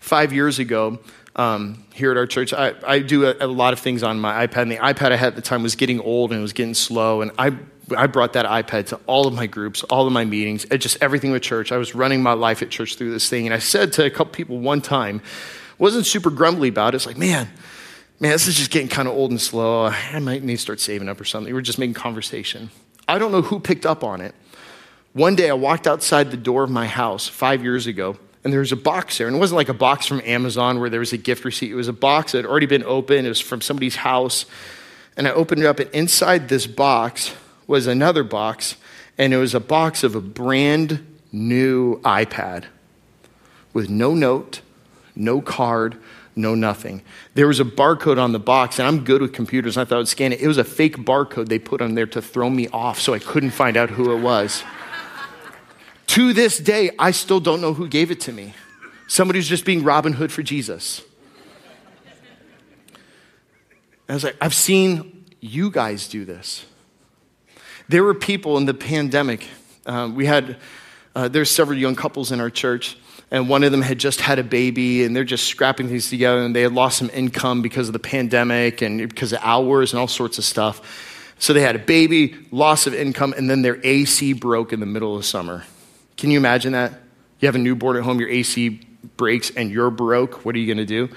Five 0.00 0.32
years 0.32 0.58
ago, 0.58 0.98
um, 1.36 1.84
here 1.94 2.10
at 2.10 2.16
our 2.16 2.26
church. 2.26 2.52
I, 2.52 2.74
I 2.86 2.98
do 3.00 3.26
a, 3.26 3.34
a, 3.40 3.46
lot 3.46 3.72
of 3.72 3.78
things 3.78 4.02
on 4.02 4.18
my 4.20 4.46
iPad, 4.46 4.62
and 4.62 4.72
the 4.72 4.76
iPad 4.76 5.12
I 5.12 5.16
had 5.16 5.28
at 5.28 5.36
the 5.36 5.42
time 5.42 5.62
was 5.62 5.76
getting 5.76 6.00
old 6.00 6.32
and 6.32 6.40
it 6.40 6.42
was 6.42 6.52
getting 6.52 6.74
slow. 6.74 7.22
And 7.22 7.30
I, 7.38 7.56
I 7.96 8.06
brought 8.06 8.34
that 8.34 8.46
iPad 8.46 8.86
to 8.86 9.00
all 9.06 9.26
of 9.26 9.34
my 9.34 9.46
groups, 9.46 9.82
all 9.84 10.06
of 10.06 10.12
my 10.12 10.24
meetings, 10.24 10.64
just 10.64 10.98
everything 11.00 11.30
with 11.30 11.42
church. 11.42 11.72
I 11.72 11.76
was 11.76 11.94
running 11.94 12.22
my 12.22 12.32
life 12.32 12.62
at 12.62 12.70
church 12.70 12.96
through 12.96 13.12
this 13.12 13.28
thing. 13.28 13.46
And 13.46 13.54
I 13.54 13.58
said 13.58 13.92
to 13.94 14.04
a 14.04 14.10
couple 14.10 14.32
people 14.32 14.58
one 14.58 14.80
time, 14.80 15.22
wasn't 15.78 16.06
super 16.06 16.30
grumbly 16.30 16.68
about 16.68 16.94
it. 16.94 16.96
It's 16.96 17.06
like, 17.06 17.16
man, 17.16 17.48
man, 18.18 18.32
this 18.32 18.46
is 18.46 18.56
just 18.56 18.70
getting 18.70 18.88
kind 18.88 19.08
of 19.08 19.14
old 19.14 19.30
and 19.30 19.40
slow. 19.40 19.86
I 19.86 20.18
might 20.18 20.42
need 20.42 20.56
to 20.56 20.62
start 20.62 20.78
saving 20.78 21.08
up 21.08 21.20
or 21.20 21.24
something. 21.24 21.50
We 21.50 21.54
were 21.54 21.62
just 21.62 21.78
making 21.78 21.94
conversation. 21.94 22.70
I 23.08 23.18
don't 23.18 23.32
know 23.32 23.42
who 23.42 23.58
picked 23.60 23.86
up 23.86 24.04
on 24.04 24.20
it. 24.20 24.34
One 25.12 25.34
day 25.34 25.50
I 25.50 25.54
walked 25.54 25.88
outside 25.88 26.30
the 26.30 26.36
door 26.36 26.62
of 26.62 26.70
my 26.70 26.86
house 26.86 27.26
five 27.26 27.64
years 27.64 27.86
ago 27.86 28.16
and 28.42 28.52
there 28.52 28.60
was 28.60 28.72
a 28.72 28.76
box 28.76 29.18
there. 29.18 29.26
And 29.26 29.36
it 29.36 29.38
wasn't 29.38 29.56
like 29.56 29.68
a 29.68 29.74
box 29.74 30.06
from 30.06 30.20
Amazon 30.24 30.80
where 30.80 30.88
there 30.90 31.00
was 31.00 31.12
a 31.12 31.18
gift 31.18 31.44
receipt. 31.44 31.70
It 31.70 31.74
was 31.74 31.88
a 31.88 31.92
box 31.92 32.32
that 32.32 32.38
had 32.38 32.46
already 32.46 32.66
been 32.66 32.84
opened. 32.84 33.26
It 33.26 33.28
was 33.28 33.40
from 33.40 33.60
somebody's 33.60 33.96
house. 33.96 34.46
And 35.16 35.28
I 35.28 35.32
opened 35.32 35.62
it 35.62 35.66
up, 35.66 35.78
and 35.80 35.90
inside 35.90 36.48
this 36.48 36.66
box 36.66 37.34
was 37.66 37.86
another 37.86 38.24
box, 38.24 38.76
and 39.18 39.34
it 39.34 39.36
was 39.36 39.54
a 39.54 39.60
box 39.60 40.02
of 40.02 40.14
a 40.14 40.20
brand 40.20 41.06
new 41.32 42.00
iPad 42.00 42.64
with 43.72 43.88
no 43.88 44.14
note, 44.14 44.62
no 45.14 45.40
card, 45.40 45.96
no 46.34 46.54
nothing. 46.54 47.02
There 47.34 47.46
was 47.46 47.60
a 47.60 47.64
barcode 47.64 48.20
on 48.20 48.32
the 48.32 48.38
box, 48.38 48.78
and 48.78 48.88
I'm 48.88 49.04
good 49.04 49.20
with 49.20 49.32
computers. 49.32 49.76
I 49.76 49.84
thought 49.84 49.96
I 49.96 49.98
would 49.98 50.08
scan 50.08 50.32
it. 50.32 50.40
It 50.40 50.48
was 50.48 50.58
a 50.58 50.64
fake 50.64 50.96
barcode 50.98 51.48
they 51.48 51.58
put 51.58 51.80
on 51.80 51.94
there 51.94 52.06
to 52.06 52.22
throw 52.22 52.48
me 52.48 52.68
off 52.68 52.98
so 52.98 53.14
I 53.14 53.18
couldn't 53.18 53.50
find 53.50 53.76
out 53.76 53.90
who 53.90 54.12
it 54.16 54.20
was. 54.20 54.62
To 56.10 56.32
this 56.32 56.58
day, 56.58 56.90
I 56.98 57.12
still 57.12 57.38
don't 57.38 57.60
know 57.60 57.72
who 57.72 57.86
gave 57.86 58.10
it 58.10 58.22
to 58.22 58.32
me. 58.32 58.52
Somebody 59.06 59.38
who's 59.38 59.46
just 59.46 59.64
being 59.64 59.84
Robin 59.84 60.12
Hood 60.12 60.32
for 60.32 60.42
Jesus. 60.42 61.02
I 64.08 64.14
was 64.14 64.24
like, 64.24 64.36
I've 64.40 64.52
seen 64.52 65.24
you 65.38 65.70
guys 65.70 66.08
do 66.08 66.24
this. 66.24 66.66
There 67.88 68.02
were 68.02 68.14
people 68.14 68.56
in 68.56 68.64
the 68.64 68.74
pandemic. 68.74 69.46
Uh, 69.86 70.10
we 70.12 70.26
had, 70.26 70.56
uh, 71.14 71.28
there's 71.28 71.48
several 71.48 71.78
young 71.78 71.94
couples 71.94 72.32
in 72.32 72.40
our 72.40 72.50
church, 72.50 72.98
and 73.30 73.48
one 73.48 73.62
of 73.62 73.70
them 73.70 73.80
had 73.82 74.00
just 74.00 74.20
had 74.20 74.40
a 74.40 74.44
baby, 74.44 75.04
and 75.04 75.14
they're 75.14 75.22
just 75.22 75.46
scrapping 75.46 75.86
things 75.86 76.10
together, 76.10 76.42
and 76.42 76.56
they 76.56 76.62
had 76.62 76.72
lost 76.72 76.98
some 76.98 77.10
income 77.14 77.62
because 77.62 77.86
of 77.86 77.92
the 77.92 78.00
pandemic 78.00 78.82
and 78.82 78.98
because 79.08 79.32
of 79.32 79.38
hours 79.42 79.92
and 79.92 80.00
all 80.00 80.08
sorts 80.08 80.38
of 80.38 80.44
stuff. 80.44 81.32
So 81.38 81.52
they 81.52 81.62
had 81.62 81.76
a 81.76 81.78
baby, 81.78 82.34
loss 82.50 82.88
of 82.88 82.94
income, 82.94 83.32
and 83.36 83.48
then 83.48 83.62
their 83.62 83.78
AC 83.86 84.32
broke 84.32 84.72
in 84.72 84.80
the 84.80 84.86
middle 84.86 85.16
of 85.16 85.24
summer. 85.24 85.62
Can 86.20 86.30
you 86.30 86.36
imagine 86.36 86.72
that? 86.72 86.92
You 87.38 87.46
have 87.46 87.54
a 87.54 87.58
newborn 87.58 87.96
at 87.96 88.02
home, 88.02 88.20
your 88.20 88.28
AC 88.28 88.86
breaks, 89.16 89.50
and 89.52 89.70
you're 89.70 89.90
broke. 89.90 90.44
What 90.44 90.54
are 90.54 90.58
you 90.58 90.66
going 90.66 90.76
to 90.76 90.84
do? 90.84 91.08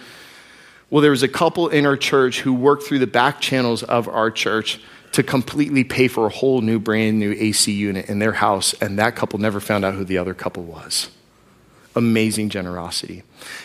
Well, 0.89 1.01
there 1.01 1.12
was 1.12 1.24
a 1.24 1.28
couple 1.28 1.68
in 1.68 1.86
our 1.86 1.97
church 1.97 2.39
who 2.39 2.54
worked 2.54 2.84
through 2.84 2.99
the 2.99 3.08
back 3.08 3.41
channels 3.41 3.84
of 3.84 4.08
our 4.08 4.32
church 4.32 4.80
to 5.12 5.22
completely 5.22 5.84
pay 5.84 6.08
for 6.08 6.28
a 6.28 6.30
whole 6.30 6.62
new, 6.62 6.80
brand 6.80 7.20
new 7.20 7.36
AC 7.38 7.70
unit 7.70 8.08
in 8.08 8.20
their 8.20 8.32
house, 8.32 8.72
and 8.76 8.97
that 8.97 9.18
couple 9.18 9.39
never 9.39 9.60
found 9.60 9.84
out 9.84 9.93
who 9.93 10.06
the 10.06 10.18
other 10.18 10.34
couple 10.34 10.64
was. 10.64 11.10
Amazing 11.97 12.47
generosity. 12.47 13.24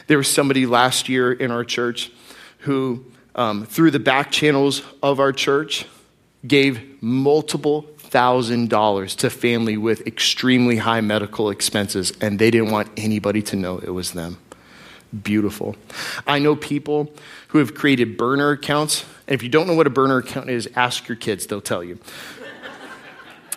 There 0.09 0.18
was 0.18 0.26
somebody 0.26 0.66
last 0.66 1.09
year 1.09 1.32
in 1.32 1.53
our 1.53 1.62
church 1.62 2.11
who, 2.59 3.05
um, 3.36 3.64
through 3.64 3.93
the 3.93 4.01
back 4.01 4.32
channels 4.32 4.82
of 5.05 5.20
our 5.20 5.32
church, 5.32 5.86
gave 6.45 7.01
multiple 7.01 7.82
$1,000 8.11 9.16
to 9.16 9.30
family 9.30 9.76
with 9.76 10.06
extremely 10.06 10.76
high 10.76 11.00
medical 11.00 11.50
expenses, 11.50 12.12
and 12.20 12.38
they 12.38 12.50
didn't 12.50 12.70
want 12.70 12.88
anybody 12.96 13.42
to 13.42 13.56
know 13.56 13.78
it 13.78 13.90
was 13.90 14.12
them. 14.12 14.38
Beautiful. 15.22 15.76
I 16.26 16.38
know 16.38 16.54
people 16.54 17.12
who 17.48 17.59
have 17.59 17.74
created 17.74 18.16
burner 18.16 18.50
accounts, 18.50 19.04
and 19.26 19.34
if 19.34 19.42
you 19.42 19.48
don't 19.48 19.66
know 19.66 19.74
what 19.74 19.86
a 19.86 19.90
burner 19.90 20.18
account 20.18 20.50
is, 20.50 20.68
ask 20.76 21.09
your 21.09 21.16
kids, 21.16 21.46
they'll 21.46 21.61
tell 21.61 21.82
you. 21.82 21.98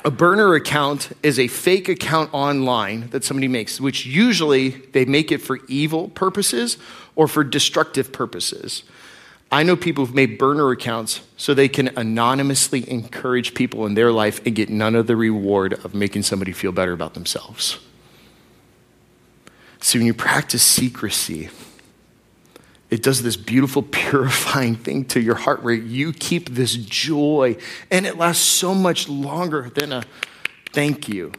a 0.06 0.12
burner 0.12 0.56
account 0.56 1.12
is 1.22 1.38
a 1.38 1.47
fake 1.47 1.89
account 1.89 2.34
online 2.34 3.10
that 3.10 3.24
somebody 3.24 3.47
makes, 3.47 3.82
which 3.82 4.06
usually 4.06 4.70
they 4.70 5.06
make 5.06 5.32
it 5.32 5.39
for 5.39 5.60
evil 5.68 6.08
purposes 6.10 6.78
or 7.16 7.28
for 7.28 7.43
destructive 7.43 8.14
purposes. 8.14 8.84
I 9.52 9.64
know 9.64 9.76
people 9.76 10.06
who've 10.06 10.16
made 10.16 10.38
burner 10.38 10.72
accounts 10.72 11.22
so 11.36 11.54
they 11.54 11.68
can 11.68 11.89
anonymously 11.97 12.89
encourage 12.89 13.54
people 13.54 13.86
in 13.86 13.95
their 13.95 14.12
life 14.12 14.39
and 14.45 14.56
get 14.56 14.70
none 14.70 14.95
of 14.95 15.08
the 15.08 15.18
reward 15.18 15.74
of 15.74 15.93
making 15.93 16.24
somebody 16.24 16.54
feel 16.54 16.72
better 16.72 16.93
about 16.93 17.16
themselves. 17.16 17.78
See, 19.82 19.97
when 19.97 20.08
you 20.08 20.14
practice 20.14 20.64
secrecy, 20.64 21.49
it 22.89 23.04
does 23.04 23.24
this 23.24 23.36
beautiful, 23.36 23.82
purifying 23.91 24.76
thing 24.76 25.04
to 25.06 25.20
your 25.20 25.36
heart 25.36 25.64
where 25.64 25.74
you 25.74 26.14
keep 26.14 26.52
this 26.52 26.76
joy, 26.76 27.58
and 27.89 28.06
it 28.06 28.18
lasts 28.18 28.45
so 28.45 28.74
much 28.74 29.10
longer 29.10 29.70
than 29.76 29.91
a 29.91 30.04
thank 30.72 31.10
you. 31.10 31.34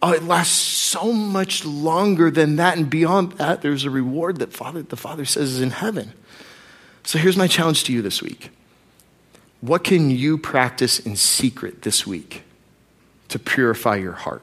Oh, 0.00 0.12
it 0.12 0.22
lasts 0.22 0.54
so 0.54 1.12
much 1.12 1.64
longer 1.64 2.30
than 2.30 2.56
that, 2.56 2.76
and 2.76 2.88
beyond 2.88 3.32
that, 3.32 3.62
there's 3.62 3.84
a 3.84 3.90
reward 3.90 4.38
that 4.38 4.52
Father, 4.52 4.82
the 4.82 4.96
Father 4.96 5.24
says 5.24 5.54
is 5.54 5.60
in 5.60 5.70
heaven. 5.70 6.12
So 7.04 7.18
here's 7.18 7.36
my 7.36 7.46
challenge 7.46 7.84
to 7.84 7.92
you 7.92 8.02
this 8.02 8.22
week. 8.22 8.50
What 9.60 9.84
can 9.84 10.10
you 10.10 10.38
practice 10.38 10.98
in 10.98 11.16
secret 11.16 11.82
this 11.82 12.06
week 12.06 12.42
to 13.28 13.38
purify 13.38 13.96
your 13.96 14.12
heart? 14.12 14.42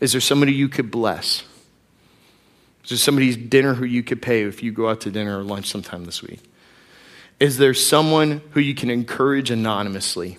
Is 0.00 0.12
there 0.12 0.20
somebody 0.20 0.52
you 0.52 0.68
could 0.68 0.90
bless? 0.90 1.42
Is 2.84 2.90
there 2.90 2.98
somebody's 2.98 3.36
dinner 3.36 3.74
who 3.74 3.84
you 3.84 4.02
could 4.02 4.20
pay 4.20 4.42
if 4.42 4.62
you 4.62 4.72
go 4.72 4.88
out 4.88 5.02
to 5.02 5.10
dinner 5.10 5.38
or 5.38 5.42
lunch 5.42 5.66
sometime 5.68 6.04
this 6.04 6.22
week? 6.22 6.40
Is 7.38 7.58
there 7.58 7.74
someone 7.74 8.42
who 8.50 8.60
you 8.60 8.74
can 8.74 8.90
encourage 8.90 9.50
anonymously? 9.50 10.38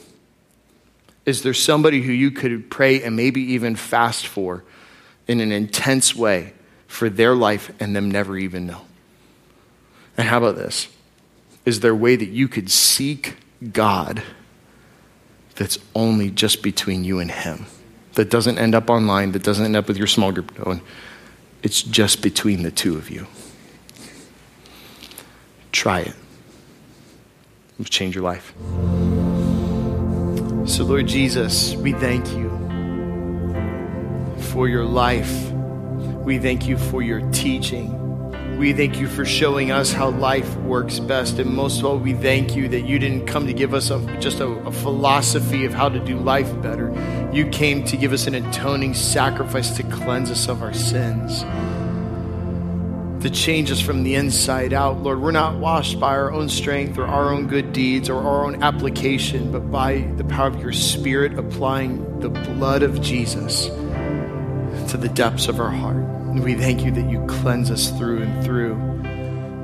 Is 1.25 1.43
there 1.43 1.53
somebody 1.53 2.01
who 2.01 2.11
you 2.11 2.31
could 2.31 2.69
pray 2.69 3.01
and 3.01 3.15
maybe 3.15 3.41
even 3.53 3.75
fast 3.75 4.27
for 4.27 4.63
in 5.27 5.39
an 5.39 5.51
intense 5.51 6.15
way 6.15 6.53
for 6.87 7.09
their 7.09 7.35
life 7.35 7.71
and 7.79 7.95
them 7.95 8.11
never 8.11 8.37
even 8.37 8.67
know. 8.67 8.81
And 10.17 10.27
how 10.27 10.37
about 10.37 10.55
this? 10.55 10.87
Is 11.65 11.79
there 11.79 11.91
a 11.91 11.95
way 11.95 12.15
that 12.15 12.29
you 12.29 12.47
could 12.47 12.69
seek 12.69 13.37
God 13.71 14.21
that's 15.55 15.77
only 15.95 16.29
just 16.29 16.61
between 16.61 17.03
you 17.03 17.19
and 17.19 17.31
Him? 17.31 17.65
That 18.13 18.29
doesn't 18.29 18.57
end 18.57 18.75
up 18.75 18.89
online, 18.89 19.31
that 19.31 19.43
doesn't 19.43 19.65
end 19.65 19.75
up 19.75 19.87
with 19.87 19.97
your 19.97 20.07
small 20.07 20.31
group 20.31 20.53
going. 20.55 20.81
It's 21.63 21.81
just 21.81 22.21
between 22.21 22.63
the 22.63 22.71
two 22.71 22.97
of 22.97 23.09
you. 23.09 23.27
Try 25.71 26.01
it. 26.01 26.15
It'll 27.79 27.85
change 27.85 28.13
your 28.13 28.23
life. 28.23 28.53
So, 30.65 30.83
Lord 30.83 31.07
Jesus, 31.07 31.75
we 31.75 31.93
thank 31.93 32.29
you 32.33 32.49
for 34.51 34.67
your 34.67 34.85
life. 34.85 35.51
We 35.51 36.37
thank 36.37 36.67
you 36.67 36.77
for 36.77 37.01
your 37.01 37.21
teaching. 37.31 38.02
We 38.57 38.71
thank 38.71 38.99
you 38.99 39.07
for 39.07 39.25
showing 39.25 39.71
us 39.71 39.91
how 39.91 40.11
life 40.11 40.55
works 40.57 40.99
best. 40.99 41.39
And 41.39 41.53
most 41.53 41.79
of 41.79 41.85
all, 41.85 41.97
we 41.97 42.13
thank 42.13 42.55
you 42.55 42.67
that 42.69 42.81
you 42.81 42.99
didn't 42.99 43.25
come 43.25 43.47
to 43.47 43.53
give 43.53 43.73
us 43.73 43.89
a, 43.89 43.99
just 44.19 44.39
a, 44.39 44.47
a, 44.47 44.71
philosophy 44.71 45.65
of 45.65 45.73
how 45.73 45.89
to 45.89 45.99
do 45.99 46.17
life 46.17 46.61
better. 46.61 46.93
You 47.33 47.47
came 47.47 47.83
to 47.85 47.97
give 47.97 48.13
us 48.13 48.27
an 48.27 48.35
atoning 48.35 48.93
sacrifice 48.93 49.75
to 49.77 49.83
cleanse 49.83 50.29
us 50.31 50.47
of 50.47 50.61
our 50.61 50.73
sins, 50.73 51.41
to 53.23 53.29
change 53.29 53.71
us 53.71 53.81
from 53.81 54.03
the 54.03 54.15
inside 54.15 54.71
out. 54.71 55.01
Lord, 55.01 55.19
we're 55.19 55.31
not 55.31 55.57
washed 55.57 55.99
by 55.99 56.11
our 56.15 56.31
own 56.31 56.47
strength 56.47 56.97
or 56.97 57.05
our 57.05 57.33
own 57.33 57.47
good 57.47 57.73
deeds 57.73 58.07
or 58.07 58.21
our 58.21 58.45
own 58.45 58.61
application, 58.63 59.51
but 59.51 59.71
by 59.71 60.01
the 60.15 60.23
power 60.23 60.47
of 60.47 60.61
your 60.61 60.73
Spirit 60.73 61.37
applying 61.39 62.19
the 62.19 62.29
blood 62.29 62.83
of 62.83 63.01
Jesus 63.01 63.65
to 64.91 64.97
the 64.97 65.09
depths 65.09 65.47
of 65.47 65.59
our 65.59 65.71
heart. 65.71 66.22
We 66.41 66.55
thank 66.55 66.83
you 66.83 66.91
that 66.91 67.09
you 67.09 67.25
cleanse 67.27 67.69
us 67.69 67.89
through 67.91 68.23
and 68.23 68.43
through. 68.43 68.75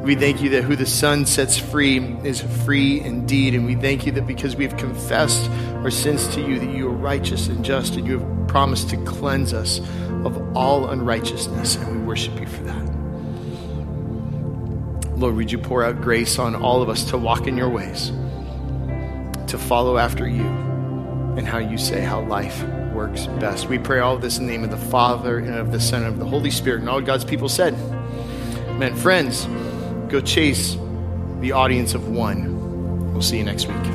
We 0.04 0.16
thank 0.16 0.42
you 0.42 0.50
that 0.52 0.64
who 0.64 0.76
the 0.76 0.86
Son 0.86 1.26
sets 1.26 1.58
free 1.58 1.98
is 2.24 2.42
free 2.64 3.02
indeed. 3.02 3.56
And 3.56 3.66
we 3.66 3.76
thank 3.76 4.06
you 4.06 4.12
that 4.14 4.28
because 4.28 4.56
we 4.56 4.66
have 4.66 4.78
confessed 4.78 5.50
our 5.84 5.92
sins 5.92 6.28
to 6.36 6.42
you, 6.42 6.60
that 6.60 6.70
you 6.70 6.88
are 6.88 6.96
righteous 6.96 7.48
and 7.48 7.66
just, 7.66 7.96
and 7.96 8.08
you 8.08 8.20
have 8.20 8.48
promised 8.48 8.90
to 8.92 8.98
cleanse 8.98 9.54
us 9.54 9.80
of 10.24 10.56
all 10.56 10.90
unrighteousness. 10.90 11.76
And 11.76 12.02
we 12.02 12.08
worship 12.08 12.40
you 12.40 12.48
for 12.48 12.64
that. 12.64 12.86
Lord, 15.18 15.36
would 15.36 15.52
you 15.52 15.58
pour 15.58 15.84
out 15.84 16.02
grace 16.02 16.40
on 16.40 16.56
all 16.56 16.82
of 16.82 16.90
us 16.90 17.04
to 17.06 17.18
walk 17.18 17.46
in 17.46 17.58
your 17.58 17.70
ways, 17.70 18.12
to 19.48 19.58
follow 19.58 19.98
after 19.98 20.28
you, 20.28 20.46
and 20.46 21.46
how 21.46 21.58
you 21.58 21.78
say 21.78 22.00
how 22.02 22.22
life 22.22 22.64
works 23.00 23.28
best. 23.40 23.70
We 23.70 23.80
pray 23.80 24.00
all 24.00 24.16
of 24.16 24.22
this 24.22 24.40
in 24.40 24.46
the 24.46 24.52
name 24.52 24.66
of 24.66 24.72
the 24.72 24.90
Father 24.90 25.38
and 25.38 25.56
of 25.56 25.72
the 25.72 25.80
Son 25.80 26.04
and 26.04 26.12
of 26.12 26.20
the 26.20 26.26
Holy 26.26 26.52
Spirit. 26.52 26.82
And 26.82 26.90
all 26.90 27.00
God's 27.00 27.24
people 27.24 27.48
said, 27.48 27.74
Amen. 28.68 28.94
Friends, 28.94 29.46
go 30.10 30.20
chase 30.20 30.76
the 31.40 31.54
audience 31.54 31.94
of 31.94 32.10
one. 32.10 33.14
We'll 33.14 33.22
see 33.22 33.38
you 33.38 33.46
next 33.46 33.68
week. 33.68 33.89